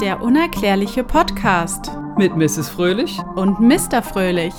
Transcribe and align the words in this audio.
Der 0.00 0.22
unerklärliche 0.22 1.02
Podcast 1.02 1.90
Mit 2.16 2.36
Mrs. 2.36 2.68
Fröhlich. 2.68 3.18
und 3.34 3.58
Mr. 3.58 4.00
Fröhlich. 4.00 4.54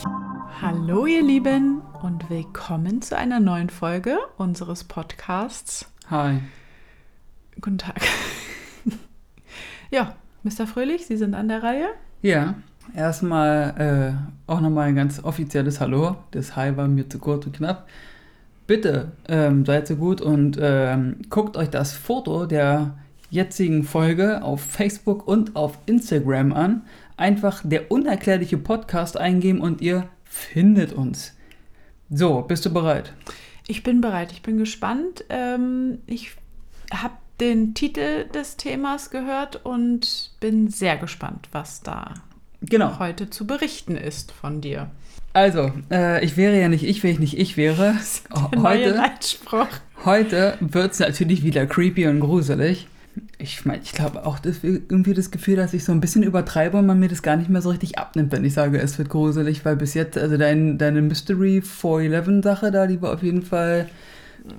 Hallo 0.62 1.06
ihr 1.06 1.24
Lieben 1.24 1.82
und 2.02 2.30
willkommen 2.30 3.02
zu 3.02 3.18
einer 3.18 3.40
neuen 3.40 3.70
Folge 3.70 4.18
unseres 4.36 4.84
Podcasts. 4.84 5.90
Hi. 6.10 6.40
Guten 7.62 7.78
Tag. 7.78 8.02
ja, 9.92 10.16
Mr. 10.44 10.68
Fröhlich, 10.68 11.06
Sie 11.06 11.16
sind 11.16 11.34
an 11.34 11.48
der 11.48 11.64
Reihe. 11.64 11.88
Ja, 12.22 12.56
erstmal 12.94 14.18
äh, 14.48 14.52
auch 14.52 14.60
nochmal 14.60 14.90
ein 14.90 14.96
ganz 14.96 15.24
offizielles 15.24 15.80
Hallo. 15.80 16.18
Das 16.32 16.58
Hi 16.58 16.76
war 16.76 16.90
mir 16.90 17.08
zu 17.08 17.18
kurz 17.18 17.46
und 17.46 17.56
knapp. 17.56 17.88
Bitte 18.68 19.14
ähm, 19.30 19.66
seid 19.66 19.88
so 19.88 19.96
gut 19.96 20.20
und 20.20 20.60
ähm, 20.62 21.22
guckt 21.30 21.56
euch 21.56 21.70
das 21.70 21.94
Foto 21.94 22.46
der 22.46 22.98
jetzigen 23.30 23.84
Folge 23.84 24.42
auf 24.44 24.62
Facebook 24.62 25.28
und 25.28 25.56
auf 25.56 25.78
Instagram 25.86 26.54
an. 26.54 26.82
Einfach 27.18 27.62
der 27.64 27.92
unerklärliche 27.92 28.58
Podcast 28.58 29.18
eingeben 29.18 29.62
und 29.62 29.82
ihr 29.82 30.08
findet 30.24 30.94
uns. 30.94 31.34
So, 32.10 32.42
bist 32.42 32.66
du 32.66 32.74
bereit? 32.74 33.14
Ich 33.68 33.84
bin 33.84 34.02
bereit, 34.02 34.32
ich 34.32 34.42
bin 34.42 34.58
gespannt. 34.58 35.26
Ähm, 35.30 36.00
ich 36.08 36.32
habe 36.94 37.14
den 37.40 37.74
Titel 37.74 38.26
des 38.34 38.58
Themas 38.58 39.12
gehört 39.12 39.64
und 39.66 40.32
bin 40.40 40.70
sehr 40.70 40.98
gespannt, 40.98 41.48
was 41.52 41.82
da 41.82 42.14
Genau. 42.62 43.00
heute 43.00 43.30
zu 43.30 43.46
berichten 43.48 43.96
ist 43.96 44.32
von 44.32 44.60
dir. 44.60 44.90
Also, 45.32 45.72
äh, 45.92 46.26
ich 46.26 46.36
wäre 46.36 46.60
ja 46.60 46.68
nicht 46.68 46.84
ich, 46.84 47.04
wenn 47.04 47.12
ich 47.12 47.20
nicht 47.20 47.38
ich 47.38 47.56
wäre. 47.58 47.96
Der 48.52 48.60
neue 48.60 48.86
Heute, 48.86 48.90
Leitspruch. 48.98 49.68
heute 50.04 50.58
wird 50.60 50.94
es 50.94 51.00
natürlich 51.00 51.44
wieder 51.44 51.66
creepy 51.68 52.08
und 52.08 52.20
gruselig. 52.20 52.88
Ich 53.38 53.66
meine, 53.66 53.82
ich 53.84 53.94
glaube 53.94 54.26
auch, 54.26 54.40
dass 54.40 54.64
wir 54.64 54.72
irgendwie 54.72 55.14
das 55.14 55.32
Gefühl, 55.32 55.56
dass 55.56 55.74
ich 55.74 55.84
so 55.84 55.92
ein 55.92 56.02
bisschen 56.02 56.24
übertreibe 56.24 56.78
und 56.78 56.86
man 56.86 57.00
mir 57.00 57.10
das 57.10 57.22
gar 57.22 57.36
nicht 57.36 57.50
mehr 57.50 57.62
so 57.62 57.70
richtig 57.70 57.98
abnimmt, 57.98 58.32
wenn 58.32 58.44
ich 58.46 58.54
sage, 58.54 58.80
es 58.80 58.98
wird 58.98 59.10
gruselig, 59.10 59.66
weil 59.66 59.76
bis 59.76 59.94
jetzt, 59.94 60.18
also 60.18 60.38
dein, 60.38 60.78
deine 60.78 61.02
Mystery 61.02 61.62
411 61.62 62.44
Sache 62.44 62.72
da, 62.72 62.88
die 62.88 63.02
war 63.02 63.14
auf 63.14 63.24
jeden 63.24 63.42
Fall. 63.42 63.90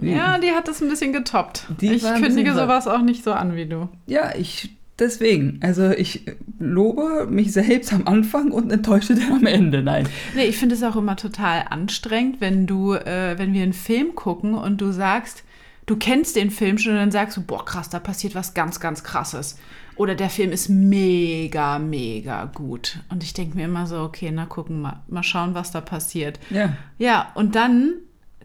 Ja, 0.01 0.39
die 0.39 0.51
hat 0.51 0.69
das 0.69 0.83
ein 0.83 0.89
bisschen 0.89 1.13
getoppt. 1.13 1.67
Ich 1.81 2.03
kündige 2.03 2.53
sowas 2.53 2.87
auch 2.87 3.03
nicht 3.03 3.25
so 3.25 3.33
an 3.33 3.57
wie 3.57 3.67
du. 3.67 3.89
Ja, 4.07 4.35
ich. 4.37 4.77
Deswegen, 4.99 5.61
also 5.63 5.93
ich 5.93 6.27
lobe 6.59 7.27
mich 7.27 7.53
selbst 7.53 7.91
am 7.91 8.07
Anfang 8.07 8.51
und 8.51 8.71
enttäusche 8.71 9.15
dann 9.15 9.33
am 9.33 9.47
Ende. 9.47 9.83
Nein. 9.83 10.07
Nee, 10.37 10.45
ich 10.45 10.59
finde 10.59 10.75
es 10.75 10.83
auch 10.83 10.95
immer 10.95 11.17
total 11.17 11.65
anstrengend, 11.71 12.43
wenn 12.43 12.67
du, 12.67 12.93
äh, 12.93 13.39
wenn 13.39 13.55
wir 13.55 13.63
einen 13.63 13.73
Film 13.73 14.15
gucken 14.15 14.53
und 14.53 14.83
du 14.83 14.93
sagst, 14.93 15.43
du 15.91 15.97
kennst 15.97 16.37
den 16.37 16.53
Film 16.53 16.79
schon 16.79 16.93
und 16.93 16.99
dann 16.99 17.11
sagst 17.11 17.37
du, 17.37 17.43
boah, 17.43 17.65
krass, 17.65 17.89
da 17.89 17.99
passiert 17.99 18.37
was 18.37 18.55
ganz, 18.55 18.79
ganz 18.79 19.03
krasses. 19.03 19.59
Oder 19.97 20.15
der 20.15 20.31
Film 20.31 20.53
ist 20.53 20.69
mega, 20.69 21.81
mega 21.81 22.45
gut. 22.45 23.01
Und 23.09 23.25
ich 23.25 23.35
denke 23.35 23.57
mir 23.57 23.65
immer 23.65 23.89
so, 23.89 23.99
okay, 24.03 24.31
na 24.33 24.47
gucken 24.47 24.81
mal, 24.81 25.03
mal 25.09 25.25
schauen, 25.25 25.55
was 25.55 25.73
da 25.73 25.81
passiert. 25.81 26.39
Ja. 26.51 26.77
Ja, 26.99 27.33
und 27.35 27.57
dann 27.57 27.95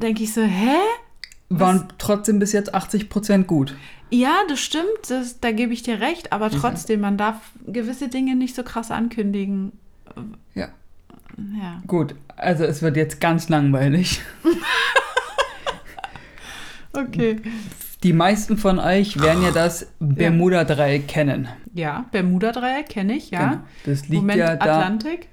denke 0.01 0.23
ich 0.23 0.33
so, 0.33 0.41
hä? 0.41 0.75
Waren 1.49 1.87
trotzdem 1.99 2.39
bis 2.39 2.51
jetzt 2.51 2.73
80% 2.73 3.43
gut. 3.43 3.75
Ja, 4.09 4.37
das 4.49 4.59
stimmt, 4.59 4.87
das, 5.09 5.39
da 5.39 5.51
gebe 5.51 5.71
ich 5.71 5.83
dir 5.83 5.99
recht, 5.99 6.33
aber 6.33 6.49
trotzdem, 6.49 7.01
man 7.01 7.17
darf 7.17 7.35
gewisse 7.67 8.07
Dinge 8.07 8.35
nicht 8.35 8.55
so 8.55 8.63
krass 8.63 8.89
ankündigen. 8.89 9.71
Ja. 10.55 10.69
Ja. 11.37 11.83
Gut, 11.85 12.15
also 12.37 12.63
es 12.63 12.81
wird 12.81 12.97
jetzt 12.97 13.21
ganz 13.21 13.49
langweilig. 13.49 14.21
Okay. 16.95 17.37
Die 18.03 18.13
meisten 18.13 18.57
von 18.57 18.77
euch 18.79 19.19
werden 19.19 19.43
ja 19.43 19.51
das 19.51 19.87
Bermuda-Dreieck 19.99 21.07
kennen. 21.07 21.47
Ja, 21.73 22.05
Bermuda-Dreieck 22.11 22.87
kenne 22.89 23.13
ich, 23.15 23.31
ja. 23.31 23.47
Genau. 23.47 23.61
Das 23.85 24.07
liegt 24.07 24.21
Moment, 24.21 24.39
ja 24.39 24.55
da. 24.55 24.75
Atlantik? 24.79 25.27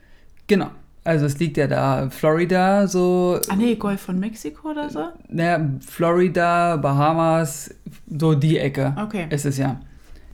Genau. 0.46 0.70
Also 1.04 1.26
es 1.26 1.38
liegt 1.40 1.56
ja 1.56 1.66
da 1.66 2.08
Florida, 2.10 2.86
so, 2.86 3.38
Ah 3.48 3.56
nee, 3.56 3.74
Golf 3.74 4.00
von 4.02 4.20
Mexiko 4.20 4.70
oder 4.70 4.88
so? 4.88 5.08
naja, 5.28 5.60
Florida, 5.84 6.76
Bahamas, 6.76 7.74
so 8.08 8.34
die 8.34 8.58
Ecke 8.58 8.94
Okay. 8.96 9.26
ist 9.30 9.44
es 9.44 9.58
ja. 9.58 9.80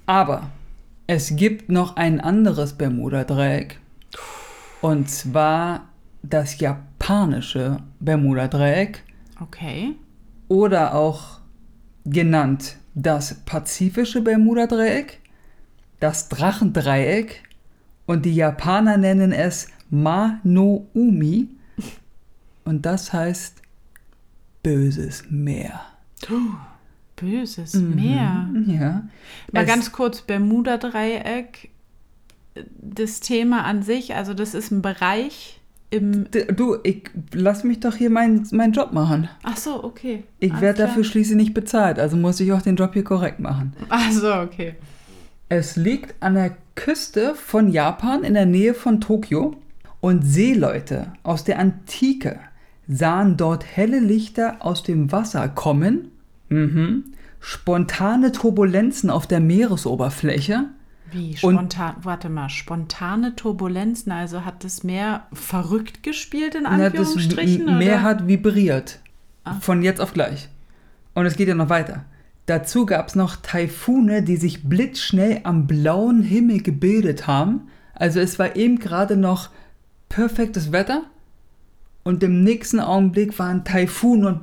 Aber 0.05 0.43
es 1.07 1.35
gibt 1.37 1.71
noch 1.71 1.97
ein 1.97 2.21
anderes 2.21 2.75
Bermuda-Dreieck. 2.75 3.79
Und 4.83 5.09
zwar 5.11 5.89
das 6.23 6.61
japanische 6.61 7.79
Bermuda-Dreieck. 8.01 9.03
Okay. 9.41 9.95
Oder 10.49 10.95
auch 10.95 11.39
genannt 12.05 12.77
das 12.95 13.35
pazifische 13.45 14.21
Bermuda-Dreieck, 14.23 15.21
das 16.01 16.29
Drachendreieck 16.29 17.43
und 18.07 18.25
die 18.25 18.35
Japaner 18.35 18.97
nennen 18.97 19.33
es 19.33 19.69
Ma 19.91 20.41
no 20.45 20.87
Umi 20.95 21.49
und 22.65 22.85
das 22.87 23.13
heißt 23.13 23.63
böses 24.63 25.25
Meer. 25.31 25.81
Böses 27.17 27.75
Mhm. 27.75 27.95
Meer. 27.95 28.49
Ja. 28.67 29.09
Mal 29.53 29.63
Es- 29.63 29.67
ganz 29.69 29.93
kurz, 29.93 30.23
Bermuda-Dreieck, 30.23 31.71
das 32.81 33.21
Thema 33.21 33.65
an 33.65 33.83
sich, 33.83 34.15
also 34.15 34.35
das 34.35 34.55
ist 34.55 34.71
ein 34.71 34.83
Bereich 34.83 35.61
im... 35.91 36.27
Du, 36.55 36.77
ich 36.83 37.11
lass 37.33 37.65
mich 37.65 37.81
doch 37.81 37.95
hier 37.95 38.11
meinen 38.11 38.47
meinen 38.53 38.73
Job 38.73 38.93
machen. 38.93 39.29
Ach 39.43 39.57
so, 39.57 39.83
okay. 39.85 40.25
Ich 40.39 40.61
werde 40.61 40.83
dafür 40.83 41.05
schließlich 41.05 41.37
nicht 41.37 41.55
bezahlt, 41.55 41.99
also 41.99 42.17
muss 42.17 42.41
ich 42.41 42.53
auch 42.53 42.63
den 42.63 42.77
Job 42.77 42.93
hier 42.93 43.05
korrekt 43.05 43.41
machen. 43.41 43.73
Ach 43.89 44.11
so, 44.13 44.33
okay. 44.35 44.75
Es 45.49 45.77
liegt 45.77 46.23
an 46.23 46.35
der 46.35 46.57
Küste 46.75 47.35
von 47.35 47.71
Japan 47.71 48.23
in 48.23 48.35
der 48.35 48.47
Nähe 48.47 48.75
von 48.75 49.01
Tokio 49.01 49.57
und 50.01 50.23
Seeleute 50.23 51.13
aus 51.23 51.45
der 51.45 51.59
Antike 51.59 52.39
sahen 52.89 53.37
dort 53.37 53.65
helle 53.65 54.01
Lichter 54.01 54.57
aus 54.61 54.83
dem 54.83 55.13
Wasser 55.13 55.49
kommen, 55.49 56.11
mhm. 56.49 57.05
spontane 57.41 58.33
Turbulenzen 58.33 59.11
auf 59.11 59.27
der 59.27 59.41
Meeresoberfläche, 59.41 60.65
Wie 61.11 61.37
Und- 61.43 61.55
spontan, 61.55 61.95
warte 62.03 62.29
mal, 62.29 62.49
spontane 62.49 63.35
Turbulenzen, 63.37 64.13
also 64.13 64.45
hat 64.45 64.65
das 64.65 64.83
Meer 64.85 65.27
verrückt 65.33 66.03
gespielt 66.03 66.55
in 66.55 66.65
Na, 66.65 66.77
das 66.91 66.99
Anführungsstrichen? 66.99 67.79
Meer 67.79 67.95
oder? 67.95 68.03
hat 68.03 68.27
vibriert. 68.29 69.01
Ah. 69.45 69.55
Von 69.61 69.83
jetzt 69.83 70.01
auf 70.01 70.13
gleich. 70.13 70.49
Und 71.15 71.27
es 71.27 71.37
geht 71.37 71.49
ja 71.49 71.55
noch 71.55 71.71
weiter. 71.71 72.05
Dazu 72.47 72.87
gab 72.87 73.09
es 73.09 73.15
noch 73.15 73.37
Taifune, 73.37 74.23
die 74.23 74.37
sich 74.37 74.65
blitzschnell 74.69 75.41
am 75.45 75.67
blauen 75.67 76.23
Himmel 76.23 76.63
gebildet 76.63 77.27
haben. 77.27 77.69
Also 77.95 78.21
es 78.21 78.39
war 78.39 78.57
eben 78.57 78.79
gerade 78.79 79.17
noch 79.17 79.51
perfektes 80.09 80.73
Wetter. 80.73 81.03
Und 82.05 82.23
im 82.23 82.43
nächsten 82.43 82.81
Augenblick 82.81 83.39
waren 83.39 83.65
Taifun 83.65 84.25
und, 84.25 84.41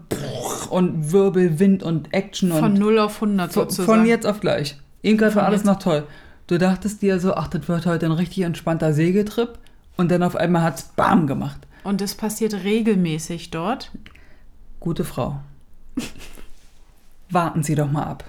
und 0.69 1.11
Wirbelwind 1.11 1.81
und 1.81 2.13
Action 2.13 2.51
Von 2.51 2.63
und 2.73 2.79
0 2.79 2.99
auf 2.99 3.15
100 3.15 3.51
von, 3.53 3.63
sozusagen. 3.63 3.85
von 3.99 4.05
jetzt 4.05 4.27
auf 4.27 4.39
gleich. 4.39 4.77
Eben 5.01 5.17
gerade 5.17 5.35
war 5.35 5.45
alles 5.45 5.63
noch 5.63 5.79
toll. 5.79 6.03
Du 6.47 6.59
dachtest 6.59 7.01
dir 7.01 7.19
so, 7.19 7.33
ach, 7.33 7.47
das 7.47 7.67
wird 7.67 7.85
heute 7.85 8.05
ein 8.05 8.11
richtig 8.11 8.43
entspannter 8.43 8.93
Segeltrip. 8.93 9.57
Und 9.97 10.11
dann 10.11 10.23
auf 10.23 10.35
einmal 10.35 10.61
hat's 10.61 10.83
BAM 10.95 11.25
gemacht. 11.25 11.59
Und 11.83 12.01
das 12.01 12.15
passiert 12.15 12.53
regelmäßig 12.53 13.51
dort. 13.51 13.91
Gute 14.79 15.05
Frau. 15.05 15.39
Warten 17.29 17.63
Sie 17.63 17.75
doch 17.75 17.91
mal 17.91 18.03
ab. 18.03 18.25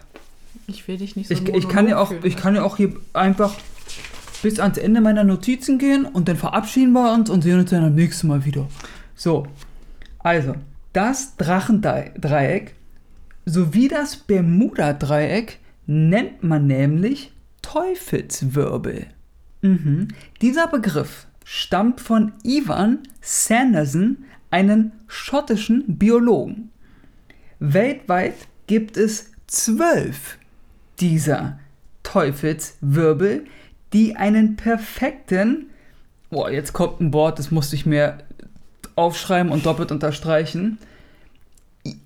Ich 0.67 0.89
will 0.89 0.97
dich 0.97 1.17
nicht 1.17 1.29
so 1.29 1.35
Ich, 1.35 1.49
ich, 1.49 1.69
kann 1.69 1.89
ja 1.89 1.99
auch, 1.99 2.13
ich 2.23 2.37
kann 2.37 2.55
ja 2.55 2.63
auch 2.63 2.77
hier 2.77 2.95
einfach 3.13 3.55
bis 4.43 4.61
ans 4.61 4.79
Ende 4.79 5.01
meiner 5.01 5.25
Notizen 5.25 5.79
gehen 5.79 6.05
und 6.07 6.29
dann 6.29 6.37
verabschieden 6.37 6.93
wir 6.93 7.13
uns 7.13 7.31
und 7.31 7.43
sehen 7.43 7.59
uns 7.59 7.71
dann 7.71 7.85
am 7.85 7.95
nächsten 7.95 8.29
Mal 8.29 8.45
wieder. 8.45 8.69
So, 9.15 9.47
also, 10.19 10.55
das 10.93 11.37
Drachendreieck 11.37 12.75
sowie 13.45 13.89
das 13.89 14.17
Bermuda-Dreieck 14.17 15.59
nennt 15.87 16.43
man 16.43 16.67
nämlich 16.67 17.33
Teufelswirbel. 17.77 19.09
Mhm. 19.61 20.09
Dieser 20.41 20.67
Begriff 20.67 21.27
stammt 21.45 22.01
von 22.01 22.33
Ivan 22.43 23.01
Sanderson, 23.21 24.25
einem 24.51 24.93
schottischen 25.09 25.99
Biologen. 25.99 26.71
Weltweit 27.59 28.37
gibt 28.67 28.97
es 28.97 29.31
zwölf 29.47 30.39
dieser 31.01 31.59
Teufelswirbel, 32.03 33.45
die 33.93 34.17
einen 34.17 34.57
perfekten, 34.57 35.67
boah, 36.31 36.51
jetzt 36.51 36.73
kommt 36.73 37.03
ein 37.03 37.13
Wort, 37.13 37.39
das 37.39 37.51
musste 37.51 37.77
ich 37.77 37.85
mir 37.85 38.17
aufschreiben 38.95 39.53
und 39.53 39.67
doppelt 39.67 39.93
unterstreichen. 39.93 40.79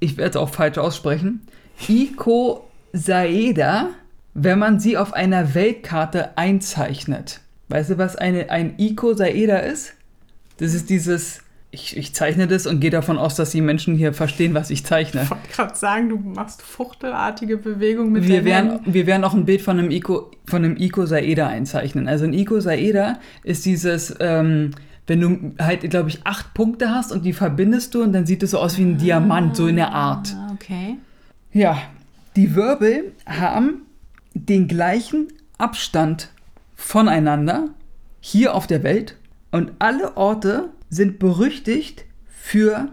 Ich 0.00 0.16
werde 0.16 0.30
es 0.30 0.36
auch 0.36 0.50
falsch 0.50 0.78
aussprechen. 0.78 1.42
Icosaeda, 1.86 3.90
wenn 4.34 4.58
man 4.58 4.80
sie 4.80 4.96
auf 4.96 5.12
einer 5.12 5.54
Weltkarte 5.54 6.36
einzeichnet. 6.36 7.40
Weißt 7.68 7.90
du, 7.90 7.98
was 7.98 8.16
eine, 8.16 8.50
ein 8.50 8.74
Icosaeda 8.78 9.58
ist? 9.58 9.94
Das 10.58 10.74
ist 10.74 10.90
dieses 10.90 11.42
ich, 11.72 11.96
ich 11.96 12.14
zeichne 12.14 12.48
das 12.48 12.66
und 12.66 12.80
gehe 12.80 12.90
davon 12.90 13.16
aus, 13.16 13.36
dass 13.36 13.50
die 13.50 13.60
Menschen 13.60 13.94
hier 13.94 14.12
verstehen, 14.12 14.54
was 14.54 14.70
ich 14.70 14.84
zeichne. 14.84 15.22
Ich 15.22 15.30
wollte 15.30 15.48
gerade 15.52 15.76
sagen, 15.76 16.08
du 16.08 16.16
machst 16.16 16.62
fuchtelartige 16.62 17.56
Bewegungen 17.58 18.12
mit 18.12 18.26
Wir 18.26 18.38
den 18.38 18.44
werden, 18.44 18.80
wir 18.86 19.06
werden 19.06 19.22
auch 19.22 19.34
ein 19.34 19.44
Bild 19.44 19.62
von 19.62 19.78
einem 19.78 19.90
Ico, 19.90 20.32
von 20.46 20.64
einem 20.64 20.76
Icosaeder 20.76 21.46
einzeichnen. 21.46 22.08
Also 22.08 22.24
ein 22.24 22.32
Icosaeder 22.32 23.20
ist 23.44 23.66
dieses, 23.66 24.14
ähm, 24.18 24.72
wenn 25.06 25.20
du 25.20 25.52
halt, 25.60 25.88
glaube 25.88 26.08
ich, 26.08 26.26
acht 26.26 26.54
Punkte 26.54 26.90
hast 26.90 27.12
und 27.12 27.24
die 27.24 27.32
verbindest 27.32 27.94
du 27.94 28.02
und 28.02 28.12
dann 28.12 28.26
sieht 28.26 28.42
es 28.42 28.50
so 28.50 28.58
aus 28.58 28.76
wie 28.76 28.82
ein 28.82 28.98
Diamant, 28.98 29.56
so 29.56 29.68
in 29.68 29.76
der 29.76 29.92
Art. 29.92 30.34
Ah, 30.36 30.50
okay. 30.52 30.96
Ja, 31.52 31.78
die 32.34 32.54
Wirbel 32.56 33.12
haben 33.26 33.82
den 34.34 34.68
gleichen 34.68 35.28
Abstand 35.58 36.28
voneinander 36.74 37.68
hier 38.20 38.54
auf 38.54 38.66
der 38.66 38.82
Welt 38.82 39.16
und 39.50 39.72
alle 39.78 40.16
Orte 40.16 40.70
sind 40.88 41.18
berüchtigt 41.18 42.04
für 42.28 42.88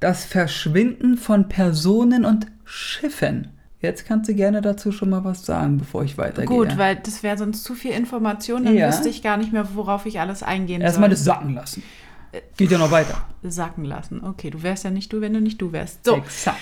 das 0.00 0.24
Verschwinden 0.24 1.16
von 1.16 1.48
Personen 1.48 2.24
und 2.24 2.46
Schiffen. 2.64 3.48
Jetzt 3.80 4.06
kannst 4.06 4.28
du 4.28 4.34
gerne 4.34 4.60
dazu 4.60 4.90
schon 4.90 5.10
mal 5.10 5.24
was 5.24 5.44
sagen, 5.46 5.78
bevor 5.78 6.02
ich 6.02 6.18
weitergehe. 6.18 6.46
Gut, 6.56 6.76
weil 6.78 6.96
das 6.96 7.22
wäre 7.22 7.38
sonst 7.38 7.62
zu 7.62 7.74
viel 7.74 7.92
Information, 7.92 8.64
dann 8.64 8.74
Ja. 8.76 8.88
wüsste 8.88 9.08
ich 9.08 9.22
gar 9.22 9.36
nicht 9.36 9.52
mehr, 9.52 9.68
worauf 9.74 10.04
ich 10.06 10.18
alles 10.20 10.42
eingehen 10.42 10.80
Erstmal 10.80 11.08
soll. 11.08 11.14
das 11.16 11.24
sacken 11.24 11.54
lassen. 11.54 11.82
Geht 12.56 12.70
ja 12.70 12.78
noch 12.78 12.90
weiter. 12.90 13.24
Sacken 13.42 13.84
lassen. 13.84 14.22
Okay, 14.22 14.50
du 14.50 14.62
wärst 14.62 14.84
ja 14.84 14.90
nicht 14.90 15.12
du, 15.12 15.20
wenn 15.20 15.32
du 15.32 15.40
nicht 15.40 15.60
du 15.62 15.72
wärst. 15.72 16.04
So, 16.04 16.16
Exakt. 16.16 16.58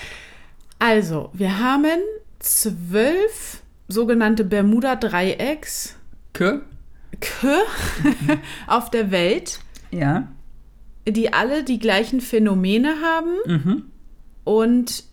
also, 0.79 1.29
wir 1.33 1.59
haben 1.59 1.99
zwölf 2.39 3.61
sogenannte 3.87 4.43
Bermuda-Dreiecks 4.43 5.95
Kö? 6.33 6.59
Kö 7.19 7.53
auf 8.67 8.89
der 8.91 9.11
Welt, 9.11 9.59
Ja. 9.91 10.27
die 11.07 11.33
alle 11.33 11.63
die 11.63 11.79
gleichen 11.79 12.21
Phänomene 12.21 12.95
haben. 13.01 13.31
Mhm. 13.45 13.83
Und 14.43 15.03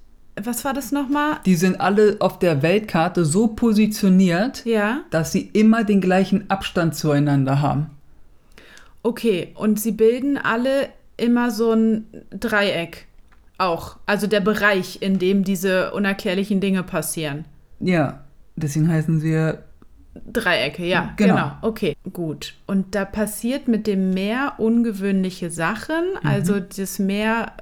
was 0.43 0.65
war 0.65 0.75
das 0.75 0.91
nochmal? 0.93 1.37
Die 1.47 1.55
sind 1.55 1.81
alle 1.81 2.17
auf 2.19 2.39
der 2.41 2.63
Weltkarte 2.63 3.25
so 3.25 3.47
positioniert, 3.49 4.65
Ja, 4.67 5.03
dass 5.11 5.31
sie 5.33 5.49
immer 5.53 5.85
den 5.85 6.01
gleichen 6.01 6.51
Abstand 6.51 6.95
zueinander 6.97 7.61
haben. 7.63 7.91
okay. 9.03 9.53
Und 9.55 9.79
sie 9.81 9.93
bilden 9.93 10.37
alle 10.37 10.89
immer 11.17 11.51
so 11.53 11.73
ein 11.73 12.07
Dreieck 12.31 13.07
auch. 13.57 13.97
Also 14.07 14.27
der 14.27 14.41
Bereich, 14.41 14.99
in 15.01 15.19
dem 15.21 15.45
diese 15.45 15.93
unerklärlichen 15.93 16.61
Dinge 16.61 16.83
passieren. 16.83 17.45
Ja, 17.79 18.24
deswegen 18.57 18.89
heißen 18.89 19.21
sie 19.21 19.53
Dreiecke, 20.33 20.85
ja, 20.87 21.13
Genau. 21.17 21.35
genau. 21.35 21.53
Okay, 21.63 21.97
gut. 22.13 22.55
Und 22.67 22.95
da 22.95 23.05
passiert 23.05 23.67
mit 23.67 23.87
dem 23.89 24.11
Meer 24.11 24.55
ungewöhnliche 24.59 25.51
Sachen. 25.51 26.05
Also 26.23 26.61
das 26.61 26.99
Meer 27.01 27.53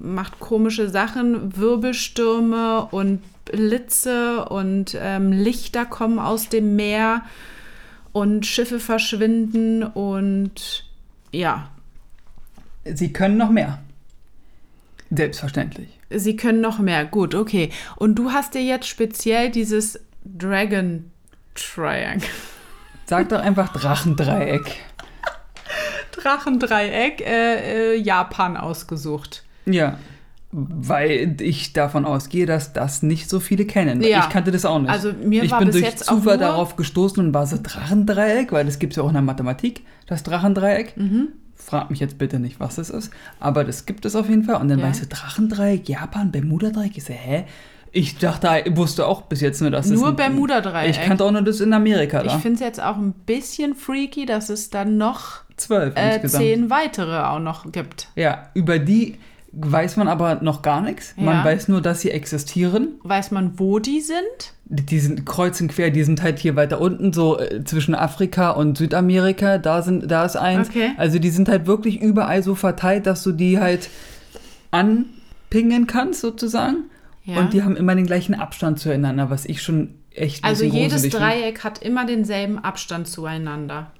macht 0.00 0.38
komische 0.38 0.88
Sachen, 0.88 1.56
Wirbelstürme 1.56 2.86
und 2.92 3.20
Blitze 3.44 4.44
und 4.44 4.96
ähm, 5.00 5.32
Lichter 5.32 5.84
kommen 5.84 6.18
aus 6.20 6.48
dem 6.48 6.76
Meer 6.76 7.22
und 8.12 8.46
Schiffe 8.46 8.78
verschwinden 8.78 9.82
und 9.82 10.84
ja, 11.32 11.70
Sie 12.84 13.12
können 13.12 13.36
noch 13.36 13.50
mehr. 13.50 13.78
Selbstverständlich. 15.10 15.88
sie 16.10 16.36
können 16.36 16.60
noch 16.60 16.78
mehr. 16.78 17.04
Gut, 17.04 17.34
okay. 17.34 17.70
Und 17.96 18.14
du 18.16 18.30
hast 18.30 18.54
dir 18.54 18.62
jetzt 18.62 18.86
speziell 18.86 19.50
dieses 19.50 19.98
Dragon 20.38 21.10
Triangle. 21.54 22.28
Sag 23.06 23.28
doch 23.30 23.40
einfach 23.40 23.72
Drachendreieck. 23.72 24.76
Drachendreieck 26.12 27.20
äh, 27.20 27.94
äh, 27.94 27.96
Japan 27.96 28.56
ausgesucht. 28.56 29.44
Ja. 29.66 29.98
Weil 30.52 31.36
ich 31.40 31.72
davon 31.72 32.04
ausgehe, 32.04 32.44
dass 32.44 32.72
das 32.72 33.02
nicht 33.02 33.30
so 33.30 33.38
viele 33.38 33.66
kennen. 33.66 34.00
Ja. 34.02 34.20
Ich 34.20 34.28
kannte 34.30 34.50
das 34.50 34.64
auch 34.64 34.80
nicht. 34.80 34.90
Also 34.90 35.12
mir 35.12 35.44
ich 35.44 35.50
war 35.52 35.60
bin 35.60 35.70
bis 35.70 35.80
durch 35.80 35.96
Zufall 35.98 36.38
darauf 36.38 36.74
gestoßen 36.74 37.24
und 37.24 37.32
war 37.34 37.46
so 37.46 37.56
Drachendreieck, 37.62 38.50
weil 38.50 38.64
das 38.64 38.80
gibt 38.80 38.92
es 38.92 38.96
ja 38.96 39.04
auch 39.04 39.08
in 39.08 39.14
der 39.14 39.22
Mathematik, 39.22 39.82
das 40.06 40.24
Drachendreieck. 40.24 40.96
Mhm. 40.96 41.28
Frag 41.54 41.90
mich 41.90 42.00
jetzt 42.00 42.18
bitte 42.18 42.40
nicht, 42.40 42.58
was 42.58 42.76
das 42.76 42.90
ist, 42.90 43.12
aber 43.38 43.64
das 43.64 43.86
gibt 43.86 44.04
es 44.06 44.16
auf 44.16 44.28
jeden 44.28 44.44
Fall. 44.44 44.56
Und 44.60 44.68
dann 44.68 44.80
Ja. 44.80 44.86
weißt 44.86 45.02
du, 45.02 45.06
Drachendreieck, 45.06 45.88
Japan, 45.88 46.32
Bermuda-Dreieck. 46.32 46.96
Ich 46.96 47.04
so, 47.04 47.12
hä? 47.12 47.44
Ich 47.92 48.18
dachte, 48.18 48.48
ich 48.64 48.76
wusste 48.76 49.06
auch 49.06 49.22
bis 49.22 49.40
jetzt 49.40 49.60
nur, 49.60 49.70
dass 49.70 49.86
es 49.86 49.98
Nur 49.98 50.10
ein- 50.10 50.16
Bermuda-Dreieck. 50.16 50.90
Ich 50.90 51.00
kannte 51.02 51.24
auch 51.24 51.32
nur 51.32 51.42
das 51.42 51.60
in 51.60 51.72
Amerika 51.72 52.22
Ich 52.22 52.30
da. 52.32 52.38
finde 52.38 52.54
es 52.54 52.60
jetzt 52.60 52.80
auch 52.82 52.96
ein 52.96 53.12
bisschen 53.12 53.74
freaky, 53.74 54.26
dass 54.26 54.48
es 54.48 54.70
dann 54.70 54.96
noch 54.96 55.40
Zwölf 55.56 55.94
äh, 55.96 56.24
zehn 56.26 56.70
weitere 56.70 57.18
auch 57.24 57.40
noch 57.40 57.70
gibt. 57.72 58.08
Ja, 58.14 58.48
über 58.54 58.78
die 58.78 59.18
weiß 59.52 59.96
man 59.96 60.06
aber 60.06 60.36
noch 60.42 60.62
gar 60.62 60.80
nichts. 60.80 61.14
Man 61.16 61.38
Ja. 61.38 61.44
weiß 61.44 61.66
nur, 61.66 61.80
dass 61.82 62.00
sie 62.02 62.12
existieren. 62.12 63.00
Weiß 63.02 63.32
man, 63.32 63.58
wo 63.58 63.80
die 63.80 64.00
sind? 64.00 64.18
Die, 64.66 64.86
die 64.86 65.00
sind 65.00 65.26
kreuz 65.26 65.60
und 65.60 65.72
quer, 65.72 65.90
die 65.90 66.04
sind 66.04 66.22
halt 66.22 66.38
hier 66.38 66.54
weiter 66.54 66.80
unten, 66.80 67.12
so 67.12 67.40
äh, 67.40 67.64
zwischen 67.64 67.96
Afrika 67.96 68.50
und 68.50 68.78
Südamerika. 68.78 69.58
Da, 69.58 69.82
sind, 69.82 70.08
da 70.08 70.24
ist 70.24 70.36
eins. 70.36 70.68
Okay. 70.68 70.92
Also 70.96 71.18
die 71.18 71.30
sind 71.30 71.48
halt 71.48 71.66
wirklich 71.66 72.00
überall 72.00 72.44
so 72.44 72.54
verteilt, 72.54 73.06
dass 73.08 73.24
du 73.24 73.32
die 73.32 73.58
halt 73.58 73.90
anpingen 74.70 75.86
kannst, 75.86 76.20
sozusagen. 76.20 76.84
Ja. 77.24 77.38
Und 77.38 77.52
die 77.52 77.62
haben 77.62 77.76
immer 77.76 77.94
den 77.94 78.06
gleichen 78.06 78.34
Abstand 78.34 78.78
zueinander, 78.78 79.30
was 79.30 79.44
ich 79.44 79.62
schon 79.62 79.94
echt 80.10 80.44
also 80.44 80.64
jedes 80.64 81.02
finde. 81.02 81.18
Dreieck 81.18 81.62
hat 81.64 81.82
immer 81.82 82.06
denselben 82.06 82.58
Abstand 82.58 83.06
zueinander. 83.06 83.92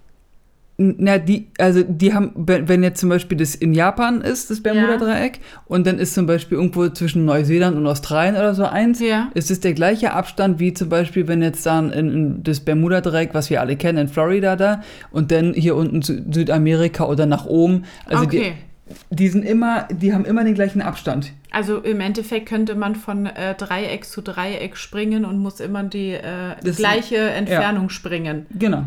Na, 0.83 1.19
die, 1.19 1.49
also 1.59 1.83
die 1.83 2.15
haben, 2.15 2.33
wenn 2.35 2.83
jetzt 2.83 3.01
zum 3.01 3.11
Beispiel 3.11 3.37
das 3.37 3.55
in 3.55 3.75
Japan 3.75 4.23
ist, 4.23 4.51
das 4.51 4.63
Bermuda-Dreieck, 4.63 5.41
und 5.67 5.87
dann 5.87 5.99
ist 5.99 6.15
zum 6.15 6.25
Beispiel 6.25 6.57
irgendwo 6.57 6.89
zwischen 6.89 7.27
Neuseeland 7.27 7.77
und 7.77 7.87
Australien 7.87 8.35
oder 8.35 8.55
so 8.55 8.65
eins, 8.65 8.99
Ja. 8.99 9.29
ist 9.35 9.51
es 9.51 9.61
der 9.61 9.75
gleiche 9.75 10.15
Abstand 10.15 10.59
wie 10.59 10.73
zum 10.73 10.89
Beispiel, 10.89 11.29
wenn 11.29 11.43
jetzt 11.43 11.67
dann 11.67 11.93
in, 11.93 12.11
in 12.11 12.43
das 12.45 12.61
Bermuda-Dreieck, 12.61 13.35
was 13.35 13.51
wir 13.51 13.61
alle 13.61 13.77
kennen, 13.77 13.99
in 13.99 14.09
Florida 14.09 14.57
da, 14.57 14.81
und 15.11 15.31
dann 15.31 15.53
hier 15.53 15.77
unten 15.77 16.01
Sü 16.01 16.23
Südamerika 16.33 17.05
oder 17.05 17.27
nach 17.27 17.45
oben. 17.45 17.85
Also 18.07 18.25
okay. 18.25 18.55
Die, 19.11 19.29
sind 19.29 19.45
immer, 19.45 19.89
die 19.91 20.13
haben 20.13 20.25
immer 20.25 20.45
den 20.45 20.55
gleichen 20.55 20.83
Abstand. 20.83 21.33
Also 21.51 21.79
im 21.79 22.01
Endeffekt 22.01 22.47
könnte 22.49 22.75
man 22.75 22.95
von 22.95 23.27
äh, 23.27 23.55
Dreieck 23.55 24.05
zu 24.05 24.23
Dreieck 24.23 24.77
springen 24.77 25.25
und 25.25 25.39
muss 25.39 25.61
immer 25.61 25.83
die 25.83 26.13
äh, 26.13 26.55
gleiche 26.63 27.17
Entfernung 27.19 27.91
springen. 27.91 28.47
Genau. 28.57 28.85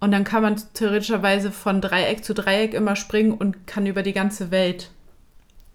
Und 0.00 0.10
dann 0.12 0.24
kann 0.24 0.42
man 0.42 0.56
theoretischerweise 0.74 1.50
von 1.50 1.80
Dreieck 1.80 2.24
zu 2.24 2.34
Dreieck 2.34 2.74
immer 2.74 2.96
springen 2.96 3.32
und 3.32 3.66
kann 3.66 3.86
über 3.86 4.02
die 4.02 4.12
ganze 4.12 4.50
Welt. 4.50 4.90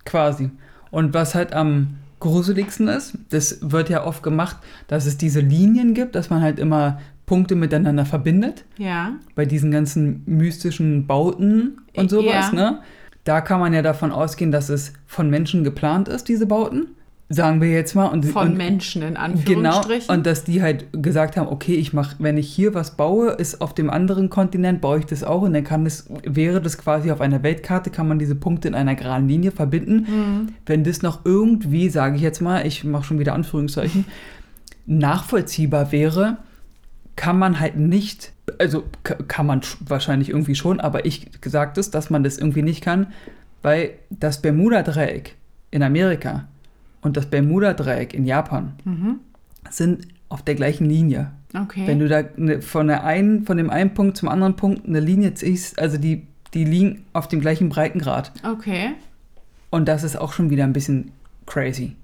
Quasi. 0.06 0.52
Und 0.92 1.14
was 1.14 1.34
halt 1.36 1.54
am 1.54 1.96
gruseligsten 2.20 2.88
ist, 2.88 3.18
das 3.30 3.60
wird 3.62 3.90
ja 3.90 4.06
oft 4.06 4.22
gemacht, 4.24 4.58
dass 4.88 5.06
es 5.06 5.18
diese 5.18 5.40
Linien 5.40 5.94
gibt, 5.94 6.16
dass 6.16 6.30
man 6.30 6.42
halt 6.42 6.60
immer 6.60 7.00
Punkte 7.26 7.56
miteinander 7.56 8.06
verbindet. 8.06 8.66
Ja. 8.78 9.14
bei 9.36 9.46
diesen 9.46 9.72
ganzen 9.72 10.24
mystischen 10.26 11.06
Bauten 11.08 11.82
und 11.96 12.10
sowas, 12.10 12.52
Ja. 12.52 12.52
ne? 12.54 12.80
Da 13.30 13.42
kann 13.42 13.60
man 13.60 13.76
ja 13.76 13.84
davon 13.84 14.12
ausgehen, 14.12 14.52
dass 14.52 14.70
es 14.70 14.92
von 15.06 15.30
Menschen 15.30 15.64
geplant 15.64 16.08
ist, 16.08 16.30
diese 16.30 16.48
Bauten. 16.48 16.88
Sagen 17.32 17.62
wir 17.62 17.70
jetzt 17.70 17.94
mal. 17.94 18.08
Und, 18.08 18.26
Von 18.26 18.48
und, 18.48 18.58
Menschen 18.58 19.04
in 19.04 19.10
Genau. 19.10 19.20
Anführungsstrichen. 19.20 20.16
Und 20.16 20.26
dass 20.26 20.46
die 20.46 20.64
halt 20.64 20.88
gesagt 20.94 21.38
haben, 21.38 21.48
okay, 21.48 21.76
ich 21.76 21.94
mache, 21.94 22.16
wenn 22.18 22.40
ich 22.40 22.52
hier 22.52 22.74
was 22.74 22.98
baue, 22.98 23.34
ist 23.34 23.62
auf 23.62 23.76
dem 23.76 23.92
anderen 23.92 24.32
Kontinent, 24.32 24.82
baue 24.82 24.98
ich 24.98 25.06
das 25.06 25.24
auch 25.24 25.44
und 25.44 25.54
dann 25.54 25.64
kann 25.64 25.84
das, 25.84 26.10
wäre 26.24 26.60
das 26.60 26.80
quasi 26.80 27.12
auf 27.12 27.22
einer 27.22 27.44
Weltkarte, 27.44 27.92
kann 27.92 28.08
man 28.08 28.18
diese 28.18 28.34
Punkte 28.34 28.68
in 28.68 28.74
einer 28.74 28.96
geraden 28.96 29.28
Linie 29.28 29.52
verbinden. 29.52 30.08
Mhm. 30.10 30.48
Wenn 30.66 30.84
das 30.84 31.04
noch 31.04 31.24
irgendwie, 31.24 31.90
sage 31.90 32.16
ich 32.16 32.24
jetzt 32.24 32.42
mal, 32.42 32.66
ich 32.66 32.84
mache 32.84 33.04
schon 33.04 33.20
wieder 33.20 33.36
Anführungszeichen, 33.36 34.06
nachvollziehbar 34.88 35.92
wäre, 35.92 36.38
kann 37.16 37.38
man 37.38 37.60
halt 37.60 37.78
nicht, 37.78 38.34
also 38.60 38.84
kann 39.28 39.46
man 39.48 39.62
sch- 39.62 39.78
wahrscheinlich 39.88 40.30
irgendwie 40.30 40.54
schon, 40.56 40.80
aber 40.80 41.06
ich 41.06 41.42
gesagt 41.42 41.78
ist, 41.80 41.96
dass 41.96 42.10
man 42.12 42.24
das 42.24 42.38
irgendwie 42.38 42.62
nicht 42.62 42.84
kann, 42.84 43.08
weil 43.64 43.92
das 44.12 44.42
Bermuda-Dreieck 44.42 45.36
in 45.72 45.82
Amerika 45.82 46.46
und 47.02 47.18
das 47.18 47.26
Bermuda-Dreieck 47.28 48.14
in 48.14 48.26
Japan 48.26 48.74
Mhm. 48.86 49.16
sind 49.70 50.08
auf 50.30 50.44
der 50.44 50.56
gleichen 50.56 50.86
Linie. 50.86 51.32
Okay. 51.60 51.84
Wenn 51.88 51.98
du 52.00 52.08
da 52.08 52.22
ne, 52.38 52.62
von, 52.62 52.88
der 52.88 53.04
einen, 53.04 53.46
von 53.46 53.58
dem 53.58 53.70
einen 53.72 53.94
Punkt 53.96 54.18
zum 54.18 54.30
anderen 54.30 54.56
Punkt 54.56 54.86
eine 54.88 55.00
Linie 55.00 55.34
ziehst, 55.34 55.80
also 55.80 55.98
die, 55.98 56.28
die 56.54 56.64
liegen 56.64 57.06
auf 57.14 57.28
dem 57.28 57.40
gleichen 57.42 57.70
Breitengrad. 57.70 58.32
okay. 58.44 58.92
Und 59.72 59.88
das 59.88 60.04
ist 60.04 60.16
auch 60.16 60.34
schon 60.34 60.50
wieder 60.50 60.64
ein 60.64 60.74
bisschen 60.74 61.12
crazy. 61.46 61.96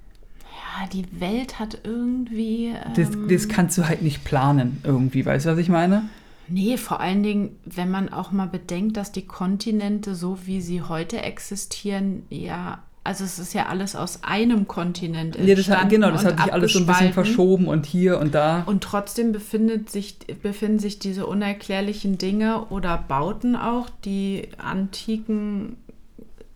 Ja, 0.41 0.87
die 0.87 1.05
Welt 1.19 1.57
hat 1.59 1.79
irgendwie. 1.83 2.67
Ähm, 2.67 2.93
Das, 2.95 3.09
das 3.29 3.47
kannst 3.47 3.77
du 3.77 3.87
halt 3.87 4.01
nicht 4.03 4.23
planen 4.23 4.79
irgendwie, 4.83 5.25
weißt 5.25 5.45
du, 5.47 5.49
was 5.51 5.57
ich 5.57 5.69
meine? 5.69 6.03
Nee, 6.47 6.77
vor 6.77 6.99
allen 6.99 7.23
Dingen, 7.23 7.59
wenn 7.65 7.89
man 7.89 8.09
auch 8.09 8.31
mal 8.31 8.47
bedenkt, 8.47 8.97
dass 8.97 9.11
die 9.11 9.25
Kontinente, 9.25 10.15
so 10.15 10.39
wie 10.45 10.61
sie 10.61 10.81
heute 10.81 11.21
existieren, 11.21 12.23
ja. 12.29 12.83
Also 13.03 13.23
es 13.23 13.37
ist 13.37 13.53
ja 13.53 13.67
alles 13.67 13.95
aus 13.95 14.23
einem 14.23 14.67
Kontinent 14.67 15.35
Ja, 15.35 15.41
das 15.53 15.69
hat, 15.69 15.81
entstanden 15.83 15.89
genau, 15.89 16.09
das 16.09 16.25
hat 16.25 16.41
sich 16.41 16.51
alles 16.51 16.73
so 16.73 16.79
ein 16.79 16.87
bisschen 16.87 17.13
verschoben 17.13 17.67
und 17.67 17.85
hier 17.85 18.17
und 18.17 18.33
da. 18.33 18.63
Und 18.65 18.83
trotzdem 18.83 19.31
befindet 19.31 19.91
sich, 19.91 20.17
befinden 20.41 20.79
sich 20.79 20.97
diese 20.97 21.27
unerklärlichen 21.27 22.17
Dinge 22.17 22.65
oder 22.65 22.97
Bauten 22.97 23.55
auch, 23.55 23.91
die 24.05 24.49
antiken 24.57 25.77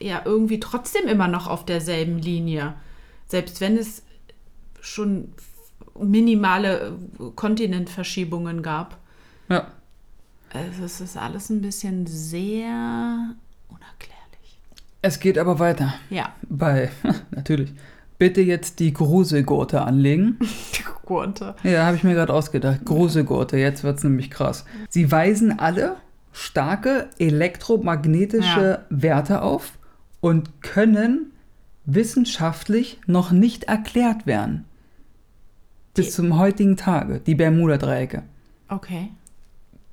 ja 0.02 0.24
irgendwie 0.26 0.60
trotzdem 0.60 1.08
immer 1.08 1.28
noch 1.28 1.46
auf 1.46 1.66
derselben 1.66 2.18
Linie. 2.18 2.74
Selbst 3.28 3.62
wenn 3.62 3.78
es 3.78 4.02
schon 4.82 5.34
minimale 6.00 6.94
Kontinentverschiebungen 7.36 8.64
gab. 8.64 8.98
Ja. 9.50 9.68
Also 10.54 10.84
es 10.86 11.00
ist 11.02 11.18
alles 11.18 11.50
ein 11.50 11.62
bisschen 11.62 12.08
sehr 12.08 13.36
unerklärlich. 13.68 14.60
Es 15.02 15.20
geht 15.20 15.38
aber 15.38 15.60
weiter. 15.60 15.94
Ja. 16.10 16.34
Bei, 16.50 16.90
natürlich. 17.32 17.74
Bitte 18.18 18.42
jetzt 18.42 18.80
die 18.80 18.92
Gruselgurte 18.94 19.82
anlegen. 19.82 20.40
Gurte. 21.06 21.56
Ja, 21.64 21.86
habe 21.86 21.96
ich 21.96 22.04
mir 22.04 22.14
gerade 22.14 22.34
ausgedacht. 22.34 22.86
Gruselgurte, 22.86 23.58
jetzt 23.58 23.84
wird 23.84 23.98
es 23.98 24.04
nämlich 24.04 24.30
krass. 24.30 24.66
Sie 24.90 25.12
weisen 25.12 25.58
alle 25.58 25.96
starke 26.34 27.10
elektromagnetische 27.18 28.62
Ja. 28.62 28.86
Werte 28.90 29.42
auf 29.42 29.72
und 30.22 30.62
können 30.62 31.32
wissenschaftlich 31.86 33.00
noch 33.08 33.32
nicht 33.32 33.64
erklärt 33.64 34.28
werden. 34.28 34.66
Bis 35.96 36.08
Die- 36.08 36.12
zum 36.12 36.38
heutigen 36.38 36.78
Tage, 36.78 37.20
die 37.22 37.36
Bermuda-Dreiecke. 37.36 38.24
Okay. 38.68 39.10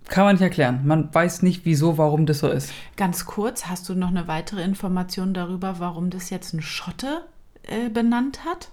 Kann 0.09 0.25
man 0.25 0.35
nicht 0.37 0.43
erklären. 0.43 0.81
Man 0.85 1.13
weiß 1.13 1.43
nicht, 1.43 1.65
wieso, 1.65 1.99
warum 1.99 2.27
das 2.27 2.39
so 2.39 2.49
ist. 2.49 2.73
Ganz 2.97 3.27
kurz, 3.27 3.67
hast 3.67 3.89
du 3.89 3.95
noch 3.95 4.09
eine 4.09 4.29
weitere 4.29 4.63
Information 4.63 5.35
darüber, 5.35 5.77
warum 5.79 6.11
das 6.11 6.31
jetzt 6.31 6.55
ein 6.55 6.63
Schotte 6.63 7.23
äh, 7.65 7.89
benannt 7.89 8.45
hat? 8.45 8.71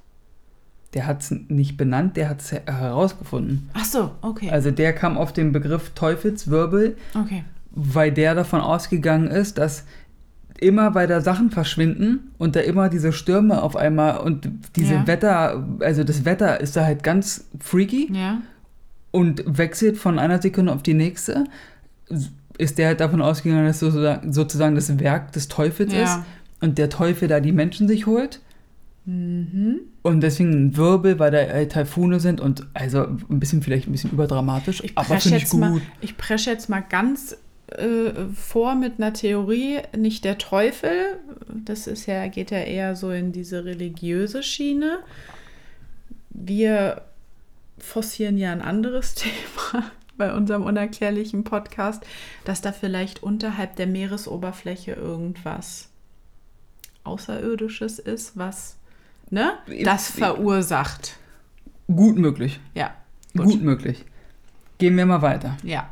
Der 0.94 1.08
hat 1.08 1.22
es 1.22 1.32
nicht 1.32 1.76
benannt, 1.76 2.18
der 2.18 2.30
hat 2.30 2.42
es 2.42 2.52
herausgefunden. 2.52 3.70
Ach 3.74 3.86
so, 3.86 4.12
okay. 4.22 4.52
Also 4.52 4.70
der 4.70 4.94
kam 4.94 5.18
auf 5.18 5.34
den 5.34 5.52
Begriff 5.52 5.92
Teufelswirbel, 5.96 6.98
okay. 7.16 7.44
weil 7.72 8.12
der 8.12 8.36
davon 8.36 8.62
ausgegangen 8.62 9.28
ist, 9.28 9.58
dass 9.58 9.86
immer 10.60 10.94
weiter 10.94 11.22
Sachen 11.22 11.50
verschwinden 11.50 12.32
und 12.38 12.56
da 12.56 12.60
immer 12.60 12.90
diese 12.90 13.12
Stürme 13.12 13.64
auf 13.64 13.76
einmal 13.76 14.18
und 14.18 14.50
diese 14.76 14.94
Ja. 14.94 15.08
Wetter, 15.08 15.68
also 15.80 16.04
das 16.04 16.26
Wetter 16.26 16.62
ist 16.62 16.76
da 16.76 16.86
halt 16.86 17.04
ganz 17.04 17.50
freaky 17.60 18.12
Ja. 18.14 18.42
Und 19.14 19.44
wechselt 19.46 19.98
von 19.98 20.18
einer 20.20 20.42
Sekunde 20.42 20.74
auf 20.74 20.82
die 20.84 20.96
nächste. 20.96 21.46
Ist 22.58 22.78
der 22.80 22.88
halt 22.88 23.00
davon 23.00 23.22
ausgegangen, 23.22 23.68
dass 23.68 23.80
sozusagen, 23.80 24.34
sozusagen 24.34 24.76
das 24.76 25.00
Werk 25.00 25.32
des 25.34 25.48
Teufels 25.48 25.94
Ja. 25.94 26.04
ist 26.04 26.20
und 26.62 26.78
der 26.80 26.90
Teufel 26.90 27.28
da 27.28 27.40
die 27.40 27.52
Menschen 27.52 27.88
sich 27.88 28.08
holt. 28.08 28.42
Mhm. 29.06 29.82
Und 30.02 30.22
deswegen 30.22 30.52
ein 30.68 30.78
Wirbel, 30.78 31.20
weil 31.20 31.30
da 31.32 31.38
äh, 31.38 31.68
Taifune 31.68 32.20
sind 32.20 32.42
und 32.42 32.66
also 32.74 33.04
ein 33.04 33.40
bisschen 33.40 33.62
vielleicht 33.62 33.88
ein 33.88 33.92
bisschen 33.92 34.12
überdramatisch, 34.12 34.82
Ich 34.84 34.98
aber 34.98 35.08
presche 35.08 35.22
finde 35.30 35.38
ich 35.38 35.44
jetzt, 35.44 35.52
gut. 35.52 35.60
mal, 35.60 35.82
ich 36.02 36.18
presche 36.18 36.50
jetzt 36.50 36.70
mal 36.70 36.84
ganz 36.90 37.38
äh, 37.68 38.12
vor 38.34 38.76
mit 38.76 38.94
einer 38.98 39.14
Theorie, 39.14 39.80
nicht 39.96 40.26
der 40.26 40.38
Teufel, 40.40 40.92
das 41.66 41.86
ist 41.86 42.08
ja, 42.08 42.28
geht 42.28 42.50
ja 42.50 42.60
eher 42.60 42.96
so 42.96 43.12
in 43.12 43.32
diese 43.32 43.64
religiöse 43.66 44.42
Schiene. 44.42 45.00
Wir 46.30 47.02
forcieren 47.84 48.38
ja 48.38 48.52
ein 48.52 48.62
anderes 48.62 49.14
Thema 49.16 49.92
bei 50.18 50.34
unserem 50.34 50.64
unerklärlichen 50.64 51.44
Podcast, 51.44 52.06
dass 52.46 52.62
da 52.62 52.72
vielleicht 52.72 53.24
unterhalb 53.24 53.76
der 53.76 53.88
Meeresoberfläche 53.88 54.92
irgendwas 54.94 55.90
Außerirdisches 57.04 58.00
ist, 58.00 58.38
was 58.38 58.78
ne, 59.30 59.54
das 59.84 60.10
verursacht. 60.12 61.18
Gut 61.88 62.18
möglich. 62.18 62.60
Ja, 62.76 62.92
Gut. 63.36 63.62
möglich. 63.62 64.06
Gehen 64.78 64.96
wir 64.98 65.06
mal 65.06 65.22
weiter. 65.22 65.58
ja. 65.64 65.90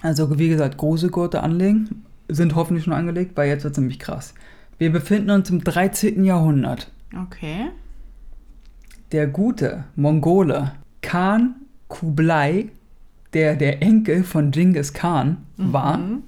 Also 0.00 0.38
wie 0.38 0.48
gesagt, 0.48 0.76
große 0.76 1.08
Gurte 1.10 1.42
anlegen, 1.42 2.04
sind 2.28 2.54
hoffentlich 2.54 2.84
schon 2.84 2.92
angelegt, 2.92 3.32
weil 3.36 3.48
jetzt 3.48 3.64
wird 3.64 3.72
es 3.72 3.78
nämlich 3.78 3.98
krass. 3.98 4.32
Wir 4.78 4.92
befinden 4.92 5.30
uns 5.30 5.50
im 5.50 5.64
13. 5.64 6.22
Jahrhundert. 6.22 6.92
Okay. 7.20 7.70
Der 9.10 9.26
gute 9.26 9.84
Mongole 9.96 10.72
Khan 11.02 11.54
Kublai, 11.88 12.68
der 13.32 13.56
der 13.56 13.82
Enkel 13.82 14.24
von 14.24 14.50
Genghis 14.50 14.92
Khan 14.92 15.38
war, 15.56 15.98
Mhm. 15.98 16.22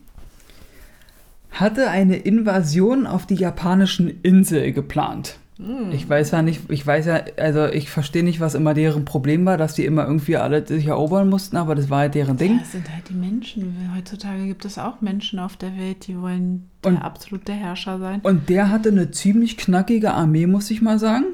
hatte 1.51 1.91
eine 1.91 2.17
Invasion 2.17 3.07
auf 3.07 3.27
die 3.27 3.35
japanischen 3.35 4.21
Insel 4.23 4.73
geplant. 4.73 5.37
Mhm. 5.59 5.91
Ich 5.93 6.09
weiß 6.09 6.31
ja 6.31 6.41
nicht, 6.43 6.71
ich 6.71 6.87
weiß 6.87 7.05
ja, 7.07 7.21
also 7.37 7.67
ich 7.67 7.91
verstehe 7.91 8.23
nicht, 8.23 8.41
was 8.41 8.55
immer 8.55 8.73
deren 8.73 9.05
Problem 9.05 9.45
war, 9.45 9.59
dass 9.59 9.75
die 9.75 9.85
immer 9.85 10.07
irgendwie 10.07 10.37
alle 10.37 10.67
sich 10.67 10.87
erobern 10.87 11.29
mussten, 11.29 11.57
aber 11.59 11.75
das 11.75 11.91
war 11.91 11.99
halt 12.01 12.15
deren 12.15 12.39
Ja, 12.39 12.47
Ding. 12.47 12.59
das 12.61 12.73
sind 12.73 12.91
halt 12.91 13.09
die 13.11 13.15
Menschen. 13.15 13.75
Heutzutage 13.95 14.47
gibt 14.47 14.65
es 14.65 14.79
auch 14.79 15.01
Menschen 15.03 15.39
auf 15.39 15.57
der 15.57 15.77
Welt, 15.77 16.07
die 16.07 16.19
wollen 16.19 16.71
der 16.83 16.93
Und- 16.93 16.99
absolute 16.99 17.53
Herrscher 17.53 17.99
sein. 17.99 18.21
Und 18.23 18.49
der 18.49 18.71
hatte 18.71 18.89
eine 18.91 19.11
ziemlich 19.11 19.59
knackige 19.59 20.13
Armee, 20.13 20.47
muss 20.47 20.71
ich 20.71 20.81
mal 20.81 20.99
sagen. 20.99 21.25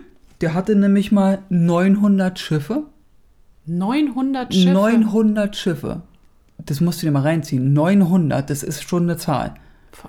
Der 0.40 0.54
hatte 0.54 0.74
nämlich 0.74 1.12
mal 1.12 1.38
900 1.48 2.38
Schiffe. 2.40 2.82
900 3.66 4.54
Schiffe. 4.54 4.72
900 4.72 5.56
Schiffe. 5.56 6.02
Das 6.58 6.80
musst 6.80 7.02
du 7.02 7.06
dir 7.06 7.12
mal 7.12 7.22
reinziehen. 7.22 7.72
900, 7.72 8.48
das 8.48 8.62
ist 8.62 8.82
schon 8.82 9.04
eine 9.04 9.16
Zahl. 9.16 9.54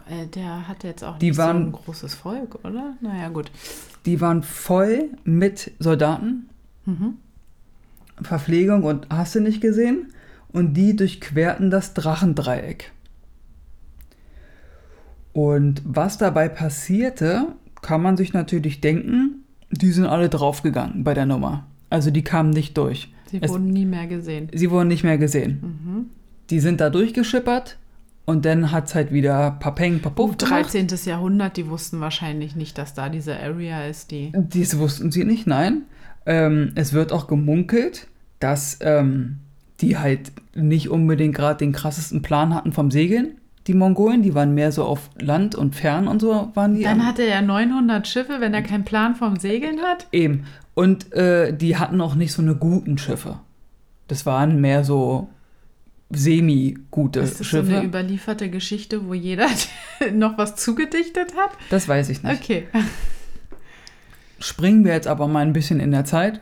Äh, 0.09 0.27
Der 0.27 0.67
hat 0.67 0.83
jetzt 0.83 1.03
auch 1.03 1.17
Die 1.17 1.29
nicht 1.29 1.37
waren- 1.37 1.59
so 1.59 1.65
ein 1.67 1.71
großes 1.71 2.15
Volk, 2.15 2.55
oder? 2.63 2.95
Naja, 3.01 3.29
gut. 3.29 3.51
Die 4.05 4.21
waren 4.21 4.43
voll 4.43 5.09
mit 5.23 5.71
Soldaten, 5.79 6.49
Mhm. 6.85 7.15
Verpflegung 8.21 8.83
und 8.83 9.07
hast 9.09 9.35
du 9.35 9.41
nicht 9.41 9.61
gesehen? 9.61 10.13
Und 10.53 10.73
die 10.75 10.95
durchquerten 10.95 11.69
das 11.69 11.93
Drachendreieck. 11.93 12.91
Und 15.33 15.81
was 15.85 16.17
dabei 16.17 16.49
passierte, 16.49 17.47
kann 17.81 18.01
man 18.01 18.17
sich 18.17 18.33
natürlich 18.33 18.81
denken, 18.81 19.43
die 19.69 19.91
sind 19.91 20.05
alle 20.05 20.29
draufgegangen 20.29 21.03
bei 21.03 21.13
der 21.13 21.25
Nummer. 21.25 21.67
Also 21.89 22.09
die 22.09 22.23
kamen 22.23 22.49
nicht 22.49 22.77
durch. 22.77 23.13
Sie 23.29 23.39
Es- 23.41 23.49
wurden 23.51 23.67
nie 23.67 23.85
mehr 23.85 24.07
gesehen. 24.07 24.49
Sie 24.53 24.69
wurden 24.71 24.87
nicht 24.87 25.03
mehr 25.03 25.17
gesehen. 25.17 25.59
Mhm. 25.61 26.05
Die 26.49 26.59
sind 26.59 26.79
da 26.81 26.89
durchgeschippert 26.89 27.77
und 28.25 28.45
dann 28.45 28.71
hat 28.71 28.87
es 28.87 28.95
halt 28.95 29.11
wieder 29.11 29.51
Papeng, 29.59 29.99
Papuff 29.99 30.31
Gut, 30.31 30.39
gemacht. 30.39 30.73
13. 30.73 30.87
Jahrhundert, 31.05 31.57
die 31.57 31.69
wussten 31.69 31.99
wahrscheinlich 31.99 32.55
nicht, 32.55 32.77
dass 32.77 32.93
da 32.93 33.09
diese 33.09 33.39
Area 33.39 33.85
ist, 33.85 34.11
die. 34.11 34.31
Dies 34.35 34.77
wussten 34.77 35.11
sie 35.11 35.23
nicht, 35.25 35.47
nein. 35.47 35.83
Ähm, 36.25 36.71
es 36.75 36.93
wird 36.93 37.11
auch 37.13 37.27
gemunkelt, 37.27 38.07
dass 38.39 38.79
ähm, 38.81 39.37
die 39.81 39.97
halt 39.97 40.31
nicht 40.55 40.89
unbedingt 40.89 41.35
gerade 41.35 41.57
den 41.59 41.71
krassesten 41.71 42.21
Plan 42.21 42.53
hatten 42.53 42.71
vom 42.73 42.91
Segeln, 42.91 43.35
die 43.67 43.73
Mongolen. 43.73 44.23
Die 44.23 44.33
waren 44.35 44.53
mehr 44.53 44.71
so 44.71 44.83
auf 44.85 45.09
Land 45.19 45.55
und 45.55 45.75
fern 45.75 46.07
und 46.07 46.21
so 46.21 46.51
waren 46.53 46.75
die. 46.75 46.83
Dann 46.83 47.05
hatte 47.05 47.23
er 47.23 47.41
900 47.41 48.07
Schiffe, 48.07 48.37
wenn 48.39 48.53
er 48.53 48.61
keinen 48.61 48.85
Plan 48.85 49.15
vom 49.15 49.37
Segeln 49.37 49.79
hat. 49.81 50.07
Eben. 50.11 50.45
Und 50.77 51.11
äh, 51.13 51.57
die 51.57 51.77
hatten 51.77 51.99
auch 52.01 52.13
nicht 52.13 52.31
so 52.31 52.43
eine 52.43 52.55
guten 52.55 52.99
Schiffe. 52.99 53.39
Das 54.07 54.27
waren 54.27 54.61
mehr 54.61 54.83
so 54.83 55.27
semi-gute 56.11 57.21
Ist 57.21 57.39
das 57.39 57.49
so 57.49 57.57
eine 57.57 57.71
Schiffe. 57.71 57.83
überlieferte 57.83 58.51
Geschichte, 58.51 59.07
wo 59.07 59.15
jeder 59.15 59.47
noch 60.13 60.37
was 60.37 60.55
zugedichtet 60.55 61.35
hat? 61.35 61.49
das 61.71 61.87
weiß 61.87 62.09
ich 62.09 62.21
nicht. 62.21 62.43
Okay. 62.43 62.67
Springen 64.39 64.85
wir 64.85 64.93
jetzt 64.93 65.07
aber 65.07 65.27
mal 65.27 65.39
ein 65.39 65.53
bisschen 65.53 65.79
in 65.79 65.89
der 65.89 66.05
Zeit. 66.05 66.41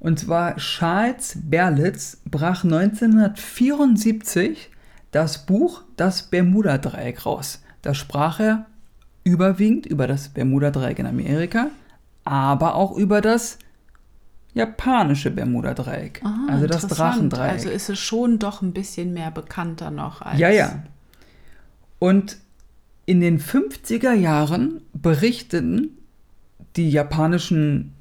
Und 0.00 0.18
zwar 0.18 0.56
Charles 0.56 1.36
Berlitz 1.44 2.22
brach 2.24 2.64
1974 2.64 4.70
das 5.10 5.44
Buch 5.44 5.82
Das 5.98 6.30
Bermuda-Dreieck 6.30 7.26
raus. 7.26 7.62
Da 7.82 7.92
sprach 7.92 8.40
er 8.40 8.64
überwiegend 9.22 9.84
über 9.84 10.06
das 10.06 10.30
Bermuda-Dreieck 10.30 10.98
in 10.98 11.06
Amerika, 11.06 11.68
aber 12.24 12.74
auch 12.74 12.96
über 12.96 13.20
das 13.20 13.58
japanische 14.54 15.30
Bermuda-Dreieck. 15.30 16.20
Ah, 16.24 16.46
also 16.48 16.66
das. 16.66 16.86
Drachendreieck. 16.86 17.52
Also 17.52 17.70
ist 17.70 17.88
es 17.88 17.98
schon 17.98 18.38
doch 18.38 18.62
ein 18.62 18.72
bisschen 18.72 19.12
mehr 19.12 19.30
bekannter 19.30 19.90
noch 19.90 20.22
als. 20.22 20.38
Ja, 20.38 20.50
ja. 20.50 20.82
Und 21.98 22.38
in 23.06 23.20
den 23.20 23.40
50er 23.40 24.12
Jahren 24.12 24.82
berichteten 24.92 25.98
die 26.76 26.90
japanischen, 26.90 27.94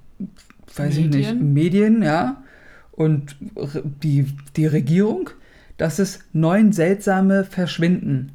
weiß 0.75 0.98
ich 0.98 1.10
nicht, 1.10 1.34
Medien? 1.34 1.54
Medien, 1.54 2.04
ja, 2.04 2.44
und 2.92 3.36
die, 4.04 4.25
die 4.56 4.68
Regierung, 4.68 5.30
dass 5.78 6.00
es 6.00 6.20
neun 6.34 6.72
seltsame 6.72 7.44
Verschwinden 7.44 8.34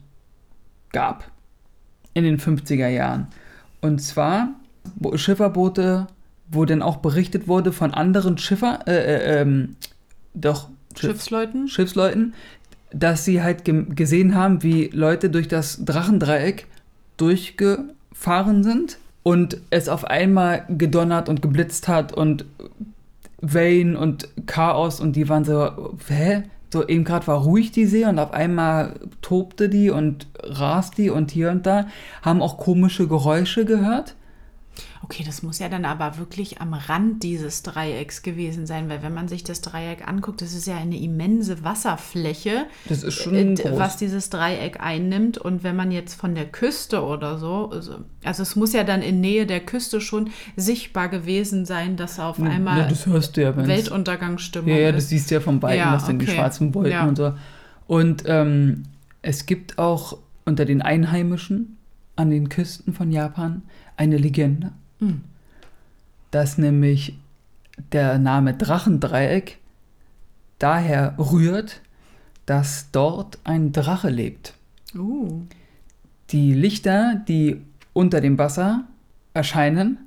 gab 0.92 1.30
in 2.14 2.24
den 2.24 2.38
50er 2.38 2.88
Jahren. 2.88 3.28
Und 3.80 4.00
zwar 4.00 4.54
Schifferboote, 5.14 6.06
wo 6.50 6.64
dann 6.64 6.82
auch 6.82 6.96
berichtet 6.98 7.48
wurde 7.48 7.72
von 7.72 7.92
anderen 7.92 8.38
Schiffer, 8.38 8.80
äh, 8.86 8.92
äh, 8.92 9.40
ähm, 9.40 9.76
doch, 10.34 10.68
Schiff- 10.94 11.10
Schiffsleuten. 11.12 11.68
Schiffsleuten, 11.68 12.34
dass 12.92 13.24
sie 13.24 13.42
halt 13.42 13.64
gesehen 13.64 14.34
haben, 14.34 14.62
wie 14.62 14.90
Leute 14.92 15.28
durch 15.30 15.48
das 15.48 15.84
Drachendreieck 15.84 16.66
durchgefahren 17.16 18.62
sind 18.62 18.98
und 19.22 19.58
es 19.70 19.88
auf 19.88 20.04
einmal 20.04 20.64
gedonnert 20.68 21.28
und 21.28 21.42
geblitzt 21.42 21.88
hat 21.88 22.12
und 22.12 22.44
Wellen 23.40 23.96
und 23.96 24.28
Chaos 24.46 25.00
und 25.00 25.16
die 25.16 25.28
waren 25.28 25.44
so, 25.44 25.96
hä? 26.08 26.44
So 26.72 26.86
eben 26.86 27.04
gerade 27.04 27.26
war 27.28 27.42
ruhig 27.42 27.70
die 27.70 27.86
See 27.86 28.04
und 28.04 28.18
auf 28.18 28.32
einmal 28.32 28.94
tobte 29.22 29.68
die 29.68 29.90
und 29.90 30.26
rast 30.42 30.98
die 30.98 31.10
und 31.10 31.30
hier 31.30 31.50
und 31.50 31.64
da, 31.64 31.86
haben 32.22 32.42
auch 32.42 32.58
komische 32.58 33.06
Geräusche 33.06 33.64
gehört. 33.64 34.14
Okay, 35.02 35.22
das 35.24 35.42
muss 35.42 35.58
ja 35.58 35.68
dann 35.68 35.84
aber 35.84 36.18
wirklich 36.18 36.60
am 36.60 36.74
Rand 36.74 37.22
dieses 37.22 37.62
Dreiecks 37.62 38.22
gewesen 38.22 38.66
sein, 38.66 38.88
weil 38.88 39.02
wenn 39.02 39.14
man 39.14 39.28
sich 39.28 39.44
das 39.44 39.60
Dreieck 39.60 40.06
anguckt, 40.06 40.42
das 40.42 40.52
ist 40.52 40.66
ja 40.66 40.76
eine 40.76 40.98
immense 40.98 41.64
Wasserfläche, 41.64 42.66
Das 42.88 43.02
ist 43.02 43.14
schon 43.14 43.34
äh, 43.34 43.54
groß. 43.54 43.78
was 43.78 43.96
dieses 43.96 44.30
Dreieck 44.30 44.80
einnimmt. 44.80 45.38
Und 45.38 45.62
wenn 45.62 45.76
man 45.76 45.92
jetzt 45.92 46.14
von 46.14 46.34
der 46.34 46.46
Küste 46.46 47.02
oder 47.04 47.38
so, 47.38 47.70
also, 47.72 47.96
also 48.24 48.42
es 48.42 48.56
muss 48.56 48.72
ja 48.72 48.84
dann 48.84 49.02
in 49.02 49.20
Nähe 49.20 49.46
der 49.46 49.60
Küste 49.60 50.00
schon 50.00 50.30
sichtbar 50.56 51.08
gewesen 51.08 51.64
sein, 51.66 51.96
dass 51.96 52.18
auf 52.18 52.40
einmal 52.40 52.78
ja, 52.80 52.88
das 52.88 53.06
hörst 53.06 53.36
du 53.36 53.42
ja, 53.42 53.56
Weltuntergangsstimmung 53.56 54.68
Ja, 54.68 54.76
ja, 54.76 54.92
das 54.92 55.04
ist. 55.04 55.10
siehst 55.10 55.30
du 55.30 55.36
ja 55.36 55.40
von 55.40 55.62
Weitem, 55.62 55.78
Ja, 55.78 55.98
sind 55.98 56.20
die 56.20 56.26
okay. 56.26 56.34
schwarzen 56.36 56.74
Wolken 56.74 56.92
Ja. 56.92 57.06
und 57.06 57.16
so. 57.16 57.32
Und 57.86 58.24
ähm, 58.26 58.84
es 59.22 59.46
gibt 59.46 59.78
auch 59.78 60.18
unter 60.44 60.64
den 60.64 60.82
Einheimischen 60.82 61.75
an 62.16 62.30
den 62.30 62.48
Küsten 62.48 62.92
von 62.94 63.12
Japan 63.12 63.62
eine 63.96 64.16
Legende, 64.16 64.72
Hm. 64.98 65.22
dass 66.30 66.58
nämlich 66.58 67.18
der 67.92 68.18
Name 68.18 68.54
Drachendreieck 68.54 69.58
daher 70.58 71.14
rührt, 71.18 71.82
dass 72.46 72.90
dort 72.92 73.38
ein 73.44 73.72
Drache 73.72 74.08
lebt. 74.08 74.54
Uh, 74.94 75.42
Die 76.30 76.54
Lichter, 76.54 77.22
die 77.28 77.60
unter 77.92 78.20
dem 78.20 78.38
Wasser 78.38 78.84
erscheinen, 79.34 79.98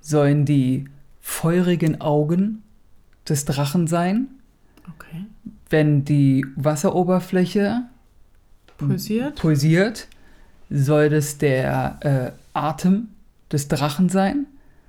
sollen 0.00 0.44
die 0.44 0.84
feurigen 1.20 2.00
Augen 2.02 2.62
des 3.28 3.46
Drachen 3.46 3.86
sein. 3.86 4.28
okay. 4.94 5.24
Wenn 5.70 6.04
die 6.04 6.44
Wasseroberfläche 6.56 7.84
Pulsiert? 8.76 9.36
pulsiert, 9.40 10.08
soll 10.74 11.08
das 11.08 11.38
der 11.38 11.98
äh, 12.00 12.30
Atem 12.58 13.08
des 13.52 13.68
Drachen 13.68 14.08
sein. 14.08 14.46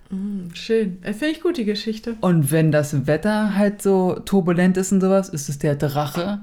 Mm, 0.10 0.54
schön. 0.54 0.98
Äh, 1.04 1.14
Finde 1.14 1.34
ich 1.34 1.42
gut, 1.42 1.58
die 1.58 1.66
Geschichte. 1.66 2.16
Und 2.22 2.52
wenn 2.52 2.72
das 2.72 3.08
Wetter 3.08 3.56
halt 3.56 3.82
so 3.82 4.20
turbulent 4.26 4.78
ist 4.78 4.92
und 4.92 5.02
sowas, 5.02 5.30
ist 5.30 5.50
es 5.50 5.60
der 5.60 5.76
Drache, 5.76 6.40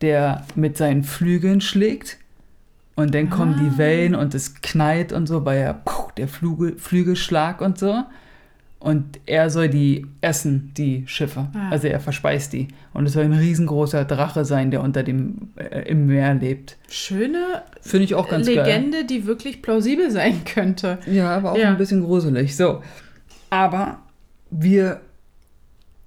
der 0.00 0.44
mit 0.54 0.76
seinen 0.76 1.04
Flügeln 1.04 1.60
schlägt. 1.60 2.18
Und 2.94 3.14
dann 3.14 3.28
kommen 3.28 3.54
Ah. 3.58 3.62
die 3.62 3.78
Wellen 3.78 4.14
und 4.14 4.34
es 4.34 4.54
knallt 4.62 5.12
und 5.12 5.26
so, 5.26 5.42
bei 5.42 5.56
der, 5.56 5.82
der 6.16 6.28
Flügel, 6.28 6.78
Flügelschlag 6.78 7.60
und 7.60 7.78
so. 7.78 8.04
Und 8.86 9.18
er 9.26 9.50
soll 9.50 9.68
die 9.68 10.06
essen, 10.20 10.70
die 10.76 11.02
Schiffe. 11.08 11.48
Ah. 11.54 11.70
Also 11.70 11.88
er 11.88 11.98
verspeist 11.98 12.52
die. 12.52 12.68
Und 12.94 13.06
es 13.06 13.14
soll 13.14 13.24
ein 13.24 13.32
riesengroßer 13.32 14.04
Drache 14.04 14.44
sein, 14.44 14.70
der 14.70 14.80
unter 14.80 15.02
dem 15.02 15.48
äh, 15.56 15.88
im 15.90 16.06
Meer 16.06 16.34
lebt. 16.34 16.76
Schöne 16.88 17.62
Finde 17.80 18.04
ich 18.04 18.14
auch 18.14 18.28
ganz 18.28 18.46
geil. 18.46 18.56
Legende, 18.64 19.04
die 19.04 19.26
wirklich 19.26 19.60
plausibel 19.60 20.12
sein 20.12 20.44
könnte. 20.44 20.98
Ja, 21.10 21.36
aber 21.36 21.52
auch 21.52 21.58
Ja. 21.58 21.70
ein 21.70 21.78
bisschen 21.78 22.04
gruselig. 22.04 22.54
So. 22.56 22.80
Aber 23.50 23.98
wir 24.52 25.00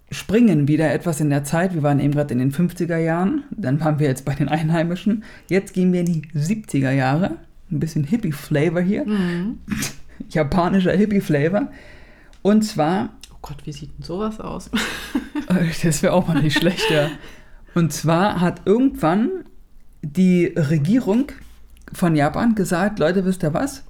springen 0.09 0.69
wieder 0.69 0.93
etwas 0.93 1.19
in 1.19 1.29
der 1.29 1.43
Zeit. 1.43 1.73
Wir 1.73 1.83
waren 1.83 1.99
eben 1.99 2.13
gerade 2.13 2.33
in 2.33 2.39
den 2.39 2.53
50er 2.53 2.97
Jahren. 2.97 3.43
Dann 3.51 3.81
waren 3.81 3.99
wir 3.99 4.07
jetzt 4.07 4.23
bei 4.23 4.35
den 4.35 4.47
Einheimischen. 4.47 5.25
Jetzt 5.49 5.73
gehen 5.73 5.91
wir 5.91 5.99
in 5.99 6.05
die 6.05 6.21
70er 6.33 6.91
Jahre. 6.91 7.31
Ein 7.71 7.81
bisschen 7.81 8.05
Hippie-Flavor 8.05 8.79
hier. 8.81 9.05
Mhm. 9.05 9.57
Japanischer 10.29 10.93
Hippie-Flavor. 10.93 11.67
Und 12.41 12.63
zwar, 12.63 13.09
Oh 13.39 13.47
Gott, 13.47 13.65
wie 13.65 13.71
sieht 13.71 13.97
denn 13.97 14.03
sowas 14.03 14.39
aus? 14.39 14.69
das 15.83 16.03
wäre 16.03 16.13
auch 16.13 16.27
mal 16.27 16.41
nicht 16.41 16.57
schlecht, 16.57 16.89
ja. 16.89 17.09
Und 17.73 17.93
zwar 17.93 18.41
hat 18.41 18.61
irgendwann 18.65 19.45
die 20.01 20.47
Regierung 20.47 21.31
von 21.93 22.15
Japan 22.15 22.55
gesagt, 22.55 22.99
Leute, 22.99 23.23
wisst 23.25 23.43
ihr 23.43 23.53
was? 23.53 23.83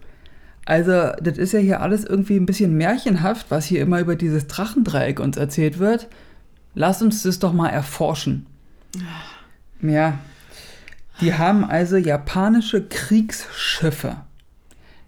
Also, 0.65 1.11
das 1.19 1.37
ist 1.39 1.53
ja 1.53 1.59
hier 1.59 1.81
alles 1.81 2.03
irgendwie 2.03 2.35
ein 2.35 2.45
bisschen 2.45 2.75
märchenhaft, 2.77 3.49
was 3.49 3.65
hier 3.65 3.81
immer 3.81 3.99
über 3.99 4.15
dieses 4.15 4.45
Drachendreieck 4.45 5.19
uns 5.19 5.35
erzählt 5.35 5.79
wird. 5.79 6.07
Lasst 6.75 7.01
uns 7.01 7.23
das 7.23 7.39
doch 7.39 7.53
mal 7.53 7.69
erforschen. 7.69 8.45
Ja. 9.81 10.19
Die 11.21 11.33
haben 11.33 11.65
also 11.65 11.97
japanische 11.97 12.85
Kriegsschiffe 12.87 14.17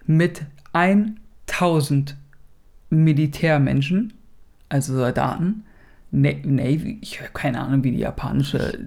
mit 0.04 0.42
1000 0.72 2.16
Militärmenschen, 2.96 4.12
also 4.68 4.94
Soldaten, 4.94 5.64
Na 6.10 6.30
Navy, 6.44 6.98
ich 7.00 7.20
habe 7.20 7.30
keine 7.32 7.60
Ahnung, 7.60 7.82
wie 7.84 7.92
die 7.92 7.98
japanische, 7.98 8.78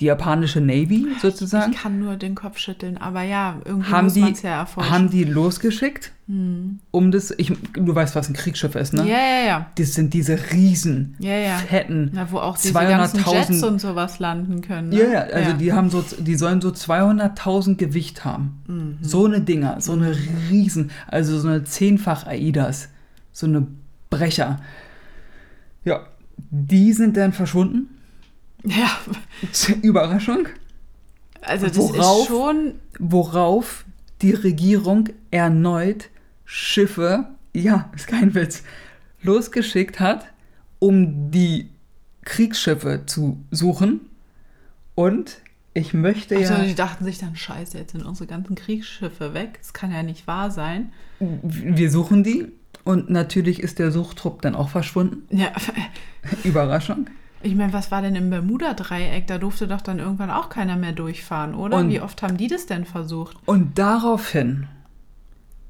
die 0.00 0.06
japanische 0.06 0.60
Navy 0.60 1.06
sozusagen, 1.20 1.72
Ich 1.72 1.78
kann 1.78 2.00
nur 2.00 2.16
den 2.16 2.34
Kopf 2.34 2.58
schütteln, 2.58 2.96
aber 2.98 3.22
ja, 3.22 3.60
irgendwie 3.64 3.90
haben 3.92 4.04
muss 4.06 4.14
die, 4.14 4.20
man 4.20 4.32
es 4.32 4.42
ja 4.42 4.58
erforschen. 4.58 4.90
haben 4.92 5.10
die 5.10 5.22
losgeschickt, 5.24 6.12
um 6.26 7.10
das, 7.10 7.30
ich, 7.36 7.52
du 7.74 7.94
weißt, 7.94 8.16
was 8.16 8.28
ein 8.28 8.32
Kriegsschiff 8.32 8.74
ist, 8.74 8.94
ne? 8.94 9.02
ja, 9.02 9.16
ja, 9.18 9.46
ja. 9.46 9.66
Das 9.76 9.92
sind 9.94 10.14
diese 10.14 10.38
riesen, 10.52 11.14
Ja, 11.18 11.36
ja. 11.36 11.58
fetten, 11.58 12.10
Na, 12.14 12.30
wo 12.32 12.38
auch 12.38 12.56
diese 12.56 12.72
ganzen 12.72 13.20
200.000 13.20 13.32
Jets 13.50 13.62
und 13.62 13.80
sowas 13.80 14.18
landen 14.18 14.62
können. 14.62 14.88
Ne? 14.88 14.96
Ja, 14.98 15.12
ja, 15.12 15.20
also 15.20 15.52
die 15.52 15.72
haben 15.74 15.90
so, 15.90 16.02
die 16.18 16.34
sollen 16.36 16.60
so 16.62 16.70
200.000 16.70 17.76
Gewicht 17.76 18.24
haben. 18.24 18.62
Mhm. 18.66 18.98
So 19.02 19.26
eine 19.26 19.42
Dinger, 19.42 19.80
so 19.82 19.92
eine 19.92 20.16
riesen, 20.50 20.90
also 21.06 21.38
so 21.38 21.48
eine 21.48 21.64
zehnfach 21.64 22.26
AIDAs, 22.26 22.88
so 23.32 23.46
eine 23.46 23.66
Brecher. 24.10 24.60
Ja, 25.84 26.06
die 26.50 26.92
sind 26.92 27.16
dann 27.16 27.32
verschwunden. 27.32 27.98
Ja, 28.64 28.90
Überraschung. 29.82 30.46
also 31.40 31.66
das 31.66 31.76
Worauf? 31.76 32.22
ist 32.22 32.28
schon. 32.28 32.74
Worauf 32.98 33.84
die 34.20 34.32
Regierung 34.32 35.08
erneut 35.30 36.08
Schiffe, 36.44 37.26
ja, 37.54 37.90
ist 37.96 38.06
kein 38.06 38.34
Witz, 38.34 38.62
losgeschickt 39.22 39.98
hat, 39.98 40.26
um 40.78 41.30
die 41.30 41.70
Kriegsschiffe 42.24 43.02
zu 43.06 43.42
suchen. 43.50 44.00
Und 44.94 45.38
ich 45.74 45.94
möchte 45.94 46.36
Also 46.36 46.52
ja. 46.52 46.64
die 46.64 46.74
dachten 46.74 47.04
sich 47.04 47.18
dann, 47.18 47.34
scheiße, 47.34 47.78
jetzt 47.78 47.92
sind 47.92 48.04
unsere 48.04 48.26
ganzen 48.26 48.54
Kriegsschiffe 48.54 49.34
weg. 49.34 49.58
Das 49.58 49.72
kann 49.72 49.90
ja 49.90 50.02
nicht 50.02 50.26
wahr 50.26 50.50
sein. 50.50 50.92
Wir 51.18 51.90
suchen 51.90 52.22
die 52.22 52.52
und 52.84 53.10
natürlich 53.10 53.60
ist 53.62 53.78
der 53.78 53.90
Suchtrupp 53.92 54.42
dann 54.42 54.54
auch 54.54 54.68
verschwunden. 54.68 55.22
Ja, 55.30 55.48
Überraschung. 56.44 57.06
ich 57.42 57.54
meine, 57.54 57.72
was 57.72 57.90
war 57.90 58.02
denn 58.02 58.14
im 58.16 58.30
Bermuda-Dreieck? 58.30 59.26
Da 59.26 59.38
durfte 59.38 59.66
doch 59.68 59.80
dann 59.80 59.98
irgendwann 59.98 60.30
auch 60.30 60.48
keiner 60.48 60.76
mehr 60.76 60.92
durchfahren, 60.92 61.54
oder? 61.54 61.78
Und- 61.78 61.90
Wie 61.90 62.00
oft 62.00 62.22
haben 62.22 62.36
die 62.36 62.48
das 62.48 62.66
denn 62.66 62.84
versucht? 62.84 63.36
Und 63.46 63.78
daraufhin 63.78 64.68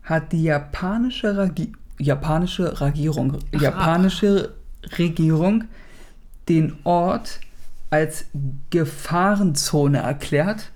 hat 0.02 0.32
die 0.32 0.42
japanische, 0.44 1.36
Regi 1.36 1.72
japanische 1.98 2.80
Regierung, 2.80 3.38
japanische 3.52 4.54
Regierung 4.98 5.64
den 6.48 6.74
Ort 6.84 7.38
als 7.90 8.24
Gefahrenzone 8.70 9.98
erklärt 9.98 10.72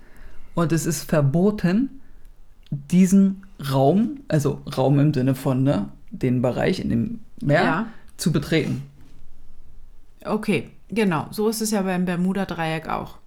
und 0.55 0.71
es 0.73 0.87
ist 0.87 1.09
verboten, 1.09 2.01
diesen 2.71 3.43
Raum, 3.73 4.21
also 4.29 4.61
Raum 4.77 4.99
im 5.01 5.13
Sinne 5.15 5.35
von 5.35 5.63
ne, 5.65 5.89
den 6.19 6.43
Bereich 6.43 6.81
in 6.81 6.89
dem 6.91 7.21
Meer, 7.41 7.63
Ja. 7.65 7.87
zu 8.17 8.33
betreten. 8.33 8.83
Okay, 10.25 10.71
genau. 10.89 11.27
So 11.31 11.49
ist 11.49 11.61
es 11.61 11.71
ja 11.71 11.83
beim 11.83 12.05
Bermuda-Dreieck 12.05 12.89
auch. 12.89 13.19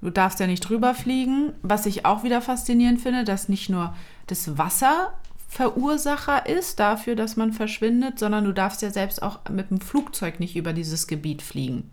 Du 0.00 0.10
darfst 0.10 0.38
ja 0.38 0.46
nicht 0.46 0.60
drüber 0.60 0.94
fliegen, 0.94 1.52
was 1.62 1.86
ich 1.86 2.04
auch 2.04 2.22
wieder 2.22 2.40
faszinierend 2.40 3.00
finde, 3.00 3.24
dass 3.24 3.48
nicht 3.48 3.68
nur 3.68 3.94
das 4.28 4.56
Wasser 4.58 5.12
Verursacher 5.50 6.46
ist 6.46 6.78
dafür, 6.78 7.16
dass 7.16 7.36
man 7.36 7.54
verschwindet, 7.54 8.18
sondern 8.18 8.44
du 8.44 8.52
darfst 8.52 8.82
ja 8.82 8.90
selbst 8.90 9.22
auch 9.22 9.38
mit 9.48 9.70
dem 9.70 9.80
Flugzeug 9.80 10.40
nicht 10.40 10.56
über 10.56 10.74
dieses 10.74 11.06
Gebiet 11.06 11.40
fliegen. 11.40 11.90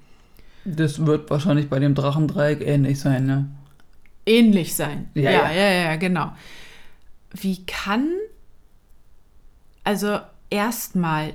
Das 0.66 1.06
wird 1.06 1.30
wahrscheinlich 1.30 1.70
bei 1.70 1.80
dem 1.80 1.96
Drachendreieck 1.96 2.60
ähnlich 2.62 3.00
sein, 3.00 3.26
ne? 3.26 3.50
Ähnlich 4.26 4.76
sein. 4.76 5.10
Ja, 5.14 5.32
ja, 5.32 5.52
ja. 5.52 5.52
ja, 5.54 5.72
ja, 5.84 5.96
genau. 5.96 6.34
Wie 7.32 7.66
kann, 7.66 8.10
also 9.86 10.20
erstmal, 10.50 11.34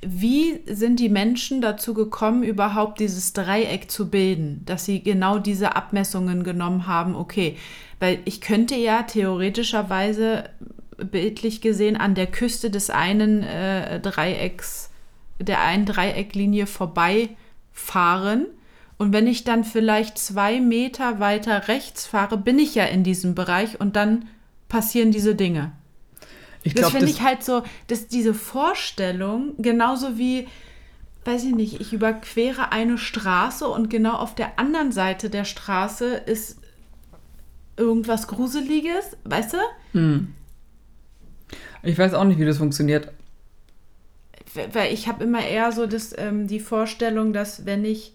wie 0.00 0.60
sind 0.66 1.00
die 1.00 1.08
Menschen 1.08 1.60
dazu 1.60 1.92
gekommen, 1.92 2.42
überhaupt 2.42 3.00
dieses 3.00 3.32
Dreieck 3.32 3.90
zu 3.90 4.08
bilden, 4.08 4.62
dass 4.64 4.84
sie 4.84 5.02
genau 5.02 5.38
diese 5.38 5.76
Abmessungen 5.76 6.44
genommen 6.44 6.86
haben? 6.86 7.14
Okay, 7.14 7.56
weil 8.00 8.20
ich 8.24 8.40
könnte 8.40 8.76
ja 8.76 9.02
theoretischerweise 9.02 10.48
bildlich 10.96 11.60
gesehen 11.60 11.96
an 11.96 12.14
der 12.14 12.26
Küste 12.26 12.70
des 12.70 12.90
einen 12.90 13.42
äh, 13.42 14.00
Dreiecks, 14.00 14.90
der 15.40 15.62
einen 15.62 15.86
Dreiecklinie 15.86 16.66
vorbeifahren. 16.66 18.46
Und 18.96 19.12
wenn 19.12 19.26
ich 19.26 19.44
dann 19.44 19.64
vielleicht 19.64 20.18
zwei 20.18 20.60
Meter 20.60 21.20
weiter 21.20 21.68
rechts 21.68 22.06
fahre, 22.06 22.36
bin 22.36 22.58
ich 22.58 22.74
ja 22.74 22.84
in 22.84 23.04
diesem 23.04 23.34
Bereich 23.34 23.80
und 23.80 23.94
dann 23.94 24.26
passieren 24.68 25.12
diese 25.12 25.34
Dinge. 25.36 25.72
Ich 26.62 26.74
Das 26.74 26.82
glaube, 26.82 26.92
finde 26.98 27.06
das, 27.06 27.16
ich 27.16 27.22
halt 27.22 27.44
so, 27.44 27.62
dass 27.86 28.08
diese 28.08 28.34
Vorstellung, 28.34 29.54
genauso 29.58 30.18
wie, 30.18 30.48
weiß 31.24 31.44
ich 31.44 31.54
nicht, 31.54 31.80
ich 31.80 31.92
überquere 31.92 32.72
eine 32.72 32.98
Straße 32.98 33.66
und 33.66 33.90
genau 33.90 34.14
auf 34.14 34.34
der 34.34 34.58
anderen 34.58 34.92
Seite 34.92 35.30
der 35.30 35.44
Straße 35.44 36.06
ist 36.14 36.58
irgendwas 37.76 38.26
Gruseliges, 38.26 39.16
weißt 39.24 39.54
du? 39.54 39.58
Hm. 39.92 40.34
Ich 41.82 41.96
weiß 41.96 42.14
auch 42.14 42.24
nicht, 42.24 42.38
wie 42.40 42.44
das 42.44 42.58
funktioniert. 42.58 43.12
Weil 44.72 44.92
ich 44.92 45.06
habe 45.08 45.24
immer 45.24 45.46
eher 45.46 45.70
so 45.72 45.86
das, 45.86 46.14
ähm, 46.18 46.48
die 46.48 46.60
Vorstellung, 46.60 47.32
dass 47.32 47.66
wenn 47.66 47.84
ich 47.84 48.14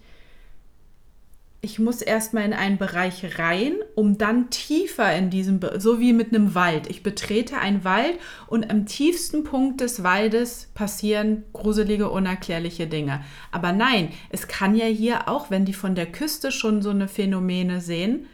ich 1.64 1.78
muss 1.78 2.02
erstmal 2.02 2.44
in 2.44 2.52
einen 2.52 2.76
Bereich 2.76 3.38
rein, 3.38 3.76
um 3.94 4.18
dann 4.18 4.50
tiefer 4.50 5.16
in 5.16 5.30
diesem, 5.30 5.60
Be 5.60 5.80
so 5.80 5.98
wie 5.98 6.12
mit 6.12 6.34
einem 6.34 6.54
Wald. 6.54 6.88
Ich 6.90 7.02
betrete 7.02 7.56
einen 7.56 7.84
Wald 7.84 8.18
und 8.46 8.70
am 8.70 8.84
tiefsten 8.84 9.44
Punkt 9.44 9.80
des 9.80 10.02
Waldes 10.02 10.68
passieren 10.74 11.42
gruselige, 11.54 12.10
unerklärliche 12.10 12.86
Dinge. 12.86 13.22
Aber 13.50 13.72
nein, 13.72 14.10
es 14.28 14.46
kann 14.46 14.74
ja 14.74 14.84
hier 14.84 15.26
auch, 15.26 15.50
wenn 15.50 15.64
die 15.64 15.72
von 15.72 15.94
der 15.94 16.06
Küste 16.06 16.52
schon 16.52 16.82
so 16.82 16.90
eine 16.90 17.08
Phänomene 17.08 17.80
sehen, 17.80 18.26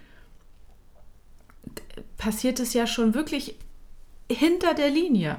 passiert 2.18 2.58
es 2.58 2.74
ja 2.74 2.88
schon 2.88 3.14
wirklich 3.14 3.54
hinter 4.28 4.74
der 4.74 4.90
Linie. 4.90 5.36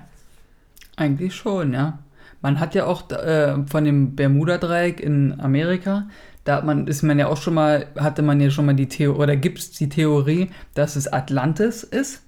Eigentlich 0.96 1.36
schon, 1.36 1.74
ja. 1.74 2.00
Man 2.42 2.60
hat 2.60 2.74
ja 2.74 2.86
auch 2.86 3.12
äh, 3.12 3.56
von 3.68 3.84
dem 3.84 4.16
Bermuda-Dreieck 4.16 5.00
in 5.00 5.40
Amerika, 5.40 6.08
da 6.44 6.56
hat 6.58 6.66
man, 6.66 6.88
ist 6.88 7.04
man 7.04 7.20
ja 7.20 7.28
auch 7.28 7.38
schon 7.38 7.54
mal, 7.54 7.88
hatte 7.98 8.22
man 8.22 8.40
ja 8.42 8.50
schon 8.50 8.66
mal 8.66 8.74
die 8.74 8.88
Theorie, 8.88 9.20
oder 9.20 9.36
gibt 9.36 9.60
es 9.60 9.72
die 9.72 9.90
Theorie, 9.90 10.50
dass 10.74 10.96
es 10.96 11.08
Atlantis 11.12 11.84
ist? 11.84 12.24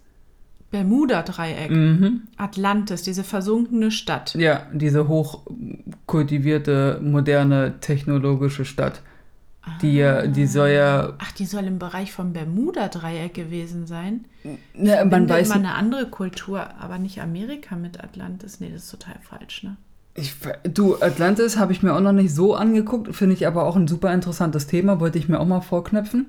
Bermuda-Dreieck. 0.72 1.70
Mhm. 1.70 2.22
Atlantis, 2.38 3.04
diese 3.04 3.24
versunkene 3.24 3.92
Stadt. 3.92 4.34
Ja, 4.36 4.66
diese 4.74 5.08
hochkultivierte, 5.08 7.00
moderne, 7.04 7.76
technologische 7.80 8.66
Stadt. 8.66 9.02
Die, 9.82 9.94
ja- 9.96 10.28
die 10.28 10.46
soll 10.46 10.70
ja, 10.70 11.14
Ach, 11.20 11.32
die 11.32 11.46
soll 11.46 11.64
im 11.64 11.80
Bereich 11.80 12.12
vom 12.12 12.34
Bermuda-Dreieck 12.34 13.34
gewesen 13.34 13.88
sein. 13.88 14.26
ne, 14.44 14.98
man 14.98 15.10
Man 15.10 15.30
weiß, 15.30 15.48
immer 15.48 15.56
eine 15.56 15.76
andere 15.76 16.08
Kultur, 16.10 16.68
aber 16.80 16.98
nicht 16.98 17.22
Amerika 17.22 17.76
mit 17.78 18.04
Atlantis. 18.04 18.60
Nee, 18.60 18.72
das 18.74 18.84
ist 18.84 18.92
total 18.92 19.16
falsch, 19.22 19.64
ne? 19.64 19.78
Ich, 20.16 20.36
du, 20.64 20.96
Atlantis 21.02 21.58
habe 21.58 21.72
ich 21.72 21.82
mir 21.82 21.94
auch 21.94 22.00
noch 22.02 22.12
nicht 22.12 22.34
so 22.36 22.56
angeguckt, 22.56 23.16
finde 23.16 23.34
ich 23.34 23.48
aber 23.48 23.66
auch 23.66 23.76
ein 23.76 23.88
super 23.88 24.14
interessantes 24.14 24.68
Thema, 24.68 25.00
wollte 25.00 25.18
ich 25.18 25.28
mir 25.28 25.40
auch 25.40 25.46
mal 25.48 25.62
vorknöpfen. 25.62 26.28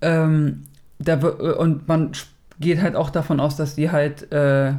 Ähm, 0.00 0.62
da, 0.98 1.22
wir- 1.22 1.58
und 1.60 1.86
man 1.86 2.12
geht 2.60 2.80
halt 2.80 2.96
auch 2.96 3.10
davon 3.10 3.40
aus, 3.40 3.56
dass 3.56 3.74
die 3.74 3.90
halt 3.90 4.32
äh, 4.32 4.72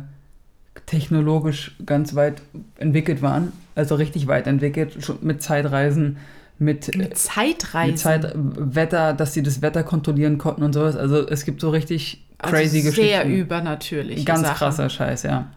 technologisch 0.85 1.75
ganz 1.85 2.15
weit 2.15 2.41
entwickelt 2.77 3.21
waren, 3.21 3.51
also 3.75 3.95
richtig 3.95 4.27
weit 4.27 4.47
entwickelt, 4.47 4.97
schon 5.03 5.17
mit 5.21 5.41
Zeitreisen, 5.43 6.17
mit, 6.57 6.93
Mit 6.95 7.17
Zeitreisen. 7.17 7.91
mit 7.91 7.99
Zeit, 7.99 8.33
Wetter, 8.35 9.13
dass 9.13 9.33
sie 9.33 9.43
das 9.43 9.61
Wetter 9.61 9.83
kontrollieren 9.83 10.37
konnten 10.37 10.63
und 10.63 10.73
sowas. 10.73 10.97
Also 10.97 11.25
es 11.27 11.45
gibt 11.45 11.61
so 11.61 11.69
richtig 11.69 12.25
crazy 12.39 12.79
also 12.79 12.91
sehr 12.91 13.21
Geschichten. 13.23 13.31
übernatürlich. 13.31 14.25
Ganz 14.25 14.41
Sachen. 14.41 14.57
krasser 14.57 14.89
Scheiß, 14.89 15.23
ja. 15.23 15.47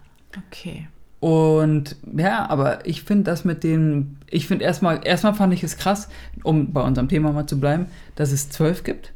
Okay. 0.48 0.86
Und 1.22 1.94
ja, 2.16 2.50
aber 2.50 2.84
ich 2.84 3.04
finde 3.04 3.22
das 3.22 3.44
mit 3.44 3.62
den, 3.62 4.16
ich 4.28 4.48
finde 4.48 4.64
erstmal, 4.64 5.06
erstmal 5.06 5.34
fand 5.34 5.54
ich 5.54 5.62
es 5.62 5.76
krass, 5.76 6.08
um 6.42 6.72
bei 6.72 6.80
unserem 6.82 7.08
Thema 7.08 7.30
mal 7.30 7.46
zu 7.46 7.60
bleiben, 7.60 7.86
dass 8.16 8.32
es 8.32 8.50
zwölf 8.50 8.82
gibt, 8.82 9.12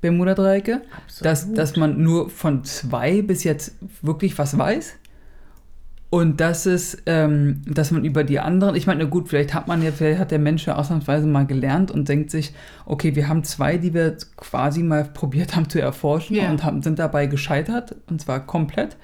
Bermuda-Dreiecke, 0.00 0.80
dass, 1.20 1.52
dass 1.52 1.76
man 1.76 2.02
nur 2.02 2.30
von 2.30 2.64
zwei 2.64 3.20
bis 3.20 3.44
jetzt 3.44 3.74
wirklich 4.00 4.38
was 4.38 4.56
weiß. 4.56 4.94
Und 6.08 6.40
dass 6.40 6.64
es, 6.64 7.02
ähm, 7.04 7.60
dass 7.66 7.90
man 7.90 8.06
über 8.06 8.24
die 8.24 8.40
anderen, 8.40 8.74
ich 8.74 8.86
meine, 8.86 9.04
na 9.04 9.10
gut, 9.10 9.28
vielleicht 9.28 9.52
hat 9.52 9.68
man 9.68 9.82
ja, 9.82 9.92
vielleicht 9.92 10.18
hat 10.18 10.30
der 10.30 10.38
Mensch 10.38 10.66
ja 10.66 10.76
ausnahmsweise 10.76 11.26
mal 11.26 11.44
gelernt 11.44 11.90
und 11.90 12.08
denkt 12.08 12.30
sich, 12.30 12.54
okay, 12.86 13.14
wir 13.14 13.28
haben 13.28 13.44
zwei, 13.44 13.76
die 13.76 13.92
wir 13.92 14.16
quasi 14.38 14.82
mal 14.82 15.04
probiert 15.12 15.54
haben 15.54 15.68
zu 15.68 15.82
erforschen 15.82 16.36
Ja. 16.36 16.48
und 16.48 16.64
haben, 16.64 16.82
sind 16.82 16.98
dabei 16.98 17.26
gescheitert, 17.26 17.94
und 18.08 18.22
zwar 18.22 18.46
komplett. 18.46 18.96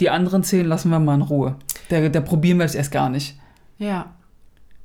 Die 0.00 0.10
anderen 0.10 0.42
zehn 0.42 0.66
lassen 0.66 0.90
wir 0.90 0.98
mal 0.98 1.14
in 1.14 1.22
Ruhe. 1.22 1.56
Da, 1.88 2.08
da 2.08 2.20
probieren 2.20 2.58
wir 2.58 2.64
es 2.64 2.74
erst 2.74 2.90
gar 2.90 3.08
nicht. 3.08 3.38
Ja. 3.78 4.14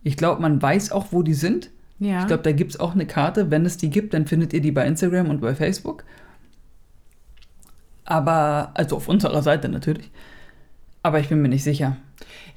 Ich 0.03 0.17
glaube, 0.17 0.41
man 0.41 0.61
weiß 0.61 0.91
auch, 0.91 1.07
wo 1.11 1.23
die 1.23 1.33
sind. 1.33 1.69
Ja. 1.99 2.21
Ich 2.21 2.27
glaube, 2.27 2.43
da 2.43 2.51
gibt 2.51 2.71
es 2.71 2.79
auch 2.79 2.93
eine 2.93 3.05
Karte. 3.05 3.51
Wenn 3.51 3.65
es 3.65 3.77
die 3.77 3.89
gibt, 3.89 4.13
dann 4.13 4.27
findet 4.27 4.53
ihr 4.53 4.61
die 4.61 4.71
bei 4.71 4.85
Instagram 4.85 5.29
und 5.29 5.41
bei 5.41 5.55
Facebook. 5.55 6.03
Aber, 8.05 8.71
also 8.75 8.97
auf 8.97 9.07
unserer 9.07 9.41
Seite 9.41 9.67
natürlich. 9.69 10.09
Aber 11.03 11.19
ich 11.19 11.29
bin 11.29 11.41
mir 11.41 11.49
nicht 11.49 11.63
sicher. 11.63 11.97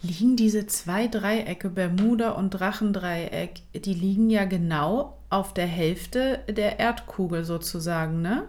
liegen 0.03 0.37
diese 0.37 0.67
zwei 0.67 1.07
Dreiecke, 1.07 1.71
Bermuda 1.71 2.31
und 2.33 2.51
Drachendreieck, 2.51 3.63
die 3.75 3.95
liegen 3.95 4.31
ja 4.31 4.45
genau 4.45 5.19
auf 5.31 5.55
der 5.55 5.67
Hälfte 5.67 6.41
der 6.49 6.79
Erdkugel 6.79 7.45
sozusagen, 7.45 8.21
ne? 8.21 8.45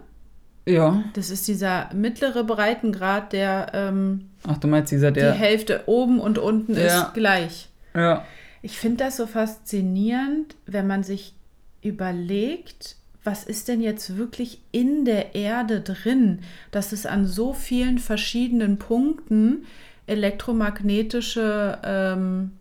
Ja. 0.66 1.04
Das 1.12 1.30
ist 1.30 1.46
dieser 1.46 1.92
mittlere 1.92 2.42
Breitengrad, 2.44 3.32
der 3.32 3.70
ähm, 3.74 4.30
Ach, 4.46 4.56
du 4.58 4.66
meinst 4.68 4.92
dieser, 4.92 5.10
die 5.10 5.20
der. 5.20 5.32
Hälfte 5.32 5.82
oben 5.86 6.20
und 6.20 6.38
unten 6.38 6.74
Ja. 6.76 7.02
ist 7.02 7.14
gleich. 7.14 7.68
Ja. 7.94 8.24
Ich 8.62 8.78
finde 8.78 9.04
das 9.04 9.16
so 9.18 9.26
faszinierend, 9.26 10.56
wenn 10.66 10.86
man 10.86 11.02
sich 11.02 11.34
überlegt, 11.82 12.96
was 13.24 13.44
ist 13.44 13.68
denn 13.68 13.80
jetzt 13.82 14.16
wirklich 14.16 14.60
in 14.72 15.04
der 15.04 15.34
Erde 15.34 15.80
drin, 15.80 16.40
dass 16.70 16.92
es 16.92 17.04
an 17.06 17.26
so 17.26 17.52
vielen 17.52 17.98
verschiedenen 17.98 18.78
Punkten 18.78 19.66
elektromagnetische 20.06 21.78
ähm, 21.84 22.52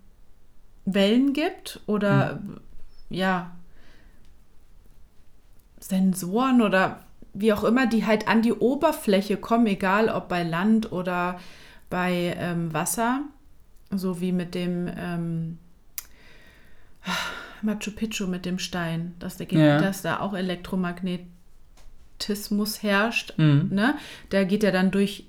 Wellen 0.86 1.34
gibt 1.34 1.80
oder 1.86 2.42
ja 3.10 3.52
Sensoren 5.80 6.62
oder 6.62 7.00
wie 7.34 7.54
auch 7.54 7.64
immer, 7.64 7.88
die 7.88 8.06
halt 8.06 8.28
an 8.28 8.42
die 8.42 8.54
Oberfläche 8.54 9.38
kommen, 9.38 9.68
egal 9.68 10.10
ob 10.10 10.30
bei 10.30 10.44
Land 10.44 10.92
oder 10.92 11.40
bei 11.90 12.36
ähm, 12.40 12.74
Wasser, 12.74 13.22
so 13.92 14.22
wie 14.22 14.32
mit 14.32 14.56
dem 14.56 14.90
ähm, 14.96 15.58
Machu 17.62 17.92
Picchu 17.92 18.28
mit 18.28 18.46
dem 18.46 18.60
Stein, 18.60 19.16
dass, 19.20 19.38
da, 19.38 19.44
Ja. 19.46 19.80
dass 19.80 20.02
da 20.02 20.20
auch 20.20 20.34
Elektromagnetismus 20.34 22.84
herrscht. 22.84 23.34
Mhm. 23.38 23.70
Ne? 23.72 23.96
Der 24.32 24.46
geht 24.46 24.64
ja 24.64 24.72
dann 24.72 24.92
durch 24.92 25.28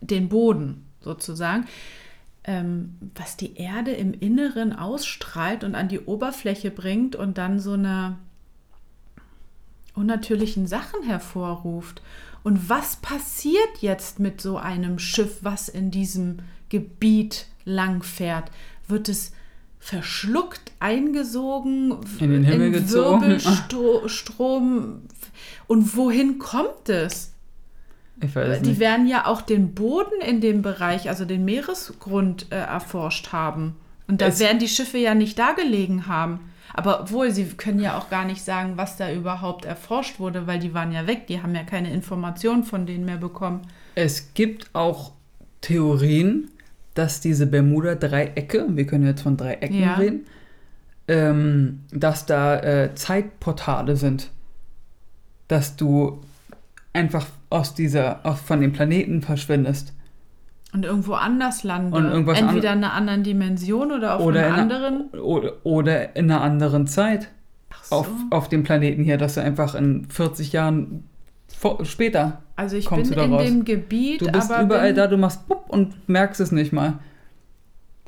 den 0.00 0.28
Boden 0.28 0.86
sozusagen. 1.00 1.66
Ähm, 2.44 2.96
was 3.14 3.36
die 3.36 3.56
Erde 3.56 3.92
im 3.92 4.12
Inneren 4.12 4.72
ausstrahlt 4.72 5.62
und 5.62 5.76
an 5.76 5.86
die 5.88 6.00
Oberfläche 6.00 6.72
bringt 6.72 7.14
und 7.14 7.38
dann 7.38 7.60
so 7.60 7.74
eine 7.74 8.16
unnatürlichen 9.94 10.66
Sachen 10.66 11.02
hervorruft. 11.02 12.02
Und 12.42 12.68
was 12.68 12.96
passiert 12.96 13.78
jetzt 13.80 14.18
mit 14.18 14.40
so 14.40 14.56
einem 14.56 14.98
Schiff, 14.98 15.38
was 15.42 15.68
in 15.68 15.90
diesem 15.90 16.38
Gebiet 16.70 17.46
langfährt? 17.64 18.50
Wird 18.88 19.08
es 19.08 19.32
verschluckt, 19.78 20.72
eingesogen, 20.80 21.96
In 22.18 22.30
den 22.30 22.44
Himmel 22.44 22.70
gezogen? 22.72 23.22
Wirbelstrom? 23.22 25.02
Und 25.66 25.96
wohin 25.96 26.38
kommt 26.38 26.88
es? 26.88 27.32
Ich 28.20 28.34
weiß 28.34 28.62
Die 28.62 28.70
nicht. 28.70 28.80
werden 28.80 29.06
ja 29.08 29.26
auch 29.26 29.42
den 29.42 29.74
Boden 29.74 30.20
in 30.24 30.40
dem 30.40 30.62
Bereich, 30.62 31.08
also 31.08 31.24
den 31.24 31.44
Meeresgrund 31.44 32.46
äh, 32.50 32.56
erforscht 32.56 33.32
haben. 33.32 33.74
Und 34.06 34.20
da 34.20 34.26
Es- 34.26 34.38
werden 34.40 34.58
die 34.58 34.68
Schiffe 34.68 34.98
ja 34.98 35.14
nicht 35.14 35.38
da 35.38 35.52
gelegen 35.52 36.06
haben. 36.06 36.38
Aber 36.74 37.00
obwohl, 37.02 37.30
sie 37.30 37.44
können 37.44 37.80
ja 37.80 37.98
auch 37.98 38.08
gar 38.08 38.24
nicht 38.24 38.42
sagen, 38.42 38.76
was 38.76 38.96
da 38.96 39.12
überhaupt 39.12 39.64
erforscht 39.64 40.18
wurde, 40.18 40.46
weil 40.46 40.58
die 40.58 40.72
waren 40.74 40.92
ja 40.92 41.06
weg. 41.06 41.26
Die 41.26 41.42
haben 41.42 41.54
ja 41.54 41.64
keine 41.64 41.92
Informationen 41.92 42.64
von 42.64 42.86
denen 42.86 43.04
mehr 43.04 43.18
bekommen. 43.18 43.62
Es 43.94 44.32
gibt 44.34 44.70
auch 44.74 45.12
Theorien, 45.60 46.50
dass 46.94 47.20
diese 47.20 47.46
Bermuda-Dreiecke, 47.46 48.66
wir 48.70 48.86
können 48.86 49.06
jetzt 49.06 49.22
von 49.22 49.36
Dreiecken 49.36 49.80
Ja. 49.80 49.94
reden, 49.94 50.26
ähm, 51.08 51.80
dass 51.90 52.26
da 52.26 52.58
äh, 52.60 52.94
Zeitportale 52.94 53.96
sind. 53.96 54.30
Dass 55.48 55.76
du 55.76 56.20
einfach 56.92 57.26
aus 57.50 57.74
dieser, 57.74 58.24
aus, 58.24 58.40
von 58.40 58.60
dem 58.60 58.72
Planeten 58.72 59.22
verschwindest. 59.22 59.92
Und 60.74 60.84
irgendwo 60.84 61.12
anders 61.14 61.64
landen. 61.64 61.92
Und 61.92 62.06
irgendwas 62.06 62.38
Entweder 62.38 62.72
in 62.72 62.78
einer 62.78 62.94
anderen 62.94 63.22
Dimension 63.22 63.92
oder 63.92 64.16
auf 64.16 64.22
Oder 64.24 64.46
einer- 64.46 64.54
anderen. 64.56 65.10
Oder, 65.10 65.52
oder 65.64 66.16
in 66.16 66.30
einer 66.30 66.40
anderen 66.40 66.86
Zeit 66.86 67.28
Ach 67.70 67.84
so. 67.84 67.96
auf, 67.96 68.08
auf 68.30 68.48
dem 68.48 68.62
Planeten 68.62 69.02
hier, 69.04 69.18
dass 69.18 69.34
du 69.34 69.42
einfach 69.42 69.74
in 69.74 70.06
40 70.08 70.52
Jahren 70.52 71.04
vor, 71.54 71.84
später, 71.84 72.40
also 72.56 72.76
ich 72.76 72.86
kommst 72.86 73.10
bin 73.10 73.18
du 73.18 73.24
in 73.26 73.32
raus? 73.34 73.44
dem 73.44 73.64
Gebiet, 73.64 74.22
du 74.22 74.32
bist 74.32 74.50
überall 74.50 74.94
da, 74.94 75.06
du 75.06 75.18
machst 75.18 75.46
pup 75.46 75.66
und 75.68 76.08
merkst 76.08 76.40
es 76.40 76.52
nicht 76.52 76.72
mal. 76.72 76.94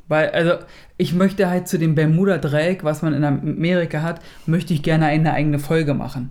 Weil, 0.07 0.29
also, 0.29 0.53
ich 0.97 1.13
möchte 1.15 1.49
halt 1.49 1.67
zu 1.67 1.79
dem 1.79 1.95
Bermuda-Dreieck, 1.95 2.83
was 2.83 3.01
man 3.01 3.13
in 3.13 3.23
Amerika 3.23 4.01
hat, 4.03 4.19
möchte 4.45 4.73
ich 4.73 4.83
gerne 4.83 5.05
eine 5.07 5.33
eigene 5.33 5.57
Folge 5.57 5.93
machen. 5.95 6.29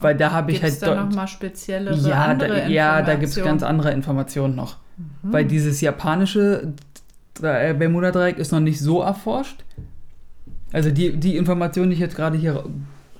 Weil 0.00 0.16
da 0.16 0.32
habe 0.32 0.50
ich 0.50 0.60
Gibt 0.60 0.72
es 0.72 0.82
halt 0.82 0.96
da 0.98 1.04
nochmal 1.04 1.28
speziellere 1.28 1.96
ja, 1.96 2.24
andere 2.24 2.60
da, 2.62 2.66
ja, 2.66 3.02
da 3.02 3.14
gibt 3.14 3.28
es 3.36 3.42
ganz 3.42 3.62
andere 3.62 3.92
Informationen 3.92 4.56
noch. 4.56 4.78
Mhm. 4.96 5.32
Weil 5.32 5.44
dieses 5.44 5.80
japanische 5.80 6.72
äh, 7.42 7.74
Bermuda-Dreieck 7.74 8.38
ist 8.38 8.52
noch 8.52 8.60
nicht 8.60 8.80
so 8.80 9.00
erforscht. 9.02 9.64
Also 10.72 10.90
die, 10.90 11.16
die 11.16 11.36
Informationen, 11.36 11.90
die 11.90 11.94
ich 11.94 12.00
jetzt 12.00 12.16
gerade 12.16 12.36
hier 12.36 12.64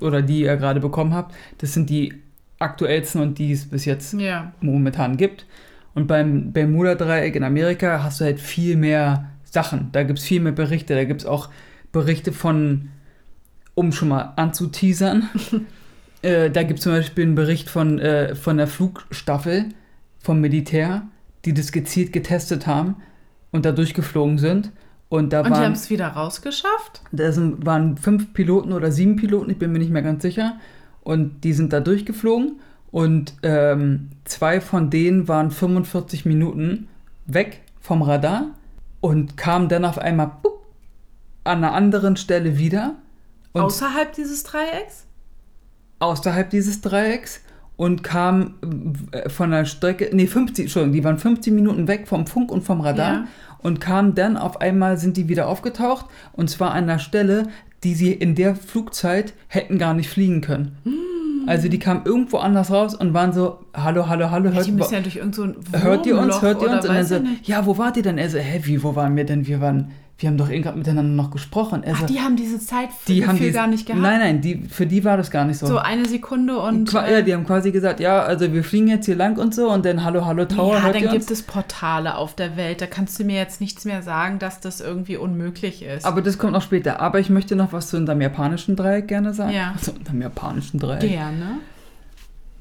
oder 0.01 0.23
die 0.23 0.43
ihr 0.43 0.57
gerade 0.57 0.81
bekommen 0.81 1.15
habt, 1.15 1.35
das 1.59 1.73
sind 1.73 1.89
die 1.91 2.15
aktuellsten 2.59 3.21
und 3.21 3.39
die 3.39 3.53
es 3.53 3.67
bis 3.67 3.85
jetzt 3.85 4.13
Ja. 4.15 4.53
momentan 4.61 5.17
gibt. 5.17 5.47
Und 5.95 6.07
beim 6.09 6.53
Bermuda-Dreieck 6.53 7.37
in 7.37 7.45
Amerika 7.45 8.03
hast 8.03 8.21
du 8.21 8.25
halt 8.25 8.41
viel 8.41 8.77
mehr 8.77 9.31
Sachen. 9.45 9.91
Da 9.93 10.03
gibt 10.03 10.19
es 10.19 10.25
viel 10.25 10.41
mehr 10.41 10.53
Berichte. 10.53 10.95
Da 10.95 11.05
gibt 11.05 11.21
es 11.23 11.27
auch 11.27 11.49
Berichte 11.93 12.33
von, 12.33 12.89
um 13.77 13.93
schon 13.93 14.09
mal 14.09 14.33
anzuteasern, 14.37 15.29
äh, 16.23 16.51
da 16.51 16.65
gibt 16.65 16.81
es 16.81 16.85
zum 16.85 16.93
Beispiel 16.93 17.25
einen 17.25 17.37
Bericht 17.37 17.71
von, 17.71 18.01
äh, 18.01 18.35
von 18.35 18.57
der 18.57 18.67
Flugstaffel 18.67 19.67
vom 20.19 20.41
Militär, 20.41 21.03
die 21.45 21.55
das 21.55 21.73
gezielt 21.73 22.13
getestet 22.13 22.67
haben 22.67 22.97
und 23.53 23.65
da 23.65 23.73
durchgeflogen 23.73 24.39
sind. 24.39 24.73
Und 25.09 25.33
da 25.33 25.41
Und 25.41 25.49
die 25.49 25.53
haben 25.53 25.61
waren, 25.63 25.73
es 25.73 25.91
wieder 25.91 26.09
rausgeschafft? 26.09 27.03
da 27.13 27.31
sind, 27.33 27.65
waren 27.67 27.97
fünf 27.97 28.33
Piloten 28.33 28.73
oder 28.73 28.91
sieben 28.91 29.17
Piloten, 29.17 29.51
ich 29.51 29.59
bin 29.59 29.73
mir 29.73 29.79
nicht 29.79 29.93
mehr 29.93 30.03
ganz 30.03 30.23
sicher. 30.23 30.59
Und 31.03 31.45
die 31.45 31.53
sind 31.53 31.73
da 31.73 31.81
durchgeflogen. 31.81 32.61
Und 32.91 33.35
ähm, 33.43 34.11
zwei 34.25 34.61
von 34.61 34.91
denen 34.91 35.29
waren 35.29 35.51
45 35.51 36.25
Minuten 36.25 36.89
weg 37.27 37.63
vom 37.81 38.03
Radar 38.03 38.51
und 39.01 39.37
kamen 39.37 39.69
dann 39.69 39.85
auf 39.85 39.99
einmal 39.99 40.31
bup, 40.43 40.65
an 41.45 41.59
einer 41.59 41.73
anderen 41.75 42.17
Stelle 42.17 42.57
wieder. 42.59 42.95
Außerhalb 43.53 44.13
dieses 44.13 44.43
Dreiecks? 44.45 45.07
außerhalb 46.05 46.51
dieses 46.51 46.81
Dreiecks 46.81 47.41
und 47.77 48.03
kam 48.05 48.55
äh, 49.13 49.29
von 49.29 49.51
der 49.51 49.65
Strecke, 49.65 50.11
nee, 50.13 50.27
50, 50.27 50.65
Entschuldigung, 50.67 50.93
die 50.95 51.05
waren 51.05 51.19
15 51.19 51.55
Minuten 51.55 51.89
weg 51.89 52.07
vom 52.07 52.27
Funk 52.27 52.51
und 52.53 52.63
vom 52.63 52.81
Radar 52.81 53.13
Ja. 53.13 53.25
und 53.59 53.81
kamen 53.81 54.15
dann 54.15 54.37
auf 54.37 54.61
einmal, 54.61 54.97
sind 54.99 55.17
die 55.17 55.29
wieder 55.29 55.49
aufgetaucht 55.49 56.07
und 56.33 56.49
zwar 56.51 56.71
an 56.73 56.85
einer 56.85 56.99
Stelle, 56.99 57.49
die 57.83 57.95
sie 57.95 58.13
in 58.13 58.35
der 58.35 58.55
Flugzeit 58.57 59.35
hätten 59.49 59.79
gar 59.79 59.93
nicht 59.95 60.09
fliegen 60.09 60.41
können. 60.41 60.79
Also 61.47 61.69
die 61.69 61.79
kamen 61.79 62.03
irgendwo 62.07 62.39
anders 62.39 62.71
raus 62.71 62.95
und 62.95 63.13
waren 63.13 63.35
so, 63.35 63.59
hallo, 63.75 64.09
hallo, 64.09 64.31
hallo, 64.31 64.49
Ja, 64.49 64.55
hört, 64.55 64.93
ja 64.93 64.99
ein 64.99 65.83
hört 65.83 66.07
ihr 66.07 66.19
uns, 66.19 66.41
hört 66.41 66.63
ihr 66.63 66.71
uns? 66.71 66.87
Und 66.87 66.95
dann 66.95 67.05
so, 67.05 67.17
ich 67.17 67.23
nicht. 67.23 67.49
ja, 67.49 67.67
wo 67.67 67.77
wart 67.77 67.99
ihr 67.99 68.03
denn? 68.03 68.17
Er 68.17 68.31
so, 68.31 68.39
hä, 68.39 68.61
wie, 68.65 68.83
wo 68.83 68.97
waren 68.97 69.15
wir 69.15 69.25
denn? 69.25 69.47
Wir 69.47 69.61
waren, 69.61 69.91
wir 70.17 70.29
haben 70.29 70.37
doch 70.39 70.49
gerade 70.49 70.79
miteinander 70.79 71.13
noch 71.13 71.33
gesprochen. 71.33 71.83
Er 71.83 71.95
Ach, 71.97 72.01
so, 72.03 72.07
die 72.07 72.21
haben 72.21 72.37
diese 72.37 72.61
Zeit 72.61 72.91
die 73.09 73.27
haben 73.27 73.33
Gefühl 73.33 73.49
die, 73.49 73.53
gar 73.53 73.67
nicht 73.67 73.85
gehabt. 73.85 74.01
Nein, 74.01 74.21
nein, 74.21 74.41
die, 74.41 74.63
für 74.69 74.87
die 74.87 75.03
war 75.05 75.17
das 75.17 75.31
gar 75.33 75.45
nicht 75.45 75.59
so. 75.59 75.67
So 75.67 75.79
eine 75.79 76.07
Sekunde 76.07 76.57
und. 76.59 76.89
Qua- 76.89 77.09
ja, 77.11 77.21
die 77.21 77.35
haben 77.35 77.45
quasi 77.45 77.73
gesagt, 77.73 77.99
ja, 77.99 78.23
also 78.23 78.53
wir 78.53 78.63
fliegen 78.63 78.87
jetzt 78.87 79.07
hier 79.07 79.17
lang 79.17 79.37
und 79.39 79.55
so 79.55 79.71
und 79.73 79.85
dann 79.85 80.05
hallo, 80.05 80.25
hallo 80.25 80.45
Tower, 80.45 80.77
ja, 80.77 80.93
dann 80.93 81.03
gibt 81.03 81.15
uns? 81.15 81.31
es 81.33 81.43
Portale 81.43 82.17
auf 82.17 82.37
der 82.37 82.57
Welt. 82.57 82.81
Da 82.81 82.87
kannst 82.87 83.19
du 83.19 83.25
mir 83.25 83.37
jetzt 83.37 83.61
nichts 83.61 83.85
mehr 83.85 84.03
sagen, 84.03 84.39
dass 84.39 84.61
das 84.61 84.81
irgendwie 84.81 85.17
unmöglich 85.17 85.83
ist. 85.83 86.05
Aber 86.05 86.23
das 86.23 86.39
kommt 86.39 86.53
noch 86.53 86.63
später. 86.63 87.01
Aber 87.01 87.19
ich 87.19 87.29
möchte 87.29 87.57
noch 87.57 87.73
was 87.73 87.89
zu 87.89 87.97
unserem 87.97 88.21
japanischen 88.21 88.77
Dreieck 88.77 89.09
gerne 89.09 89.35
sagen. 89.35 89.53
Ja. 89.53 89.73
Also 89.77 89.93
unserem 89.93 90.23
japanischen 90.23 90.79
Dreieck. 90.79 91.01
Gerne. 91.01 91.59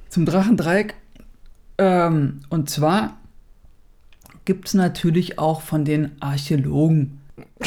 Zum 0.10 0.26
Drachendreieck. 0.26 0.96
Ähm, 1.78 2.42
und 2.50 2.70
zwar 2.70 3.18
gibt 4.46 4.68
es 4.68 4.74
natürlich 4.74 5.38
auch 5.38 5.62
von 5.62 5.86
den 5.86 6.12
Archäologen. 6.20 7.20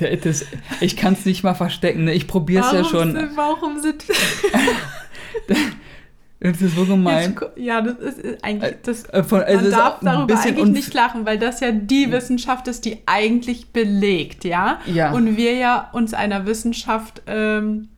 Der, 0.00 0.16
das, 0.16 0.46
ich 0.80 0.96
kann 0.96 1.14
es 1.14 1.24
nicht 1.24 1.42
mal 1.42 1.54
verstecken, 1.54 2.04
ne? 2.04 2.14
ich 2.14 2.28
probiere 2.28 2.64
es 2.64 2.70
ja 2.70 2.84
schon. 2.84 3.16
Sind, 3.16 3.36
warum 3.36 3.80
sind. 3.80 4.04
Das 6.40 6.62
ist 6.62 6.76
so 6.76 6.84
gemein. 6.84 7.34
Jetzt, 7.40 7.56
ja, 7.56 7.80
das 7.80 7.98
ist 7.98 8.18
ist 8.18 8.44
eigentlich. 8.44 8.76
Das, 8.84 9.04
Äh, 9.06 9.24
von, 9.24 9.40
also 9.40 9.62
man 9.62 9.70
darf 9.72 9.98
darüber 10.00 10.40
eigentlich 10.40 10.68
nicht 10.68 10.94
lachen, 10.94 11.26
weil 11.26 11.36
das 11.36 11.58
ja 11.58 11.72
die 11.72 12.12
Wissenschaft 12.12 12.68
ist, 12.68 12.84
die 12.84 12.98
eigentlich 13.06 13.72
belegt, 13.72 14.44
ja? 14.44 14.78
Ja. 14.86 15.10
Und 15.12 15.36
wir 15.36 15.54
ja 15.54 15.88
uns 15.92 16.14
einer 16.14 16.46
Wissenschaft. 16.46 17.22
Ähm, 17.26 17.88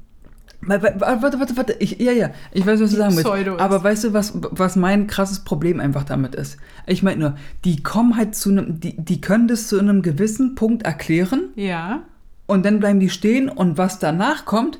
Warte, 0.63 0.95
warte, 0.99 1.41
warte, 1.41 1.57
warte. 1.57 1.77
Ich, 1.79 1.99
ja, 1.99 2.13
ja, 2.13 2.31
ich 2.53 2.67
weiß, 2.67 2.81
was 2.81 2.91
du 2.91 2.97
sagen 2.97 3.17
willst. 3.17 3.61
Aber 3.61 3.83
weißt 3.83 4.05
du, 4.05 4.13
was, 4.13 4.33
was 4.35 4.77
mein 4.77 5.07
krasses 5.07 5.41
Problem 5.41 5.81
einfach 5.81 6.05
damit 6.05 6.35
ist? 6.35 6.59
Ich 6.87 7.03
meine 7.03 7.19
nur, 7.19 7.37
die 7.65 7.83
kommen 7.83 8.17
halt 8.17 8.35
zu 8.35 8.51
einem, 8.51 8.79
die, 8.79 8.95
die 8.97 9.21
können 9.21 9.49
das 9.49 9.69
zu 9.69 9.79
einem 9.79 10.03
gewissen 10.03 10.55
Punkt 10.55 10.83
erklären 10.83 11.49
ja. 11.57 12.03
und 12.47 12.65
dann 12.67 12.79
bleiben 12.79 13.01
die 13.01 13.11
stehen 13.11 13.49
und 13.49 13.79
was 13.79 13.99
danach 13.99 14.45
kommt, 14.45 14.79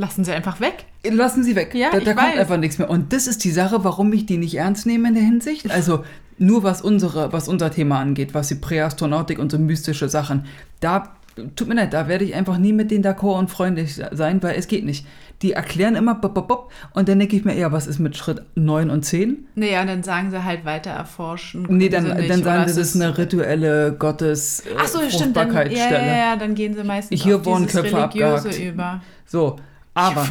Lassen 0.00 0.24
sie 0.24 0.32
einfach 0.32 0.60
weg. 0.60 0.86
lassen 1.04 1.44
sie 1.44 1.54
weg. 1.56 1.74
Ja, 1.74 1.90
da 1.92 1.98
da 1.98 2.14
kommt 2.14 2.28
weiß. 2.28 2.38
einfach 2.38 2.56
nichts 2.56 2.78
mehr. 2.78 2.88
Und 2.88 3.12
das 3.12 3.26
ist 3.26 3.44
die 3.44 3.50
Sache, 3.50 3.84
warum 3.84 4.10
ich 4.14 4.24
die 4.24 4.38
nicht 4.38 4.54
ernst 4.54 4.86
nehme 4.86 5.08
in 5.08 5.14
der 5.14 5.22
Hinsicht. 5.22 5.70
Also 5.70 6.06
nur 6.38 6.62
was 6.62 6.80
unsere, 6.80 7.34
was 7.34 7.48
unser 7.48 7.70
Thema 7.70 8.00
angeht, 8.00 8.32
was 8.32 8.48
die 8.48 8.54
Präastronautik 8.54 9.38
und 9.38 9.52
so 9.52 9.58
mystische 9.58 10.08
Sachen. 10.08 10.46
Da, 10.80 11.16
tut 11.56 11.68
mir 11.68 11.74
leid, 11.74 11.92
da 11.92 12.08
werde 12.08 12.24
ich 12.24 12.34
einfach 12.34 12.58
nie 12.58 12.72
mit 12.72 12.90
denen 12.90 13.04
d'accord 13.04 13.38
und 13.38 13.50
freundlich 13.50 14.00
sein, 14.12 14.42
weil 14.42 14.56
es 14.56 14.68
geht 14.68 14.84
nicht. 14.84 15.06
Die 15.42 15.52
erklären 15.52 15.94
immer 15.96 16.14
bop, 16.14 16.34
bop, 16.34 16.48
bop, 16.48 16.72
und 16.92 17.08
dann 17.08 17.18
denke 17.18 17.34
ich 17.36 17.44
mir, 17.44 17.56
ja, 17.56 17.72
was 17.72 17.86
ist 17.86 17.98
mit 17.98 18.16
Schritt 18.16 18.42
9 18.56 18.90
und 18.90 19.04
10? 19.04 19.48
Naja, 19.54 19.84
dann 19.84 20.02
sagen 20.02 20.30
sie 20.30 20.44
halt 20.44 20.64
weiter 20.64 20.90
erforschen. 20.90 21.66
Nee, 21.70 21.88
dann, 21.88 22.04
nicht, 22.04 22.28
dann 22.28 22.42
sagen 22.42 22.68
sie, 22.68 22.78
das 22.78 22.88
ist 22.88 22.96
eine 23.00 23.16
rituelle 23.16 23.92
Gottes 23.98 24.60
äh, 24.60 24.74
Ach 24.78 24.86
so, 24.86 24.98
stimmt. 25.08 25.36
Dann, 25.36 25.52
ja, 25.52 25.90
ja, 25.90 26.16
ja, 26.16 26.36
dann 26.36 26.54
gehen 26.54 26.74
sie 26.74 26.84
meistens 26.84 27.22
Hier 27.22 27.36
auf 27.36 27.46
wurden 27.46 27.66
Köpfe 27.66 27.96
Religiöse 27.96 28.48
abgehakt. 28.48 28.58
über. 28.60 29.02
So, 29.24 29.56
aber 29.94 30.26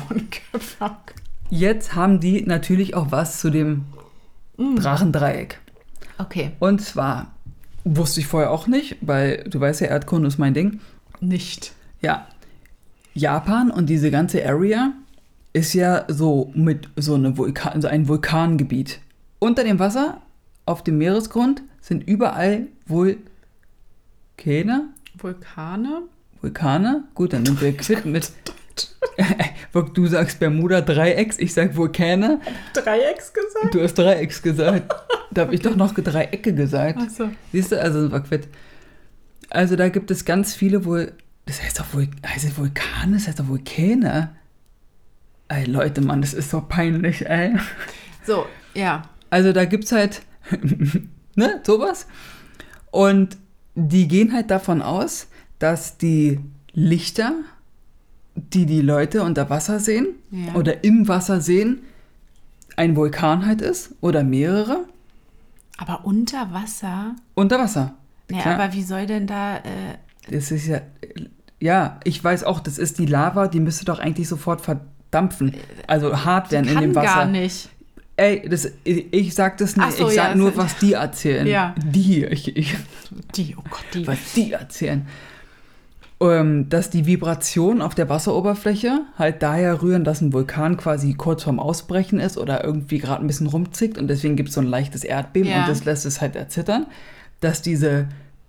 jetzt 1.49 1.95
haben 1.95 2.19
die 2.19 2.43
natürlich 2.43 2.95
auch 2.95 3.07
was 3.11 3.39
zu 3.39 3.49
dem 3.49 3.85
Mm. 4.59 4.75
Drachendreieck. 4.75 5.57
Okay, 6.17 6.51
Und 6.59 6.81
zwar 6.81 7.31
wusste 7.97 8.19
ich 8.19 8.27
vorher 8.27 8.51
auch 8.51 8.67
nicht, 8.67 8.97
weil 9.01 9.43
du 9.49 9.59
weißt 9.59 9.81
ja, 9.81 9.87
Erdkunde 9.87 10.27
ist 10.27 10.37
mein 10.37 10.53
Ding. 10.53 10.79
nicht. 11.19 11.73
Ja, 12.01 12.27
Japan 13.13 13.71
und 13.71 13.87
diese 13.89 14.11
ganze 14.11 14.45
Area 14.45 14.93
ist 15.53 15.73
ja 15.73 16.05
so 16.07 16.51
mit 16.53 16.87
so, 16.95 17.15
eine 17.15 17.37
Vulkan, 17.37 17.81
so 17.81 17.87
ein 17.87 18.07
Vulkangebiet. 18.07 18.99
Unter 19.39 19.63
dem 19.63 19.79
Wasser, 19.79 20.21
auf 20.65 20.83
dem 20.83 20.97
Meeresgrund, 20.97 21.63
sind 21.81 22.07
überall 22.07 22.67
Vulkane. 22.85 23.19
Vulkane? 25.17 26.03
Vulkane? 26.41 27.03
Gut, 27.15 27.33
dann 27.33 27.45
sind 27.45 27.61
wir 27.61 27.75
quitt 27.75 28.05
mit. 28.05 28.31
du 29.93 30.07
sagst 30.07 30.39
Bermuda-Dreiecks, 30.39 31.37
ich 31.39 31.53
sag 31.53 31.75
Vulkane. 31.75 32.39
Dreiecks 32.73 33.33
gesagt? 33.33 33.73
Du 33.73 33.81
hast 33.81 33.95
Dreiecks 33.95 34.41
gesagt. 34.41 34.95
Da 35.31 35.41
habe 35.41 35.53
ich 35.53 35.61
doch 35.61 35.75
noch 35.75 35.93
Dreiecke 35.93 36.55
gesagt. 36.55 36.97
Achso. 36.97 37.29
Siehst 37.51 37.71
du, 37.71 37.79
also 37.79 38.11
wir 38.11 38.19
quitt. 38.21 38.47
Also 39.51 39.75
da 39.75 39.89
gibt 39.89 40.09
es 40.09 40.25
ganz 40.25 40.55
viele 40.55 40.85
wohl. 40.85 41.13
Das 41.45 41.61
heißt 41.61 41.79
doch 41.79 41.85
Vul 41.93 42.07
heißt 42.25 42.45
es 42.45 42.57
Vulkane, 42.57 43.13
das 43.13 43.27
heißt 43.27 43.39
doch 43.39 43.47
Vulkane. 43.47 44.35
Ey, 45.47 45.65
Leute, 45.65 46.01
Mann, 46.01 46.21
das 46.21 46.33
ist 46.33 46.49
so 46.49 46.61
peinlich, 46.61 47.29
ey. 47.29 47.55
So, 48.25 48.47
ja. 48.73 49.03
Also 49.29 49.53
da 49.53 49.65
gibt's 49.65 49.91
halt, 49.91 50.23
ne, 51.35 51.61
sowas. 51.63 52.07
Und 52.89 53.37
die 53.75 54.07
gehen 54.07 54.33
halt 54.33 54.49
davon 54.49 54.81
aus, 54.81 55.27
dass 55.59 55.97
die 55.97 56.39
Lichter, 56.73 57.33
die 58.53 58.65
die 58.65 58.81
Leute 58.81 59.23
unter 59.23 59.49
Wasser 59.49 59.79
sehen 59.79 60.07
Ja. 60.31 60.53
oder 60.55 60.83
im 60.83 61.07
Wasser 61.07 61.41
sehen, 61.41 61.79
ein 62.75 62.95
Vulkan 62.95 63.45
halt 63.45 63.61
ist 63.61 63.95
oder 64.01 64.23
mehrere 64.23 64.85
Aber 65.77 66.05
unter 66.05 66.51
Wasser? 66.53 67.15
unter 67.35 67.59
Wasser. 67.59 67.93
Nee, 68.29 68.39
Klar. 68.39 68.59
aber 68.59 68.73
wie 68.73 68.83
soll 68.83 69.05
denn 69.07 69.25
da. 69.27 69.57
Äh, 69.57 69.97
Das 70.29 70.51
ist 70.51 70.67
ja, 70.67 70.81
ja, 71.59 71.99
ich 72.03 72.23
weiß 72.23 72.43
auch, 72.43 72.59
das 72.59 72.77
ist 72.77 72.99
die 72.99 73.05
Lava, 73.07 73.47
die 73.47 73.59
müsste 73.59 73.85
doch 73.85 73.99
eigentlich 73.99 74.27
sofort 74.27 74.61
verdampfen. 74.61 75.55
Also 75.87 76.23
hart 76.25 76.51
werden 76.51 76.69
in 76.69 76.79
dem 76.79 76.95
Wasser. 76.95 77.07
gar 77.15 77.25
nicht. 77.25 77.69
Ey, 78.17 78.47
das, 78.47 78.69
ich, 78.83 79.11
ich 79.13 79.33
sag 79.33 79.57
das 79.57 79.75
nicht, 79.77 79.93
so, 79.93 80.09
ich 80.09 80.15
sag 80.15 80.29
ja, 80.31 80.35
nur, 80.35 80.55
was 80.57 80.77
die 80.77 80.93
erzählen. 80.93 81.47
Ja. 81.47 81.73
Die, 81.77 82.25
ich, 82.25 82.55
ich, 82.55 82.75
Die, 83.35 83.55
oh 83.57 83.63
Gott, 83.69 83.85
die. 83.93 84.05
was 84.05 84.33
die 84.35 84.51
erzählen. 84.51 85.07
Ähm, 86.21 86.67
dass 86.67 86.89
die 86.89 87.05
Vibration 87.05 87.81
auf 87.81 87.95
der 87.95 88.09
Wasseroberfläche 88.09 89.03
halt 89.17 89.41
daher 89.41 89.81
rühren, 89.81 90.03
dass 90.03 90.19
ein 90.19 90.33
Vulkan 90.33 90.75
quasi 90.75 91.13
kurz 91.13 91.43
vorm 91.43 91.59
Ausbrechen 91.61 92.19
ist 92.19 92.37
oder 92.37 92.61
irgendwie 92.63 92.97
gerade 92.97 93.23
ein 93.23 93.27
bisschen 93.27 93.47
rumzickt 93.47 93.97
und 93.97 94.07
deswegen 94.09 94.35
gibt 94.35 94.49
es 94.49 94.55
so 94.55 94.61
ein 94.61 94.67
leichtes 94.67 95.05
Erdbeben 95.05 95.49
Ja. 95.49 95.61
und 95.61 95.69
das 95.69 95.85
lässt 95.85 96.05
es 96.05 96.19
halt 96.19 96.35
erzittern. 96.35 96.87
Dass 97.39 97.61
diese 97.61 98.07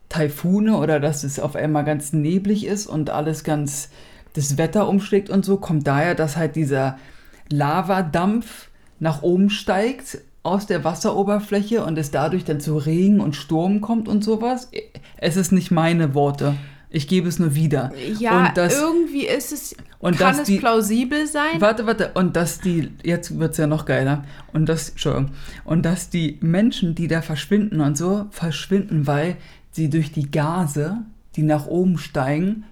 Taifune 0.09 0.77
oder 0.77 0.99
dass 0.99 1.23
es 1.23 1.39
auf 1.39 1.55
einmal 1.55 1.85
ganz 1.85 2.13
neblig 2.13 2.67
ist 2.67 2.89
und 2.89 3.09
alles 3.11 3.45
ganz 3.45 3.91
das 4.35 4.59
Wetter 4.59 4.89
umschlägt 4.89 5.31
und 5.31 5.45
so, 5.45 5.57
kommt 5.57 5.87
daher, 5.87 6.17
dass 6.17 6.37
halt 6.37 6.57
dieser 6.57 6.99
Lavadampf 7.51 8.69
nach 8.99 9.23
oben 9.23 9.49
steigt 9.49 10.19
aus 10.43 10.67
der 10.67 10.83
Wasseroberfläche 10.83 11.85
und 11.85 11.97
es 11.99 12.11
dadurch 12.11 12.45
dann 12.45 12.61
zu 12.61 12.77
Regen 12.79 13.21
und 13.21 13.37
Sturm 13.37 13.81
kommt 13.81 14.09
und 14.09 14.25
sowas. 14.25 14.71
Es 15.19 15.37
ist 15.37 15.53
nicht 15.53 15.71
meine 15.71 16.15
Worte. 16.15 16.55
Ich 16.93 17.07
gebe 17.07 17.29
es 17.29 17.39
nur 17.39 17.55
wieder. 17.55 17.93
Ja, 18.19 18.49
und 18.49 18.57
das, 18.57 18.79
irgendwie 18.81 19.27
ist 19.27 19.53
es. 19.53 19.77
und 20.01 20.19
kann 20.19 20.35
es 20.37 20.43
die- 20.43 20.59
plausibel 20.59 21.27
sein? 21.29 21.61
Warte, 21.61 21.87
warte. 21.87 22.11
Und 22.15 22.35
dass 22.35 22.59
die, 22.61 22.91
jetzt 23.05 23.39
wird 23.39 23.53
es 23.53 23.59
ja 23.59 23.69
noch 23.69 23.85
geiler. 23.87 24.25
Und 24.53 24.69
das, 24.69 24.91
Entschuldigung. 24.91 25.31
Und 25.65 25.85
dass 25.85 26.11
die 26.11 26.39
Menschen, 26.41 26.97
die 26.97 27.07
da 27.07 27.23
verschwinden 27.23 27.81
und 27.81 27.97
so, 27.97 28.27
verschwinden, 28.31 29.07
weil 29.07 29.37
sie 29.71 29.89
durch 29.89 30.11
die 30.13 30.31
Gase 30.31 30.99
die 31.37 31.43
nach 31.45 31.67
oben 31.69 31.97
steigen, 31.97 32.65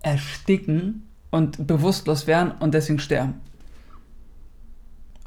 ersticken 0.00 1.02
und 1.30 1.66
bewusstlos 1.66 2.26
werden 2.26 2.52
und 2.60 2.72
deswegen 2.72 2.98
sterben. 2.98 3.34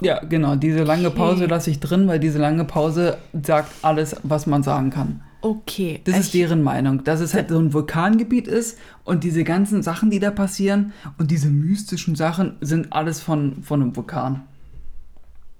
Ja, 0.01 0.23
genau. 0.23 0.55
Diese 0.55 0.83
lange 0.83 1.07
Okay. 1.09 1.17
Pause 1.17 1.45
lasse 1.45 1.69
ich 1.69 1.79
drin, 1.79 2.07
weil 2.07 2.19
diese 2.19 2.39
lange 2.39 2.63
Pause 2.65 3.17
sagt 3.43 3.71
alles, 3.83 4.15
was 4.23 4.47
man 4.47 4.63
sagen 4.63 4.89
kann. 4.89 5.21
Okay. 5.41 6.01
Das 6.03 6.17
ist 6.19 6.25
ich- 6.27 6.31
deren 6.41 6.61
Meinung, 6.63 7.03
dass 7.03 7.19
es 7.21 7.33
halt 7.33 7.49
so 7.49 7.57
ein 7.59 7.71
Vulkangebiet 7.73 8.47
ist 8.47 8.77
und 9.05 9.23
diese 9.23 9.43
ganzen 9.43 9.81
Sachen, 9.83 10.09
die 10.09 10.19
da 10.19 10.31
passieren 10.31 10.91
und 11.17 11.31
diese 11.31 11.49
mystischen 11.49 12.15
Sachen 12.15 12.57
sind 12.61 12.91
alles 12.91 13.21
von, 13.21 13.63
von 13.63 13.81
einem 13.81 13.95
Vulkan. 13.95 14.43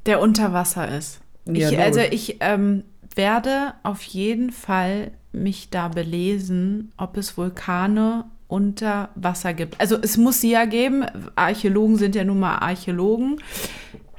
der 0.06 0.20
unter 0.22 0.54
Wasser 0.54 0.88
ist. 0.98 1.22
Ja, 1.46 1.70
ich, 1.70 1.80
also 1.80 2.00
ich 2.02 2.38
ähm, 2.42 2.84
werde 3.16 3.74
auf 3.84 4.02
jeden 4.04 4.52
Fall 4.52 5.12
mich 5.32 5.70
da 5.70 5.88
belesen, 5.88 6.92
ob 6.98 7.18
es 7.18 7.38
Vulkane 7.38 8.26
unter 8.48 9.10
Wasser 9.16 9.54
gibt. 9.54 9.80
Also 9.80 9.98
es 10.02 10.18
muss 10.18 10.42
sie 10.42 10.52
ja 10.52 10.66
geben. 10.66 11.06
Archäologen 11.36 11.98
sind 11.98 12.16
ja 12.16 12.24
nun 12.24 12.40
mal 12.40 12.58
Archäologen. 12.58 13.38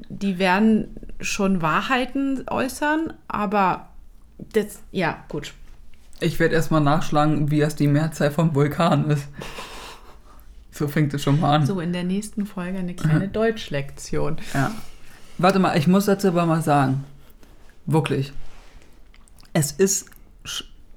Die 0.09 0.39
werden 0.39 0.89
schon 1.21 1.61
Wahrheiten 1.63 2.45
äußern, 2.49 3.13
aber 3.29 3.90
das, 4.53 4.83
ja, 4.93 5.25
gut. 5.29 5.55
Ich 6.21 6.39
werde 6.39 6.55
erstmal 6.55 6.81
nachschlagen, 6.83 7.51
wie 7.51 7.61
es 7.63 7.77
die 7.77 7.87
Mehrzahl 7.87 8.31
von 8.31 8.55
Vulkanen 8.55 9.11
ist. 9.11 9.29
So 10.71 10.87
fängt 10.89 11.13
es 11.15 11.23
schon 11.23 11.41
mal 11.41 11.57
an. 11.57 11.67
So, 11.67 11.81
in 11.81 11.93
der 11.93 12.05
nächsten 12.05 12.47
Folge 12.47 12.79
eine 12.79 12.95
kleine 12.95 13.29
Deutschlektion. 13.33 14.37
Ja. 14.55 14.73
Warte 15.39 15.59
mal, 15.59 15.77
ich 15.77 15.87
muss 15.87 16.07
dazu 16.07 16.29
aber 16.29 16.47
mal 16.47 16.63
sagen. 16.63 17.05
Wirklich. 17.87 18.33
Es 19.53 19.73
ist. 19.73 20.07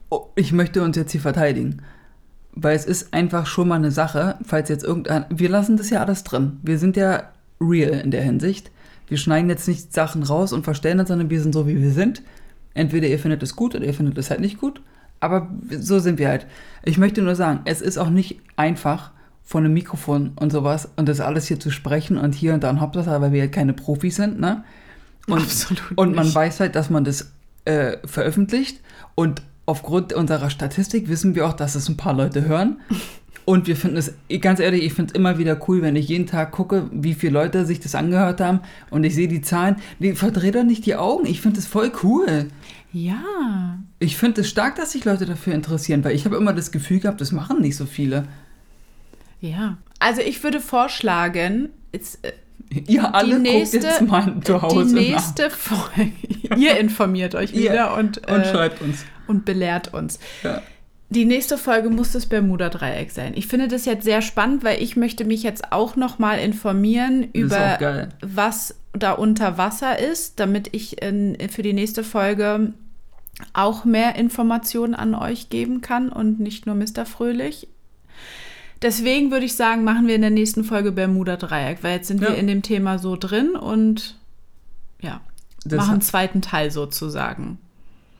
oh, 0.09 0.27
Ich 0.35 0.51
möchte 0.51 0.83
uns 0.83 0.97
jetzt 0.97 1.11
hier 1.11 1.21
verteidigen. 1.21 1.81
Weil 2.55 2.75
es 2.75 2.85
ist 2.85 3.13
einfach 3.13 3.47
schon 3.47 3.67
mal 3.67 3.75
eine 3.75 3.89
Sache, 3.89 4.37
falls 4.45 4.69
jetzt 4.69 4.83
irgendein. 4.83 5.25
Wir 5.29 5.49
lassen 5.49 5.75
das 5.75 5.89
ja 5.89 6.01
alles 6.01 6.23
drin. 6.23 6.59
Wir 6.61 6.77
sind 6.77 6.95
ja 6.97 7.31
real 7.59 7.99
in 7.99 8.11
der 8.11 8.21
Hinsicht. 8.21 8.69
Wir 9.07 9.17
schneiden 9.17 9.49
jetzt 9.49 9.67
nicht 9.67 9.91
Sachen 9.93 10.21
raus 10.23 10.53
und 10.53 10.63
verstellen 10.63 10.99
das, 10.99 11.07
sondern 11.07 11.29
wir 11.29 11.41
sind 11.41 11.53
so, 11.53 11.67
wie 11.67 11.81
wir 11.81 11.91
sind. 11.91 12.21
Entweder 12.73 13.07
ihr 13.07 13.19
findet 13.19 13.43
es 13.43 13.55
gut 13.55 13.75
oder 13.75 13.85
ihr 13.85 13.93
findet 13.93 14.17
es 14.17 14.29
halt 14.29 14.39
nicht 14.39 14.59
gut. 14.59 14.81
Aber 15.19 15.49
so 15.69 15.99
sind 15.99 16.19
wir 16.19 16.27
halt. 16.29 16.45
Ich 16.83 16.97
möchte 16.97 17.21
nur 17.21 17.35
sagen, 17.35 17.61
es 17.65 17.81
ist 17.81 17.97
auch 17.97 18.09
nicht 18.09 18.39
einfach, 18.55 19.11
vor 19.43 19.59
einem 19.59 19.73
Mikrofon 19.73 20.31
und 20.35 20.51
sowas 20.51 20.89
und 20.95 21.07
das 21.09 21.19
alles 21.19 21.47
hier 21.47 21.59
zu 21.59 21.69
sprechen 21.69 22.17
und 22.17 22.33
hier 22.33 22.53
und 22.53 22.63
da 22.63 22.69
ein 22.69 22.79
Hauptsache, 22.81 23.21
weil 23.21 23.33
wir 23.33 23.41
halt 23.41 23.51
keine 23.51 23.73
Profis 23.73 24.15
sind, 24.15 24.39
ne? 24.39 24.63
Und, 25.27 25.41
Absolut 25.41 25.81
Und 25.95 26.15
man 26.15 26.25
nicht. 26.25 26.35
weiß 26.35 26.59
halt, 26.59 26.75
dass 26.75 26.89
man 26.89 27.03
das 27.03 27.31
äh, 27.65 27.97
veröffentlicht 28.05 28.79
und 29.15 29.41
aufgrund 29.65 30.11
unserer 30.13 30.49
Statistik 30.49 31.07
wissen 31.07 31.35
wir 31.35 31.47
auch, 31.47 31.53
dass 31.53 31.75
es 31.75 31.87
ein 31.87 31.97
paar 31.97 32.13
Leute 32.13 32.45
hören. 32.45 32.81
Und 33.45 33.67
wir 33.67 33.75
finden 33.75 33.97
es, 33.97 34.13
ganz 34.39 34.59
ehrlich, 34.61 34.83
ich 34.83 34.93
finde 34.93 35.11
es 35.11 35.15
immer 35.19 35.37
wieder 35.37 35.59
cool, 35.67 35.81
wenn 35.81 35.95
ich 35.97 36.07
jeden 36.07 36.27
Tag 36.27 36.51
gucke, 36.51 36.89
wie 36.93 37.13
viele 37.13 37.33
Leute 37.33 37.65
sich 37.65 37.79
das 37.81 37.93
angehört 37.93 38.39
haben 38.39 38.61
und 38.89 39.03
ich 39.03 39.13
sehe 39.15 39.27
die 39.27 39.41
Zahlen. 39.41 39.75
Nee, 39.99 40.13
verdreh 40.15 40.51
doch 40.51 40.63
nicht 40.63 40.85
die 40.85 40.95
Augen. 40.95 41.25
Ich 41.25 41.41
finde 41.41 41.59
es 41.59 41.67
voll 41.67 41.91
cool. 42.03 42.47
Ja. 42.93 43.79
Ich 43.99 44.15
finde 44.17 44.41
es 44.41 44.49
stark, 44.49 44.75
dass 44.75 44.93
sich 44.93 45.03
Leute 45.03 45.25
dafür 45.25 45.53
interessieren, 45.53 46.03
weil 46.05 46.15
ich 46.15 46.23
habe 46.25 46.37
immer 46.37 46.53
das 46.53 46.71
Gefühl 46.71 46.99
gehabt, 46.99 47.19
das 47.19 47.31
machen 47.33 47.59
nicht 47.59 47.75
so 47.75 47.85
viele. 47.85 48.25
Ja. 49.41 49.77
Also 49.99 50.21
ich 50.21 50.41
würde 50.43 50.59
vorschlagen, 50.61 51.69
jetzt, 51.91 52.23
äh, 52.25 52.31
Ihr 52.87 53.13
alle 53.13 53.39
nächste- 53.39 53.79
guckt 53.79 53.91
jetzt 53.99 54.07
mal 54.09 54.35
zu 54.43 54.61
Hause 54.61 54.95
die 54.95 55.09
nächste 55.11 55.49
Folge. 55.49 56.11
Ihr 56.57 56.77
informiert 56.79 57.35
euch 57.35 57.53
wieder 57.53 57.95
und, 57.97 58.21
nach 58.27 58.35
und 58.35 58.41
äh, 58.41 58.51
schreibt 58.51 58.81
uns. 58.81 59.05
und 59.27 59.45
belehrt 59.45 59.93
uns. 59.93 60.17
Ja. 60.43 60.61
Die 61.13 61.25
nächste 61.25 61.57
Folge 61.59 61.89
muss 61.89 62.11
das 62.11 62.25
Bermuda-Dreieck 62.25 63.11
sein. 63.11 63.33
Ich 63.35 63.45
finde 63.47 63.67
das 63.67 63.85
jetzt 63.85 64.03
sehr 64.03 64.21
spannend, 64.23 64.63
weil 64.63 64.81
ich 64.81 64.95
möchte 64.95 65.25
mich 65.25 65.43
jetzt 65.43 65.71
auch 65.71 65.95
noch 65.95 66.17
mal 66.17 66.39
informieren 66.39 67.29
über 67.33 67.77
was 68.21 68.75
da 68.93 69.11
unter 69.11 69.57
Wasser 69.59 69.99
ist, 69.99 70.39
damit 70.39 70.69
ich 70.71 71.01
in, 71.01 71.37
für 71.49 71.61
die 71.61 71.73
nächste 71.73 72.03
Folge 72.03 72.73
auch 73.53 73.85
mehr 73.85 74.15
Informationen 74.15 74.95
an 74.95 75.13
euch 75.13 75.49
geben 75.49 75.81
kann 75.81 76.09
und 76.09 76.39
nicht 76.39 76.65
nur 76.65 76.75
Mr. 76.75 77.05
Fröhlich. 77.05 77.67
Deswegen 78.81 79.31
würde 79.31 79.45
ich 79.45 79.55
sagen, 79.55 79.83
machen 79.83 80.07
wir 80.07 80.15
in 80.15 80.21
der 80.21 80.29
nächsten 80.29 80.63
Folge 80.63 80.91
Bermuda-Dreieck, 80.91 81.83
weil 81.83 81.97
jetzt 81.97 82.07
sind 82.07 82.21
Ja. 82.21 82.29
wir 82.29 82.35
in 82.35 82.47
dem 82.47 82.61
Thema 82.63 82.97
so 82.99 83.15
drin 83.15 83.51
und 83.55 84.17
ja, 84.99 85.21
Das 85.63 85.77
machen 85.77 85.91
einen 85.93 86.01
zweiten 86.01 86.41
Teil 86.41 86.69
sozusagen. 86.71 87.59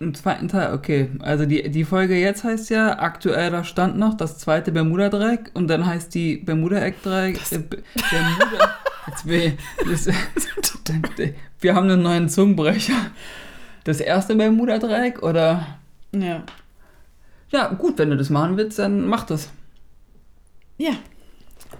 Im 0.04 0.14
zweiten 0.14 0.50
Teil, 0.50 0.74
okay. 0.74 1.10
Also 1.20 1.46
die, 1.46 1.70
die 1.70 1.86
Folge 1.86 2.20
jetzt 2.20 2.44
heißt 2.44 2.70
ja 2.70 3.00
aktueller 3.00 3.64
Stand 3.64 3.98
noch, 3.98 4.16
das 4.16 4.38
zweite 4.38 4.74
Bermuda-Dreieck 4.74 5.52
und 5.54 5.70
dann 5.70 5.86
heißt 5.86 6.14
die 6.14 6.38
Bermuda-Eck-Dreieck. 6.38 7.40
Äh, 7.52 7.60
Bermuda. 7.60 8.76
jetzt 9.08 9.26
will 9.26 9.58
das, 9.90 10.08
Wir 11.62 11.76
haben 11.76 11.90
einen 11.90 12.02
neuen 12.02 12.28
Zungenbrecher. 12.28 13.12
Das 13.86 14.02
erste 14.02 14.36
Bermuda-Dreieck 14.36 15.24
oder. 15.24 15.68
Ja. 16.12 16.44
Ja, 17.50 17.68
gut, 17.70 17.98
wenn 17.98 18.10
du 18.10 18.18
das 18.18 18.30
machen 18.30 18.58
willst, 18.58 18.80
dann 18.80 19.08
mach 19.08 19.24
das. 19.24 19.52
Ja. 20.78 20.92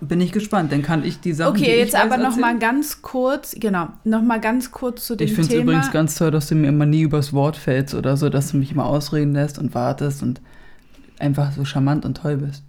Bin 0.02 0.20
ich 0.22 0.32
gespannt, 0.32 0.72
dann 0.72 0.82
kann 0.82 1.04
ich 1.04 1.20
die 1.20 1.34
Sachen. 1.34 1.56
die 1.56 1.62
Okay, 1.64 1.74
ich 1.74 1.80
jetzt 1.80 1.96
aber 1.96 2.18
noch 2.18 2.36
mal 2.36 2.54
erzählen. 2.54 2.60
ganz 2.60 3.02
kurz, 3.02 3.56
genau, 3.60 3.90
noch 4.04 4.22
mal 4.22 4.40
ganz 4.40 4.72
kurz 4.72 5.06
zu 5.08 5.16
dem 5.16 5.26
Ich 5.26 5.32
finde 5.34 5.44
es 5.44 5.50
Thema. 5.50 5.62
übrigens 5.64 5.92
ganz 5.92 6.16
toll, 6.16 6.32
dass 6.32 6.48
du 6.48 6.56
mir 6.56 6.68
immer 6.68 6.86
nie 6.86 7.02
übers 7.02 7.34
Wort 7.34 7.56
fällst 7.58 7.94
oder 7.96 8.18
so, 8.18 8.30
dass 8.30 8.52
du 8.52 8.58
mich 8.58 8.74
mal 8.76 8.86
ausreden 8.86 9.34
lässt 9.34 9.58
und 9.60 9.74
wartest 9.76 10.24
und 10.24 10.42
einfach 11.20 11.52
so 11.54 11.64
charmant 11.66 12.06
und 12.06 12.18
toll 12.18 12.38
bist. 12.38 12.64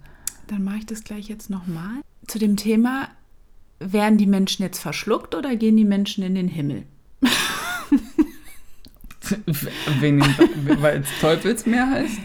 Dann 0.47 0.63
mache 0.63 0.77
ich 0.77 0.85
das 0.85 1.03
gleich 1.03 1.27
jetzt 1.27 1.49
noch 1.49 1.67
mal. 1.67 2.01
Zu 2.27 2.39
dem 2.39 2.55
Thema, 2.55 3.09
werden 3.79 4.17
die 4.17 4.27
Menschen 4.27 4.63
jetzt 4.63 4.79
verschluckt 4.79 5.35
oder 5.35 5.55
gehen 5.55 5.75
die 5.77 5.85
Menschen 5.85 6.23
in 6.23 6.35
den 6.35 6.47
Himmel? 6.47 6.83
Wegen 9.99 10.21
weil 10.79 11.01
es 11.01 11.07
Teufelsmeer 11.19 11.89
heißt? 11.89 12.19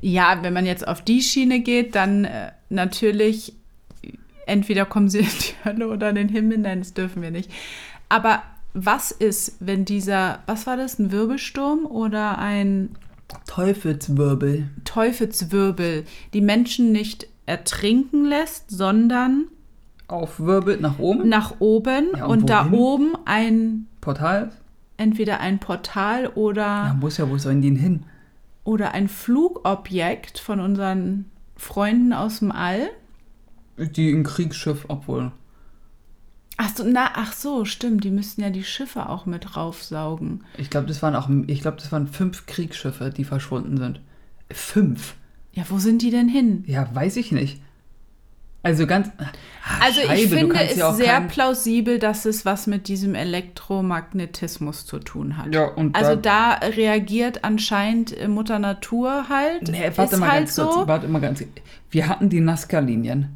Ja, 0.00 0.38
wenn 0.42 0.52
man 0.52 0.66
jetzt 0.66 0.86
auf 0.88 1.02
die 1.02 1.20
Schiene 1.22 1.60
geht, 1.60 1.94
dann 1.94 2.24
äh, 2.24 2.50
natürlich 2.70 3.54
entweder 4.46 4.86
kommen 4.86 5.08
sie 5.10 5.18
in 5.20 5.26
die 5.26 5.64
Hölle 5.64 5.88
oder 5.88 6.08
in 6.10 6.14
den 6.16 6.28
Himmel. 6.28 6.58
Nein, 6.58 6.78
das 6.80 6.94
dürfen 6.94 7.20
wir 7.22 7.30
nicht. 7.30 7.50
Aber 8.08 8.42
was 8.72 9.10
ist, 9.10 9.56
wenn 9.60 9.84
dieser, 9.84 10.40
was 10.46 10.66
war 10.66 10.76
das, 10.76 10.98
ein 10.98 11.10
Wirbelsturm 11.12 11.86
oder 11.86 12.38
ein 12.38 12.90
Teufelswirbel. 13.46 14.68
Teufelswirbel 14.84 16.04
die 16.32 16.40
Menschen 16.40 16.92
nicht 16.92 17.26
ertrinken 17.46 18.24
lässt, 18.24 18.70
sondern 18.70 19.46
Aufwirbelt 20.08 20.80
nach 20.80 20.98
oben. 21.00 21.28
nach 21.28 21.54
oben 21.58 22.06
Ja, 22.16 22.26
und 22.26 22.42
und, 22.42 22.50
da 22.50 22.70
oben 22.70 23.14
ein 23.24 23.86
Portal. 24.00 24.52
entweder 24.96 25.40
ein 25.40 25.58
Portal 25.58 26.28
oder, 26.28 26.62
Ja, 26.62 26.96
muss 27.00 27.16
ja, 27.16 27.28
wo 27.28 27.36
sollen 27.38 27.60
die 27.62 27.74
hin? 27.74 28.04
oder 28.62 28.92
ein 28.94 29.08
Flugobjekt 29.08 30.38
von 30.38 30.60
unseren 30.60 31.24
Freunden 31.56 32.12
aus 32.12 32.40
dem 32.40 32.52
All. 32.52 32.88
Die 33.78 34.10
ein 34.10 34.24
Kriegsschiff, 34.24 34.84
obwohl. 34.88 35.32
Ach 36.58 36.70
so, 36.74 36.84
na, 36.86 37.10
ach 37.14 37.32
so, 37.34 37.64
stimmt, 37.66 38.04
die 38.04 38.10
müssten 38.10 38.40
ja 38.40 38.48
die 38.50 38.64
Schiffe 38.64 39.08
auch 39.10 39.26
mit 39.26 39.56
raufsaugen. 39.56 40.44
Ich 40.56 40.70
glaube, 40.70 40.86
das 40.86 41.02
waren 41.02 41.14
auch, 41.14 41.28
ich 41.46 41.60
glaube, 41.60 41.76
das 41.76 41.92
waren 41.92 42.06
fünf 42.06 42.46
Kriegsschiffe, 42.46 43.10
die 43.14 43.24
verschwunden 43.24 43.76
sind. 43.76 44.00
Fünf? 44.50 45.14
Ja, 45.52 45.64
wo 45.68 45.78
sind 45.78 46.00
die 46.02 46.10
denn 46.10 46.28
hin? 46.28 46.64
Ja, 46.66 46.88
weiß 46.94 47.16
ich 47.16 47.30
nicht. 47.32 47.60
Also 48.62 48.86
ganz. 48.86 49.08
Ah, 49.18 49.26
Also 49.84 50.00
Scheibe, 50.00 50.14
ich 50.14 50.28
finde 50.28 50.54
es 50.56 50.76
ja 50.76 50.92
sehr 50.92 51.20
plausibel, 51.20 51.98
dass 52.00 52.24
es 52.24 52.44
was 52.44 52.66
mit 52.66 52.88
diesem 52.88 53.14
Elektromagnetismus 53.14 54.86
zu 54.86 54.98
tun 54.98 55.36
hat. 55.36 55.54
Ja, 55.54 55.66
und 55.66 55.94
also 55.94 56.16
da- 56.16 56.54
reagiert 56.54 57.44
anscheinend 57.44 58.16
äh, 58.18 58.26
Mutter 58.28 58.58
Natur 58.58 59.28
halt. 59.28 59.68
Nee, 59.68 59.90
warte 59.94 60.16
mal 60.16 60.30
halt 60.30 60.40
ganz 60.46 60.54
so. 60.56 60.64
kurz. 60.68 60.88
Warte 60.88 61.06
mal 61.08 61.20
ganz 61.20 61.44
Wir 61.90 62.08
hatten 62.08 62.28
die 62.28 62.40
Nazca-Linien, 62.40 63.35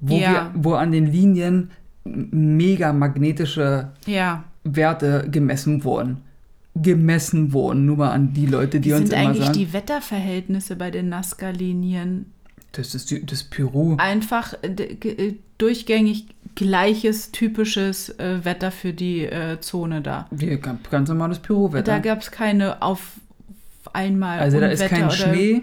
wo, 0.00 0.16
Ja. 0.18 0.30
wir, 0.30 0.50
wo 0.54 0.74
an 0.74 0.92
den 0.92 1.06
Linien 1.06 1.70
mega 2.04 2.92
magnetische 2.92 3.90
Ja, 4.06 4.44
Werte 4.64 5.28
gemessen 5.30 5.84
wurden. 5.84 6.18
Gemessen 6.74 7.52
wurden, 7.52 7.84
nur 7.86 7.96
mal 7.96 8.10
an 8.10 8.32
die 8.32 8.46
Leute, 8.46 8.80
die 8.80 8.90
wie 8.90 8.94
uns 8.94 9.10
sind 9.10 9.18
immer 9.18 9.28
eigentlich 9.30 9.46
sagen. 9.46 9.58
die 9.58 9.72
Wetterverhältnisse 9.72 10.76
bei 10.76 10.90
den 10.90 11.08
Nazca-Linien? 11.08 12.26
das 12.72 12.94
ist 12.94 13.10
die, 13.10 13.24
das 13.26 13.42
Peru. 13.42 13.96
Einfach 13.98 14.54
äh, 14.62 14.68
äh, 14.68 15.34
durchgängig 15.58 16.26
gleiches, 16.54 17.32
typisches 17.32 18.10
äh, 18.18 18.44
Wetter 18.44 18.70
für 18.70 18.92
die 18.92 19.24
äh, 19.24 19.60
Zone 19.60 20.00
da. 20.02 20.26
Wie, 20.30 20.56
ganz, 20.56 21.08
normales 21.08 21.38
Peru-Wetter. 21.40 21.82
Da 21.92 21.98
gab 21.98 22.20
es 22.20 22.30
keine 22.30 22.80
auf 22.82 23.14
einmal 23.92 24.38
Also 24.38 24.60
da 24.60 24.66
ist 24.68 24.86
kein 24.86 25.10
Schnee. 25.10 25.62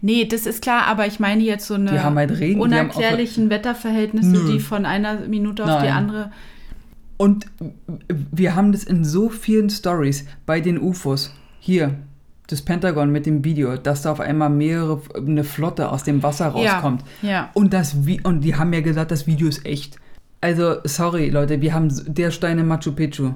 Nee, 0.00 0.24
das 0.26 0.46
ist 0.46 0.62
klar, 0.62 0.86
aber 0.86 1.06
ich 1.06 1.20
meine 1.20 1.42
jetzt 1.42 1.66
so 1.66 1.74
eine 1.74 1.90
Die 1.90 2.00
haben 2.00 2.16
halt 2.16 2.30
Regen. 2.32 2.40
Die 2.40 2.50
haben 2.52 2.60
unerklärlichen 2.60 3.50
Wetterverhältnisse, 3.50 4.30
Nö. 4.30 4.52
die 4.52 4.60
von 4.60 4.86
einer 4.86 5.20
Minute 5.20 5.64
auf 5.64 5.80
die 5.82 5.88
Nein. 5.88 5.96
andere. 5.96 6.30
und 7.16 7.46
wir 8.30 8.54
haben 8.54 8.72
das 8.72 8.84
in 8.84 9.04
so 9.04 9.28
vielen 9.28 9.70
Stories 9.70 10.26
bei 10.44 10.60
den 10.60 10.78
UFOs. 10.78 11.32
Hier, 11.60 11.94
das 12.46 12.62
Pentagon 12.62 13.10
mit 13.10 13.26
dem 13.26 13.44
Video, 13.44 13.76
dass 13.76 14.02
da 14.02 14.12
auf 14.12 14.20
einmal 14.20 14.50
mehrere, 14.50 15.00
eine 15.16 15.44
Flotte 15.44 15.90
aus 15.90 16.04
dem 16.04 16.22
Wasser 16.22 16.48
rauskommt. 16.48 17.02
Ja, 17.22 17.28
ja. 17.28 17.50
Und, 17.54 17.72
das, 17.72 17.96
und 18.22 18.40
die 18.42 18.54
haben 18.54 18.72
ja 18.72 18.80
gesagt, 18.80 19.10
das 19.10 19.26
Video 19.26 19.48
ist 19.48 19.66
echt. 19.66 19.96
Also, 20.40 20.76
sorry, 20.84 21.30
Leute, 21.30 21.60
wir 21.60 21.74
haben 21.74 21.88
der 22.06 22.30
Stein 22.30 22.58
in 22.58 22.66
Machu 22.66 22.92
Picchu. 22.92 23.32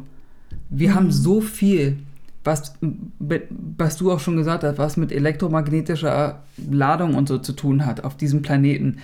Wir 0.69 0.95
haben 0.95 1.11
so 1.11 1.41
viel, 1.41 1.99
was, 2.45 2.75
was 3.19 3.97
du 3.97 4.13
auch 4.13 4.21
schon 4.21 4.37
gesagt 4.37 4.65
hast, 4.65 4.79
was 4.79 4.97
mit 4.97 5.13
elektromagnetischer 5.13 6.43
Ladung 6.71 7.15
und 7.15 7.29
so 7.29 7.39
zu 7.39 7.53
tun 7.53 7.85
hat 7.85 8.05
auf 8.05 8.17
diesem 8.17 8.43
Planeten. 8.43 8.99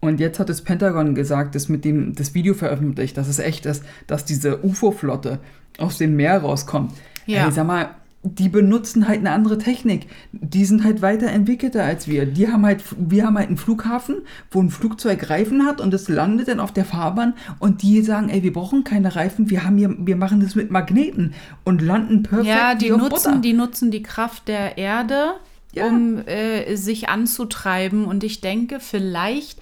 Und 0.00 0.20
jetzt 0.20 0.38
hat 0.38 0.48
das 0.48 0.62
Pentagon 0.62 1.14
gesagt, 1.14 1.54
dass 1.54 1.68
mit 1.68 1.84
dem 1.84 2.14
das 2.14 2.34
Video 2.34 2.54
veröffentlicht, 2.54 3.16
dass 3.16 3.28
es 3.28 3.38
echt 3.38 3.66
ist, 3.66 3.84
dass 4.06 4.24
diese 4.24 4.64
UFO-Flotte 4.64 5.40
aus 5.78 5.98
dem 5.98 6.16
Meer 6.16 6.38
rauskommt. 6.42 6.92
Ja. 7.26 7.46
Ey, 7.46 7.52
sag 7.52 7.66
mal, 7.66 7.90
die 8.34 8.48
benutzen 8.48 9.06
halt 9.06 9.20
eine 9.20 9.30
andere 9.30 9.58
Technik. 9.58 10.06
Die 10.32 10.64
sind 10.64 10.82
halt 10.82 11.00
weiterentwickelter 11.02 11.84
als 11.84 12.08
wir. 12.08 12.26
Die 12.26 12.48
haben 12.48 12.66
halt, 12.66 12.82
wir 12.98 13.24
haben 13.26 13.38
halt 13.38 13.48
einen 13.48 13.56
Flughafen, 13.56 14.16
wo 14.50 14.60
ein 14.60 14.70
Flugzeug 14.70 15.30
Reifen 15.30 15.64
hat 15.64 15.80
und 15.80 15.94
es 15.94 16.08
landet 16.08 16.48
dann 16.48 16.58
auf 16.60 16.72
der 16.72 16.84
Fahrbahn 16.84 17.34
und 17.60 17.82
die 17.82 18.02
sagen, 18.02 18.28
ey, 18.28 18.42
wir 18.42 18.52
brauchen 18.52 18.84
keine 18.84 19.14
Reifen, 19.14 19.48
wir 19.50 19.64
haben 19.64 19.76
hier, 19.78 19.94
wir 19.98 20.16
machen 20.16 20.40
das 20.40 20.54
mit 20.54 20.70
Magneten 20.70 21.34
und 21.64 21.82
landen 21.82 22.22
perfekt. 22.24 22.48
Ja, 22.48 22.74
die 22.74 22.90
nutzen, 22.90 23.08
Butter. 23.08 23.36
die 23.38 23.52
nutzen 23.52 23.90
die 23.90 24.02
Kraft 24.02 24.48
der 24.48 24.76
Erde, 24.76 25.34
Ja. 25.72 25.86
um 25.86 26.18
äh, 26.26 26.74
sich 26.76 27.08
anzutreiben. 27.08 28.04
Und 28.06 28.24
ich 28.24 28.40
denke, 28.40 28.80
vielleicht 28.80 29.60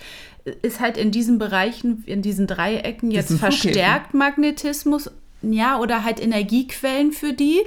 ist 0.62 0.80
halt 0.80 0.96
in 0.96 1.10
diesen 1.10 1.38
Bereichen, 1.38 2.02
in 2.06 2.22
diesen 2.22 2.46
Dreiecken 2.46 3.10
jetzt 3.10 3.32
verstärkt 3.38 4.14
Magnetismus, 4.14 5.10
ja, 5.42 5.78
oder 5.78 6.04
halt 6.04 6.22
Energiequellen 6.22 7.12
für 7.12 7.32
die. 7.32 7.58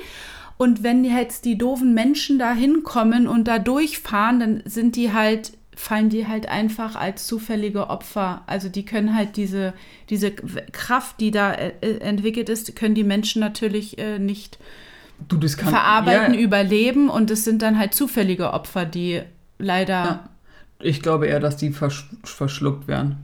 Und 0.57 0.81
wenn 0.83 1.03
jetzt 1.03 1.45
die 1.45 1.57
doofen 1.57 1.93
Menschen 1.93 2.39
da 2.39 2.53
hinkommen 2.53 3.27
und 3.27 3.47
da 3.47 3.59
durchfahren, 3.59 4.39
dann 4.39 4.63
sind 4.65 4.95
die 4.95 5.13
halt, 5.13 5.51
fallen 5.75 6.09
die 6.09 6.27
halt 6.27 6.49
einfach 6.49 6.95
als 6.95 7.27
zufällige 7.27 7.89
Opfer. 7.89 8.41
Also 8.47 8.67
die 8.67 8.83
können 8.83 9.15
halt 9.15 9.37
diese, 9.37 9.73
diese 10.09 10.31
Kraft, 10.31 11.19
die 11.19 11.29
da 11.31 11.53
äh, 11.53 11.73
äh, 11.81 11.97
entwickelt 11.99 12.49
ist, 12.49 12.75
können 12.75 12.95
die 12.95 13.03
Menschen 13.03 13.39
natürlich 13.39 13.99
äh, 13.99 14.17
nicht 14.17 14.57
du, 15.27 15.39
kann, 15.39 15.69
verarbeiten, 15.69 16.33
ja, 16.33 16.39
überleben 16.39 17.09
und 17.09 17.29
es 17.29 17.43
sind 17.43 17.61
dann 17.61 17.77
halt 17.77 17.93
zufällige 17.93 18.53
Opfer, 18.53 18.85
die 18.85 19.21
leider 19.59 19.93
Ja. 19.93 20.29
Ich 20.79 21.01
glaube 21.01 21.25
eher, 21.27 21.39
dass 21.39 21.57
die 21.57 21.71
versch 21.71 22.07
verschluckt 22.23 22.87
werden. 22.87 23.17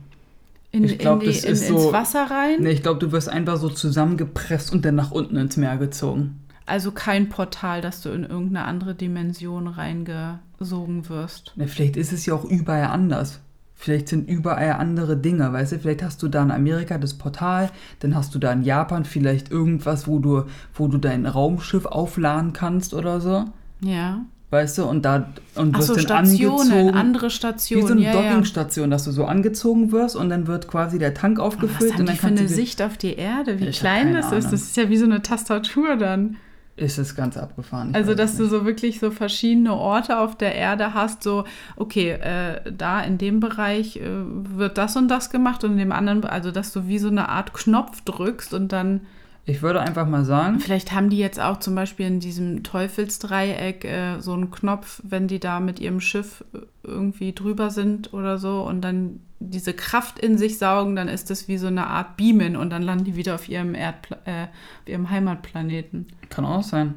in, 0.72 0.84
ich 0.84 0.98
glaub, 0.98 1.22
in 1.22 1.30
die, 1.30 1.36
das 1.36 1.44
in, 1.46 1.54
ist 1.54 1.70
ins 1.70 1.84
so- 1.84 1.94
Wasser 1.94 2.30
rein. 2.32 2.62
Nee, 2.62 2.72
ich 2.72 2.82
glaube, 2.82 3.00
du 3.00 3.12
wirst 3.12 3.30
einfach 3.30 3.58
so 3.58 3.70
zusammengepresst 3.70 4.72
und 4.74 4.84
dann 4.86 4.96
nach 4.96 5.12
unten 5.12 5.36
ins 5.38 5.56
Meer 5.58 5.78
gezogen. 5.78 6.40
Also 6.66 6.92
kein 6.92 7.30
Portal, 7.30 7.82
dass 7.82 8.02
du 8.02 8.10
in 8.10 8.24
irgendeine 8.24 8.66
andere 8.66 8.96
Dimension 8.96 9.68
reingesogen 9.68 11.10
wirst. 11.10 11.54
Ne, 11.56 11.68
vielleicht 11.68 11.98
ist 11.98 12.14
es 12.14 12.26
ja 12.26 12.34
auch 12.34 12.46
überall 12.46 12.86
anders. 12.86 13.40
Vielleicht 13.76 14.08
sind 14.08 14.30
überall 14.30 14.74
andere 14.74 15.18
Dinge, 15.18 15.52
weißt 15.52 15.74
du? 15.74 15.80
Vielleicht 15.80 16.04
hast 16.04 16.24
du 16.24 16.30
da 16.30 16.42
in 16.42 16.52
Amerika 16.52 16.98
das 16.98 17.16
Portal, 17.16 17.70
dann 18.00 18.16
hast 18.16 18.34
du 18.34 18.40
da 18.40 18.54
in 18.54 18.62
Japan 18.62 19.04
vielleicht 19.04 19.52
irgendwas, 19.52 20.08
wo 20.08 20.20
du, 20.20 20.44
wo 20.74 20.88
du 20.88 20.98
dein 20.98 21.26
Raumschiff 21.26 21.86
aufladen 21.86 22.54
kannst 22.54 22.94
oder 22.94 23.20
so, 23.20 23.44
Ja. 23.82 24.22
weißt 24.52 24.78
du? 24.78 24.86
Und 24.86 25.04
da 25.04 25.34
und 25.56 25.76
Ach 25.76 25.80
wirst 25.80 25.88
so, 25.90 25.96
dann 25.96 26.26
Stationen, 26.26 26.72
angezogen. 26.72 26.90
andere 26.98 27.26
Wie 27.26 27.32
Stationen. 27.32 27.88
so 27.88 27.94
eine 27.94 28.02
ja, 28.04 28.14
ja. 28.14 28.22
Dockingstation, 28.22 28.90
dass 28.90 29.04
du 29.04 29.12
so 29.12 29.26
angezogen 29.26 29.92
wirst 29.92 30.16
und 30.16 30.30
dann 30.30 30.48
wird 30.48 30.70
quasi 30.70 30.98
der 30.98 31.14
Tank 31.14 31.40
Was 31.40 31.46
aufgefüllt 31.48 31.92
haben 31.94 32.00
und 32.02 32.06
die 32.10 32.12
dann 32.12 32.16
für 32.16 32.28
kannst 32.28 32.40
eine 32.40 32.48
Sicht 32.50 32.82
auf 32.82 32.96
die 32.98 33.16
Erde? 33.16 33.60
Wie 33.60 33.70
klein 33.72 34.14
das 34.14 34.32
ist. 34.32 34.46
Das 34.54 34.62
ist 34.62 34.78
ja 34.78 34.88
wie 34.90 34.98
so 34.98 35.06
eine 35.06 35.22
Tastatur 35.24 35.98
dann. 35.98 36.38
Ist 36.76 36.98
es 36.98 37.16
ganz 37.16 37.38
abgefahren. 37.38 37.90
Ich 37.92 37.96
Also, 37.96 38.16
dass 38.16 38.36
du 38.38 38.48
so 38.48 38.66
wirklich 38.66 39.00
so 39.00 39.12
verschiedene 39.12 39.74
Orte 39.74 40.18
auf 40.18 40.36
der 40.36 40.56
Erde 40.56 40.94
hast, 40.94 41.22
so, 41.22 41.44
okay, 41.76 42.12
äh, 42.12 42.72
da 42.72 43.02
in 43.02 43.18
dem 43.18 43.40
Bereich 43.40 43.98
äh, 43.98 44.02
wird 44.06 44.78
das 44.78 44.96
und 44.96 45.08
das 45.08 45.30
gemacht 45.30 45.64
und 45.64 45.74
in 45.74 45.78
dem 45.78 45.92
anderen, 45.92 46.24
also 46.26 46.52
dass 46.52 46.74
du 46.74 46.88
wie 46.88 46.98
so 46.98 47.10
eine 47.10 47.30
Art 47.30 47.54
Knopf 47.54 48.02
drückst 48.02 48.54
und 48.54 48.72
dann, 48.72 49.02
Ich 49.46 49.62
würde 49.62 49.82
einfach 49.82 50.08
mal 50.08 50.26
sagen, 50.26 50.60
vielleicht 50.60 50.94
haben 50.94 51.10
die 51.10 51.20
jetzt 51.20 51.40
auch 51.40 51.58
zum 51.58 51.76
Beispiel 51.76 52.08
in 52.08 52.20
diesem 52.20 52.64
Teufelsdreieck 52.64 53.86
äh, 53.86 54.20
so 54.20 54.34
einen 54.34 54.50
Knopf, 54.50 55.00
wenn 55.04 55.28
die 55.28 55.40
da 55.40 55.60
mit 55.60 55.80
ihrem 55.80 56.00
Schiff 56.00 56.44
äh, 56.54 56.60
irgendwie 56.84 57.34
drüber 57.34 57.70
sind 57.70 58.14
oder 58.14 58.40
so 58.40 58.64
und 58.64 58.82
dann 58.82 59.20
diese 59.50 59.74
Kraft 59.74 60.20
in 60.20 60.38
sich 60.38 60.58
saugen, 60.58 60.96
dann 60.96 61.08
ist 61.08 61.30
das 61.30 61.48
wie 61.48 61.58
so 61.58 61.68
eine 61.68 61.88
Art 61.88 62.18
Beamen 62.18 62.56
und 62.56 62.70
dann 62.70 62.82
landen 62.82 63.06
die 63.06 63.16
wieder 63.16 63.36
auf 63.36 63.50
ihrem, 63.50 63.76
Erdpla 63.76 64.18
äh, 64.26 64.44
auf 64.44 64.88
ihrem 64.88 65.10
Heimatplaneten. 65.10 66.08
Kann 66.30 66.46
auch 66.46 66.64
sein. 66.64 66.96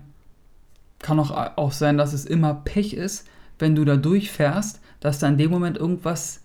Kann 0.98 1.18
auch, 1.18 1.30
auch 1.56 1.72
sein, 1.72 1.98
dass 1.98 2.12
es 2.12 2.24
immer 2.24 2.54
Pech 2.54 2.94
ist, 2.94 3.26
wenn 3.58 3.74
du 3.74 3.84
da 3.84 3.96
durchfährst, 3.96 4.80
dass 5.00 5.18
da 5.18 5.28
in 5.28 5.38
dem 5.38 5.50
Moment 5.50 5.76
irgendwas 5.76 6.40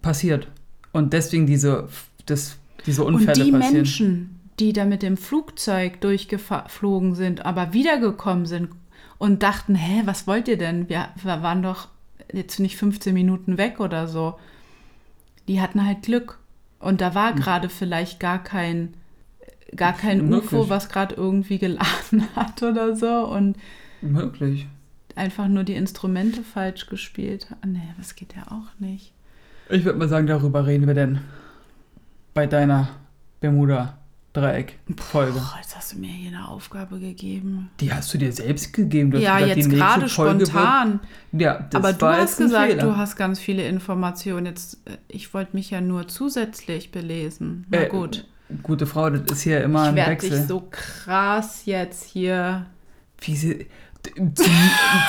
passiert. 0.00 0.48
Und 0.92 1.12
deswegen 1.12 1.46
diese, 1.46 1.88
das, 2.26 2.56
diese 2.86 3.04
Unfälle 3.04 3.40
Und 3.40 3.46
die 3.46 3.52
passieren. 3.52 3.74
Menschen, 3.74 4.40
die 4.58 4.72
da 4.72 4.84
mit 4.84 5.02
dem 5.02 5.16
Flugzeug 5.16 6.00
durchgeflogen 6.00 7.14
sind, 7.14 7.44
aber 7.44 7.72
wiedergekommen 7.72 8.46
sind 8.46 8.70
und 9.18 9.42
dachten, 9.42 9.74
hä, 9.74 10.02
was 10.04 10.26
wollt 10.26 10.48
ihr 10.48 10.58
denn? 10.58 10.88
Wir, 10.88 11.08
wir 11.22 11.42
waren 11.42 11.62
doch 11.62 11.88
jetzt 12.32 12.60
nicht 12.60 12.76
15 12.76 13.14
Minuten 13.14 13.58
weg 13.58 13.80
oder 13.80 14.08
so. 14.08 14.34
Die 15.48 15.60
hatten 15.60 15.84
halt 15.86 16.02
Glück. 16.02 16.38
Und 16.78 17.00
da 17.00 17.08
Hm. 17.08 17.14
war 17.14 17.32
gerade 17.34 17.68
vielleicht 17.68 18.20
gar 18.20 18.42
kein, 18.42 18.94
gar 19.76 19.92
kein 19.92 20.28
Möglich. 20.28 20.52
UFO, 20.52 20.68
was 20.68 20.88
gerade 20.88 21.14
irgendwie 21.14 21.58
geladen 21.58 22.26
hat 22.36 22.62
oder 22.62 22.96
so 22.96 23.26
und 23.28 23.56
Möglich. 24.00 24.66
einfach 25.14 25.46
nur 25.48 25.64
die 25.64 25.74
Instrumente 25.74 26.42
falsch 26.42 26.86
gespielt. 26.86 27.46
Nee, 27.64 27.80
das 27.98 28.14
geht 28.16 28.34
ja 28.34 28.42
auch 28.50 28.78
nicht. 28.80 29.12
Ich 29.70 29.84
würde 29.84 29.98
mal 29.98 30.08
sagen, 30.08 30.26
darüber 30.26 30.66
reden 30.66 30.86
wir 30.86 30.94
denn 30.94 31.20
bei 32.34 32.46
deiner 32.46 32.88
Bermuda-Dreieck-Folge. 33.40 34.01
Boah, 34.34 34.54
jetzt 34.56 35.76
hast 35.76 35.92
du 35.92 35.98
mir 35.98 36.06
hier 36.10 36.28
eine 36.36 36.48
Aufgabe 36.48 36.98
gegeben. 36.98 37.70
Die 37.80 37.92
hast 37.92 38.14
du 38.14 38.18
dir 38.18 38.32
selbst 38.32 38.72
gegeben. 38.72 39.10
Du 39.10 39.18
hast 39.18 39.24
Ja, 39.24 39.38
gesagt, 39.40 39.56
jetzt 39.58 39.70
gerade 39.70 40.08
Folge 40.08 40.38
wird- 40.40 40.48
spontan. 40.48 41.00
Ja, 41.32 41.66
das 41.70 41.78
Aber 41.84 41.92
du 41.92 42.06
hast 42.06 42.38
gesagt, 42.38 42.70
Fehler. 42.72 42.82
du 42.82 42.96
hast 42.96 43.16
ganz 43.16 43.38
viele 43.38 43.66
Informationen. 43.68 44.46
Jetzt, 44.46 44.78
äh, 44.86 44.96
ich 45.08 45.34
wollte 45.34 45.54
mich 45.54 45.70
ja 45.70 45.82
nur 45.82 46.08
zusätzlich 46.08 46.90
belesen. 46.92 47.66
Na 47.68 47.82
Äh, 47.82 47.88
gut. 47.88 48.26
Gute 48.62 48.86
Frau, 48.86 49.10
das 49.10 49.30
ist 49.32 49.42
hier 49.42 49.62
immer 49.62 49.82
Ich 49.84 49.88
ein 49.90 49.96
werde 49.96 50.10
Wechsel. 50.12 50.30
dich 50.30 50.46
so 50.48 50.66
krass 50.70 51.62
jetzt 51.66 52.04
hier. 52.04 52.64
wie 53.20 53.36
sie 53.36 53.66
zu, 54.34 54.44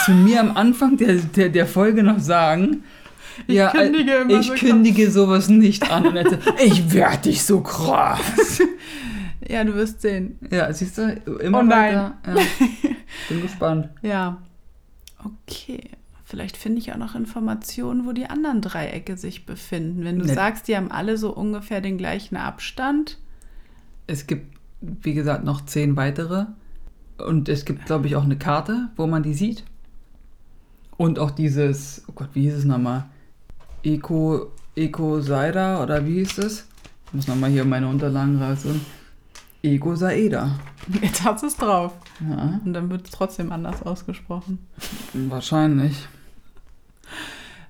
zu 0.06 0.12
mir 0.12 0.40
am 0.42 0.56
Anfang 0.56 0.98
der, 0.98 1.16
der, 1.16 1.50
der 1.50 1.66
Folge 1.66 2.04
noch 2.04 2.20
sagen, 2.20 2.84
Ich 3.48 3.56
ja, 3.56 3.70
äh, 3.70 3.72
kündige 3.90 4.12
immer 4.16 4.40
ich 4.40 4.48
so 4.48 4.54
kündige 4.54 5.10
sowas 5.10 5.48
nicht 5.50 5.90
an. 5.92 6.06
Und 6.16 6.38
ich 6.64 6.94
werde 6.94 7.24
dich 7.24 7.44
so 7.44 7.62
krass. 7.62 8.62
Ja, 9.48 9.64
du 9.64 9.74
wirst 9.74 10.02
sehen. 10.02 10.40
Ja, 10.52 10.72
siehst 10.72 10.98
du, 10.98 11.04
immer 11.40 11.60
Oh 11.60 11.64
nein. 11.64 11.96
weiter. 11.96 12.14
Ja. 12.28 12.36
Bin 13.30 13.42
gespannt. 13.42 13.90
Ja. 14.02 14.42
Okay. 15.24 15.82
Vielleicht 16.26 16.58
finde 16.58 16.80
ich 16.80 16.92
auch 16.92 16.98
noch 16.98 17.14
Informationen, 17.16 18.06
wo 18.08 18.12
die 18.12 18.26
anderen 18.26 18.62
Dreiecke 18.62 19.18
sich 19.18 19.46
befinden. 19.46 20.04
Wenn 20.04 20.18
du 20.20 20.26
Ne. 20.26 20.34
sagst, 20.34 20.68
die 20.68 20.76
haben 20.76 20.90
alle 20.92 21.18
so 21.18 21.32
ungefähr 21.36 21.80
den 21.82 21.98
gleichen 21.98 22.38
Abstand. 22.38 23.20
Es 24.08 24.26
gibt, 24.26 24.58
wie 24.82 25.14
gesagt, 25.14 25.44
noch 25.44 25.66
zehn 25.66 25.96
weitere. 25.96 26.46
Und 27.18 27.50
es 27.50 27.66
gibt, 27.66 27.86
glaube 27.86 28.08
ich, 28.08 28.16
auch 28.16 28.24
eine 28.24 28.38
Karte, 28.38 28.90
wo 28.96 29.06
man 29.06 29.22
die 29.22 29.34
sieht. 29.36 29.64
Und 30.98 31.20
auch 31.20 31.32
dieses, 31.32 32.04
oh 32.08 32.14
Gott, 32.14 32.30
wie 32.34 32.42
hieß 32.44 32.56
es 32.56 32.66
nochmal? 32.66 33.06
Eco, 33.84 34.52
Eco 34.76 35.22
Saida 35.22 35.84
oder 35.84 36.06
wie 36.06 36.16
hieß 36.16 36.38
es? 36.40 36.68
Ich 37.08 37.14
muss 37.14 37.28
nochmal 37.28 37.52
hier 37.52 37.66
meine 37.66 37.88
Unterlagen 37.88 38.42
rausholen. 38.42 38.82
Eco 39.64 39.96
Saeda. 39.96 40.60
Jetzt 41.02 41.24
hast 41.24 41.42
du 41.42 41.48
es 41.48 41.56
drauf. 41.56 41.94
Ja, 42.20 42.60
Und 42.64 42.74
dann 42.74 42.90
wird 42.90 43.06
es 43.06 43.12
trotzdem 43.12 43.52
anders 43.52 43.82
ausgesprochen. 43.82 44.60
wahrscheinlich. 45.14 46.08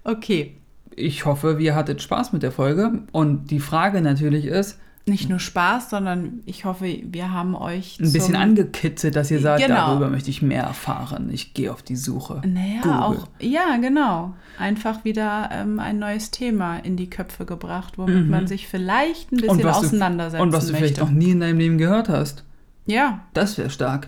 Okay. 0.03 0.57
Ich 0.95 1.25
hoffe, 1.25 1.57
ihr 1.59 1.73
hattet 1.75 2.01
Spaß 2.03 2.33
mit 2.33 2.43
der 2.43 2.51
Folge. 2.51 3.03
Und 3.11 3.49
die 3.49 3.59
Frage 3.59 4.01
natürlich 4.01 4.45
ist, 4.45 4.79
Nicht 5.05 5.29
nur 5.29 5.39
Spaß, 5.39 5.89
sondern 5.89 6.39
ich 6.45 6.63
hoffe, 6.63 6.85
wir 7.03 7.33
haben 7.33 7.55
euch 7.55 7.99
ein 7.99 8.13
bisschen 8.13 8.37
angekitzelt, 8.37 9.17
dass 9.17 9.29
ihr 9.31 9.41
sagt, 9.41 9.61
Genau. 9.61 9.75
darüber 9.87 10.09
möchte 10.09 10.29
ich 10.29 10.41
mehr 10.41 10.63
erfahren. 10.63 11.29
Ich 11.29 11.53
gehe 11.53 11.73
auf 11.73 11.83
die 11.83 11.97
Suche. 11.97 12.41
Naja, 12.45 12.79
Google. 12.83 12.97
auch, 12.99 13.27
ja, 13.41 13.75
genau. 13.81 14.33
Einfach 14.57 15.03
wieder 15.03 15.49
ähm, 15.51 15.79
ein 15.79 15.99
neues 15.99 16.31
Thema 16.31 16.77
in 16.77 16.95
die 16.95 17.09
Köpfe 17.09 17.43
gebracht, 17.45 17.97
womit 17.97 18.23
Mhm. 18.25 18.29
man 18.29 18.47
sich 18.47 18.67
vielleicht 18.69 19.33
ein 19.33 19.41
bisschen 19.41 19.65
auseinandersetzen 19.67 20.37
du, 20.37 20.43
und 20.43 20.53
was 20.53 20.67
du 20.67 20.71
möchte. 20.71 20.87
vielleicht 20.87 21.01
noch 21.01 21.11
nie 21.11 21.31
in 21.31 21.41
deinem 21.41 21.57
Leben 21.59 21.77
gehört 21.77 22.07
hast. 22.07 22.45
ja, 22.85 23.19
Das 23.33 23.57
wäre 23.57 23.69
stark. 23.69 24.07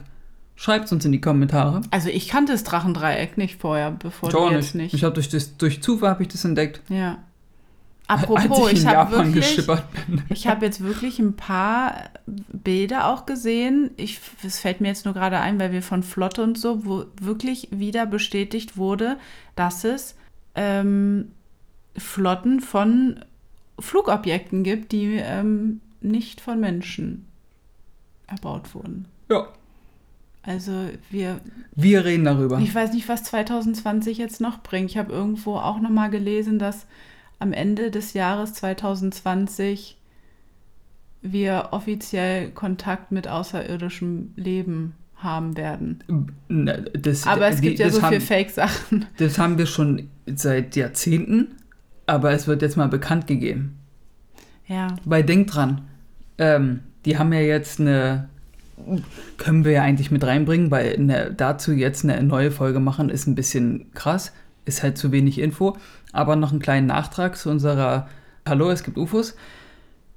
Schreibt 0.56 0.90
uns 0.94 1.04
in 1.04 1.12
die 1.12 1.20
Kommentare. 1.20 1.82
also 1.92 2.08
ich 2.08 2.30
kannte 2.30 2.54
das 2.54 2.64
Drachendreieck 2.64 3.38
nicht 3.38 3.60
vorher, 3.60 3.92
bevor 3.92 4.30
Ich 4.30 4.36
du 4.36 4.50
jetzt 4.50 4.76
nicht. 4.76 4.94
Ich 4.94 5.04
habe 5.04 5.14
durch, 5.14 5.28
das- 5.28 5.58
durch 5.58 5.84
Zufall 5.84 6.12
habe 6.12 6.24
ich 6.24 6.30
das 6.30 6.46
entdeckt. 6.46 6.80
Ja. 6.88 7.18
Apropos, 8.08 8.72
ich 8.72 8.80
ich 8.80 8.86
habe 8.86 9.18
wirklich, 9.18 9.68
ich 10.30 10.48
habe 10.48 10.66
jetzt 10.66 10.84
wirklich 10.84 11.18
ein 11.20 11.36
paar 11.36 12.10
Bilder 12.28 13.08
auch 13.08 13.26
gesehen. 13.26 13.92
Ich, 13.98 14.20
es 14.44 14.60
fällt 14.60 14.80
mir 14.80 14.90
jetzt 14.90 15.06
nur 15.06 15.14
gerade 15.14 15.40
ein, 15.40 15.60
weil 15.60 15.72
wir 15.72 15.82
von 15.82 16.04
Flotte 16.04 16.44
und 16.44 16.58
so, 16.58 16.86
wo 16.86 17.06
wirklich 17.20 17.70
wieder 17.72 18.06
bestätigt 18.06 18.78
wurde, 18.78 19.18
dass 19.56 19.84
es 19.84 20.16
ähm, 20.54 21.32
Flotten 21.98 22.60
von 22.60 23.20
Flugobjekten 23.80 24.64
gibt, 24.64 24.92
die 24.92 25.16
ähm, 25.16 25.82
nicht 26.02 26.42
von 26.42 26.60
Menschen 26.60 27.26
erbaut 28.28 28.74
wurden. 28.76 29.06
Ja, 29.30 29.48
Also 30.44 30.90
wir, 31.10 31.40
wir 31.76 32.06
reden 32.06 32.26
darüber. 32.26 32.60
ich 32.60 32.74
weiß 32.74 32.94
nicht, 32.94 33.10
was 33.10 33.24
2020 33.24 34.18
jetzt 34.18 34.42
noch 34.42 34.62
bringt. 34.62 34.92
Ich 34.92 34.98
habe 34.98 35.12
irgendwo 35.12 35.56
auch 35.56 35.80
noch 35.80 35.90
mal 35.90 36.10
gelesen, 36.10 36.60
dass 36.60 36.86
am 37.40 37.54
Ende 37.54 37.92
des 37.92 38.14
Jahres 38.14 38.54
2020 38.54 39.98
wir 41.22 41.70
offiziell 41.72 42.52
Kontakt 42.52 43.12
mit 43.12 43.28
außerirdischem 43.28 44.34
Leben 44.36 44.94
haben 45.16 45.58
werden. 45.58 46.04
Das, 46.94 47.26
Aber 47.26 47.48
es 47.48 47.56
die- 47.62 47.70
gibt 47.70 47.80
ja 47.80 47.88
das 47.88 47.96
so 47.96 48.02
haben, 48.04 48.12
viel 48.12 48.22
Fake-Sachen. 48.22 49.06
Das 49.18 49.40
haben 49.40 49.58
wir 49.58 49.66
schon 49.66 50.10
seit 50.28 50.76
Jahrzehnten, 50.76 51.56
aber 52.06 52.32
es 52.32 52.48
wird 52.48 52.62
jetzt 52.62 52.78
mal 52.78 52.88
bekannt 52.90 53.26
gegeben. 53.28 53.80
Ja, 54.68 54.96
Weil 55.06 55.24
denk 55.24 55.48
dran, 55.48 55.82
ähm, 56.38 56.82
die 57.06 57.18
haben 57.18 57.32
ja 57.34 57.40
jetzt 57.40 57.80
eine, 57.80 58.30
können 59.38 59.64
wir 59.64 59.72
ja 59.72 59.82
eigentlich 59.84 60.12
mit 60.12 60.24
reinbringen, 60.24 60.70
weil 60.70 60.94
eine, 60.96 61.32
dazu 61.34 61.72
jetzt 61.72 62.04
eine 62.04 62.22
neue 62.24 62.52
Folge 62.52 62.80
machen, 62.80 63.10
ist 63.10 63.26
ein 63.28 63.36
bisschen 63.36 63.92
krass, 63.94 64.32
ist 64.66 64.84
halt 64.84 64.98
zu 64.98 65.12
wenig 65.12 65.40
Info. 65.40 65.78
Aber 66.12 66.36
noch 66.36 66.52
einen 66.52 66.60
kleinen 66.60 66.88
Nachtrag 66.88 67.38
zu 67.38 67.50
unserer 67.50 68.08
Hallo, 68.48 68.70
es 68.70 68.84
gibt 68.84 68.98
UFOs. 68.98 69.36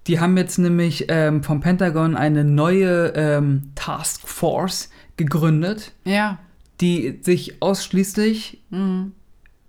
Die 0.07 0.21
haben 0.21 0.37
jetzt 0.37 0.59
nämlich 0.59 1.07
ähm, 1.09 1.43
vom 1.43 1.61
Pentagon 1.61 2.17
eine 2.17 2.45
neue 2.45 3.13
ähm, 3.15 3.73
Task 3.75 4.27
Force 4.27 4.91
gegründet, 5.17 5.93
ja. 6.05 6.39
die 6.81 7.19
sich 7.23 7.61
ausschließlich 7.63 8.63
Mhm. 8.71 9.13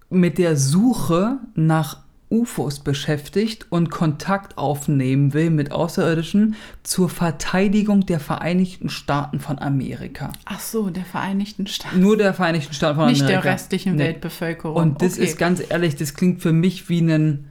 mit 0.10 0.38
der 0.38 0.56
Suche 0.56 1.40
nach 1.56 2.00
UFOs 2.32 2.80
beschäftigt 2.82 3.66
und 3.70 3.90
Kontakt 3.90 4.58
aufnehmen 4.58 5.34
will 5.34 5.50
mit 5.50 5.72
Außerirdischen 5.72 6.56
zur 6.84 7.10
Verteidigung 7.10 8.06
der 8.06 8.20
Vereinigten 8.20 8.90
Staaten 8.90 9.40
von 9.40 9.58
Amerika. 9.60 10.32
Ach 10.46 10.60
so, 10.60 10.90
der 10.90 11.06
Vereinigten 11.06 11.66
Staaten. 11.68 12.00
Nur 12.00 12.18
der 12.18 12.34
Vereinigten 12.34 12.74
Staaten 12.74 12.98
von 13.00 13.08
Nicht 13.10 13.22
Amerika. 13.24 13.42
der 13.42 13.52
restlichen 13.54 13.96
Nee. 13.96 14.04
Weltbevölkerung. 14.04 14.76
Und 14.76 15.02
das 15.02 15.14
Okay. 15.14 15.24
ist 15.24 15.38
ganz 15.38 15.62
ehrlich, 15.70 15.96
das 15.96 16.14
klingt 16.14 16.42
für 16.42 16.54
mich 16.54 16.88
wie 16.90 17.02
ein, 17.02 17.46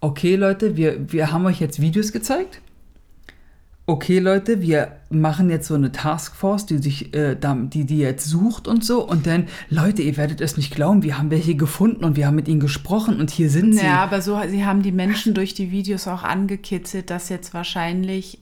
okay 0.00 0.36
Leute, 0.36 0.76
wir, 0.76 1.12
wir 1.12 1.32
haben 1.32 1.46
euch 1.46 1.60
jetzt 1.60 1.80
Videos 1.80 2.12
gezeigt. 2.12 2.60
Okay 3.90 4.20
Leute, 4.20 4.62
wir 4.62 5.00
machen 5.08 5.50
jetzt 5.50 5.66
so 5.66 5.74
eine 5.74 5.90
Taskforce, 5.90 6.64
die 6.64 6.78
sich, 6.78 7.12
äh, 7.12 7.36
die 7.40 7.84
die 7.84 7.98
jetzt 7.98 8.24
sucht 8.24 8.68
und 8.68 8.84
so. 8.84 9.04
Und 9.04 9.26
dann, 9.26 9.48
Leute, 9.68 10.02
ihr 10.02 10.16
werdet 10.16 10.40
es 10.40 10.56
nicht 10.56 10.72
glauben, 10.72 11.02
wir 11.02 11.18
haben 11.18 11.32
welche 11.32 11.56
gefunden 11.56 12.04
und 12.04 12.14
wir 12.14 12.28
haben 12.28 12.36
mit 12.36 12.46
ihnen 12.46 12.60
gesprochen 12.60 13.18
und 13.18 13.32
hier 13.32 13.50
sind 13.50 13.72
sie. 13.72 13.84
Ja, 13.84 14.04
aber 14.04 14.22
so, 14.22 14.38
sie 14.48 14.64
haben 14.64 14.82
die 14.82 14.92
Menschen 14.92 15.34
durch 15.34 15.54
die 15.54 15.72
Videos 15.72 16.06
auch 16.06 16.22
angekitzelt, 16.22 17.10
dass 17.10 17.30
jetzt 17.30 17.52
wahrscheinlich 17.52 18.38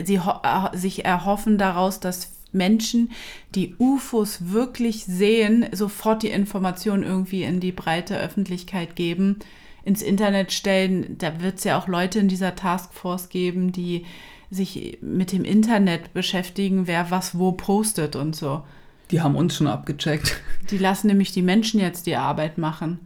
sie 0.00 0.20
äh, 0.20 0.76
sich 0.76 1.04
erhoffen 1.04 1.58
daraus, 1.58 1.98
dass 1.98 2.34
Menschen, 2.52 3.10
die 3.56 3.74
UFOs 3.80 4.52
wirklich 4.52 5.04
sehen, 5.04 5.66
sofort 5.72 6.22
die 6.22 6.28
Information 6.28 7.02
irgendwie 7.02 7.42
in 7.42 7.58
die 7.58 7.72
breite 7.72 8.16
Öffentlichkeit 8.20 8.94
geben, 8.94 9.40
ins 9.84 10.00
Internet 10.00 10.52
stellen. 10.52 11.16
Da 11.18 11.40
wird 11.40 11.58
es 11.58 11.64
ja 11.64 11.76
auch 11.76 11.88
Leute 11.88 12.20
in 12.20 12.28
dieser 12.28 12.54
Taskforce 12.54 13.30
geben, 13.30 13.72
die 13.72 14.04
sich 14.52 14.98
mit 15.00 15.32
dem 15.32 15.44
Internet 15.44 16.12
beschäftigen, 16.14 16.86
wer 16.86 17.10
was 17.10 17.38
wo 17.38 17.52
postet 17.52 18.14
und 18.16 18.36
so. 18.36 18.62
Die 19.10 19.20
haben 19.20 19.34
uns 19.34 19.56
schon 19.56 19.66
abgecheckt. 19.66 20.36
Die 20.70 20.78
lassen 20.78 21.06
nämlich 21.08 21.32
die 21.32 21.42
Menschen 21.42 21.80
jetzt 21.80 22.06
die 22.06 22.16
Arbeit 22.16 22.58
machen. 22.58 23.00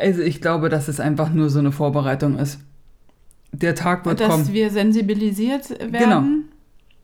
Also 0.00 0.22
ich 0.22 0.40
glaube, 0.40 0.68
dass 0.68 0.88
es 0.88 1.00
einfach 1.00 1.30
nur 1.30 1.50
so 1.50 1.58
eine 1.58 1.72
Vorbereitung 1.72 2.38
ist. 2.38 2.60
Der 3.52 3.74
Tag 3.74 4.04
wird 4.06 4.20
Dass 4.20 4.28
kommen. 4.30 4.52
wir 4.52 4.70
sensibilisiert 4.70 5.70
werden. 5.70 5.92
Genau. 5.92 6.22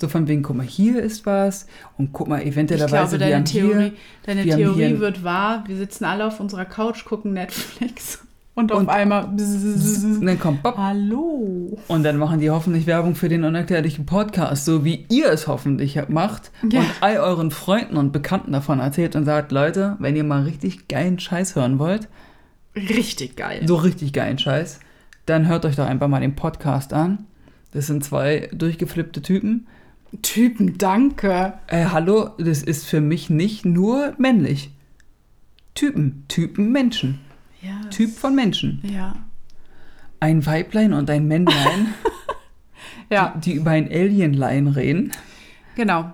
So 0.00 0.08
von 0.08 0.26
wegen, 0.28 0.42
guck 0.42 0.56
mal, 0.56 0.66
hier 0.66 1.00
ist 1.02 1.24
was 1.24 1.66
und 1.96 2.12
guck 2.12 2.28
mal, 2.28 2.40
Ich 2.42 2.48
eventuellerweise, 2.48 2.92
glaube, 2.96 3.12
wir 3.12 3.18
deine 3.20 3.34
haben 3.36 3.44
Theorie, 3.44 3.82
hier, 3.84 3.92
deine 4.24 4.44
wir 4.44 4.56
Theorie 4.56 4.86
hier- 4.88 5.00
wird 5.00 5.24
wahr. 5.24 5.64
Wir 5.66 5.76
sitzen 5.76 6.04
alle 6.04 6.26
auf 6.26 6.40
unserer 6.40 6.64
Couch, 6.64 7.04
gucken 7.04 7.32
Netflix 7.32 8.22
und 8.54 8.70
auf 8.72 8.78
Und- 8.80 8.88
einmal. 8.88 9.24
und 9.24 9.40
dann 10.26 10.38
kommt 10.38 10.62
Bob 10.62 10.76
Hallo. 10.76 11.76
und 11.88 12.02
dann 12.04 12.16
machen 12.18 12.40
die 12.40 12.50
hoffentlich 12.50 12.86
Werbung 12.86 13.14
für 13.14 13.28
den 13.28 13.44
unerklärlichen 13.44 14.06
Podcast, 14.06 14.64
so 14.64 14.84
wie 14.84 15.06
ihr 15.10 15.28
es 15.30 15.46
hoffentlich 15.48 15.98
macht 16.08 16.50
Ja. 16.70 16.80
und 16.80 16.86
all 17.00 17.16
euren 17.18 17.50
Freunden 17.50 17.96
und 17.96 18.12
Bekannten 18.12 18.52
davon 18.52 18.78
erzählt 18.80 19.16
und 19.16 19.24
sagt, 19.24 19.50
Leute, 19.52 19.96
wenn 19.98 20.16
ihr 20.16 20.24
mal 20.24 20.42
richtig 20.42 20.88
geilen 20.88 21.18
Scheiß 21.18 21.56
hören 21.56 21.78
wollt, 21.78 22.08
Richtig 22.76 23.36
geil. 23.36 23.62
so 23.66 23.76
richtig 23.76 24.12
geilen 24.12 24.38
Scheiß, 24.38 24.80
dann 25.26 25.46
hört 25.48 25.64
euch 25.64 25.76
doch 25.76 25.86
einfach 25.86 26.08
mal 26.08 26.20
den 26.20 26.34
Podcast 26.36 26.92
an. 26.92 27.26
Das 27.72 27.86
sind 27.88 28.04
zwei 28.04 28.48
durchgeflippte 28.52 29.22
Typen. 29.22 29.66
Typen, 30.22 30.78
danke. 30.78 31.54
Äh, 31.66 31.86
hallo, 31.86 32.30
das 32.38 32.62
ist 32.62 32.86
für 32.86 33.00
mich 33.00 33.30
nicht 33.30 33.64
nur 33.64 34.14
männlich. 34.18 34.70
Typen, 35.74 36.24
Typen 36.28 36.70
Menschen. 36.70 37.18
Ja. 37.66 37.88
Typ 37.90 38.10
von 38.16 38.34
Menschen. 38.34 38.80
Ja. 38.82 39.14
Ein 40.20 40.44
Weiblein 40.46 40.92
und 40.92 41.08
ein 41.10 41.26
Männlein, 41.28 41.94
Ja, 43.10 43.34
die 43.44 43.54
über 43.54 43.70
ein 43.72 43.86
Alienlein 43.88 44.66
reden. 44.68 45.12
genau. 45.74 46.12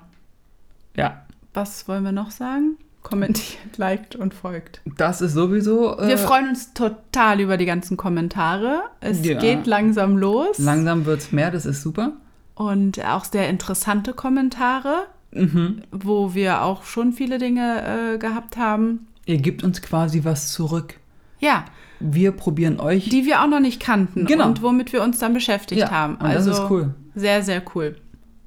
Ja, 0.96 1.24
Was 1.55 1.86
wollen 1.88 2.05
wir 2.05 2.12
noch 2.12 2.30
sagen? 2.30 2.76
Kommentiert, 3.03 3.78
liked 3.78 4.14
und 4.16 4.34
folgt. 4.34 4.82
das 4.96 5.20
ist 5.22 5.32
sowieso. 5.32 5.96
Äh, 5.98 6.09
Wir 6.09 6.18
freuen 6.18 6.48
uns 6.51 6.74
total 6.74 7.40
über 7.40 7.57
die 7.57 7.64
ganzen 7.64 7.96
Kommentare. 7.96 8.82
Es 9.01 9.24
Ja. 9.24 9.38
geht 9.38 9.66
langsam 9.66 10.18
los. 10.18 10.59
Langsam 10.59 11.07
wird's 11.07 11.32
mehr, 11.32 11.51
das 11.51 11.64
ist 11.64 11.82
super. 11.82 12.12
Und 12.55 13.03
auch 13.05 13.24
sehr 13.24 13.48
interessante 13.48 14.12
Kommentare, 14.12 15.07
Mhm. 15.32 15.82
wo 15.92 16.34
wir 16.34 16.62
auch 16.62 16.84
schon 16.84 17.12
viele 17.12 17.38
Dinge 17.38 18.14
äh, 18.14 18.18
gehabt 18.18 18.57
haben. 18.59 19.07
Ihr 19.24 19.38
gebt 19.38 19.62
uns 19.64 19.80
quasi 19.80 20.24
was 20.24 20.53
zurück. 20.53 20.99
Ja, 21.41 21.64
Wir 21.99 22.32
probieren 22.32 22.78
euch. 22.80 23.09
die 23.09 23.24
wir 23.26 23.43
auch 23.43 23.49
noch 23.49 23.61
nicht 23.61 23.80
kannten 23.82 24.24
Genau. 24.26 24.47
und 24.49 24.62
womit 24.62 24.93
wir 24.93 25.03
uns 25.03 25.18
dann 25.18 25.34
beschäftigt 25.34 25.80
ja, 25.80 25.91
haben. 25.91 26.14
und 26.14 26.22
das 26.24 26.47
Also 26.47 26.51
ist 26.53 26.70
cool. 26.70 26.95
sehr, 27.14 27.43
sehr 27.43 27.62
cool. 27.74 27.97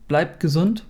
Bleibt 0.07 0.39
gesund. 0.39 0.85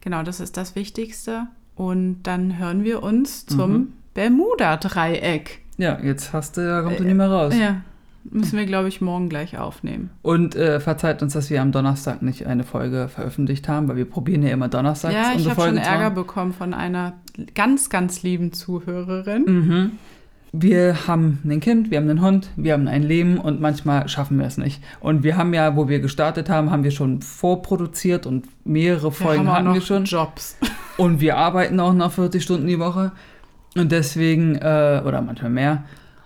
Genau, 0.00 0.22
das 0.22 0.40
ist 0.40 0.56
das 0.56 0.74
Wichtigste. 0.76 1.46
Und 1.76 2.22
dann 2.22 2.58
hören 2.58 2.84
wir 2.84 3.02
uns 3.02 3.46
zum 3.46 3.72
Mhm. 3.72 3.92
Bermuda-Dreieck. 4.14 5.60
Ja, 5.76 5.98
jetzt 6.02 6.32
hast 6.32 6.56
du, 6.56 6.66
da 6.66 6.82
kommt 6.82 7.00
du 7.00 7.04
nicht 7.04 7.14
mehr 7.16 7.28
raus. 7.30 7.54
Ja, 7.58 7.80
müssen 8.24 8.56
wir, 8.58 8.66
glaube 8.66 8.88
ich, 8.88 9.00
morgen 9.00 9.28
gleich 9.28 9.58
aufnehmen. 9.58 10.10
Und 10.22 10.54
äh, 10.54 10.78
verzeiht 10.78 11.20
uns, 11.22 11.32
dass 11.32 11.50
wir 11.50 11.60
am 11.60 11.72
Donnerstag 11.72 12.22
nicht 12.22 12.46
eine 12.46 12.62
Folge 12.64 13.08
veröffentlicht 13.08 13.68
haben, 13.68 13.88
weil 13.88 13.96
wir 13.96 14.04
probieren 14.04 14.42
ja 14.44 14.50
immer 14.50 14.68
donnerstags 14.68 15.14
ja, 15.14 15.30
ich 15.30 15.36
unsere 15.38 15.50
habe 15.50 15.60
schon 15.62 15.70
Folgen 15.72 15.82
zu 15.84 15.90
Ärger 15.90 16.04
machen. 16.04 16.14
bekommen 16.14 16.52
von 16.52 16.74
einer 16.74 17.14
ganz, 17.54 17.90
ganz 17.90 18.22
lieben 18.22 18.52
Zuhörerin. 18.52 19.44
Mhm. 19.46 19.92
Wir 20.56 21.08
haben 21.08 21.40
ein 21.44 21.58
Kind, 21.58 21.90
wir 21.90 21.98
haben 21.98 22.08
einen 22.08 22.22
Hund, 22.22 22.48
wir 22.54 22.74
haben 22.74 22.86
ein 22.86 23.02
Leben 23.02 23.38
und 23.38 23.60
manchmal 23.60 24.08
schaffen 24.08 24.38
wir 24.38 24.46
es 24.46 24.56
nicht. 24.56 24.80
Und 25.00 25.24
wir 25.24 25.36
haben 25.36 25.52
ja, 25.52 25.74
wo 25.74 25.88
wir 25.88 25.98
gestartet 25.98 26.48
haben, 26.48 26.70
haben 26.70 26.84
wir 26.84 26.92
schon 26.92 27.22
vorproduziert 27.22 28.24
und 28.24 28.46
mehrere 28.64 29.06
Wir 29.06 29.12
Folgen 29.12 29.40
haben 29.40 29.48
auch 29.48 29.54
hatten 29.54 29.74
wir 29.74 29.80
schon. 29.80 30.04
Jobs. 30.04 30.56
Und 30.96 31.20
wir 31.20 31.36
arbeiten 31.36 31.80
auch 31.80 31.92
noch 31.92 32.12
40 32.12 32.40
Stunden 32.40 32.68
die 32.68 32.78
Woche. 32.78 33.10
Und 33.74 33.90
deswegen, 33.90 34.54
äh, 34.54 35.02
oder 35.04 35.20
manchmal 35.22 35.50
mehr. 35.50 35.82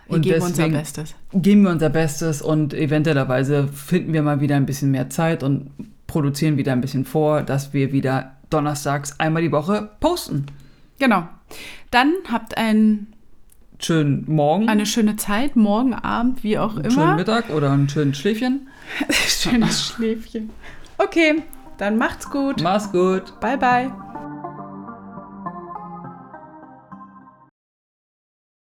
Wir 0.08 0.16
Und 0.16 0.22
geben 0.22 0.42
unser 0.42 0.68
Bestes. 0.68 1.14
geben 1.32 1.62
wir 1.62 1.70
unser 1.70 1.88
Bestes 1.88 2.42
und 2.42 2.74
eventuellerweise 2.74 3.68
finden 3.68 4.12
wir 4.12 4.22
mal 4.22 4.42
wieder 4.42 4.56
ein 4.56 4.66
bisschen 4.66 4.90
mehr 4.90 5.08
Zeit 5.08 5.42
und 5.42 5.70
produzieren 6.06 6.58
wieder 6.58 6.72
ein 6.72 6.82
bisschen 6.82 7.06
vor, 7.06 7.40
dass 7.40 7.72
wir 7.72 7.92
wieder 7.92 8.32
donnerstags 8.50 9.18
einmal 9.18 9.40
die 9.40 9.52
Woche 9.52 9.88
posten. 10.00 10.44
Genau. 10.98 11.26
Dann 11.90 12.12
habt 12.30 12.58
ein, 12.58 13.06
Schönen 13.80 14.24
Morgen, 14.26 14.68
eine 14.68 14.86
schöne 14.86 15.16
Zeit, 15.16 15.54
morgen 15.54 15.94
Abend, 15.94 16.42
wie 16.42 16.58
auch 16.58 16.76
einen 16.76 16.90
schönen 16.90 17.06
immer. 17.06 17.16
Mittag 17.16 17.50
oder 17.50 17.70
ein 17.70 17.88
schönes 17.88 18.18
Schläfchen. 18.18 18.68
Schönes 19.10 19.86
Schläfchen. 19.86 20.50
Okay, 20.98 21.42
dann 21.76 21.96
macht's 21.96 22.28
gut. 22.28 22.60
Mach's 22.60 22.90
gut. 22.90 23.38
Bye, 23.40 23.56
bye. 23.56 23.92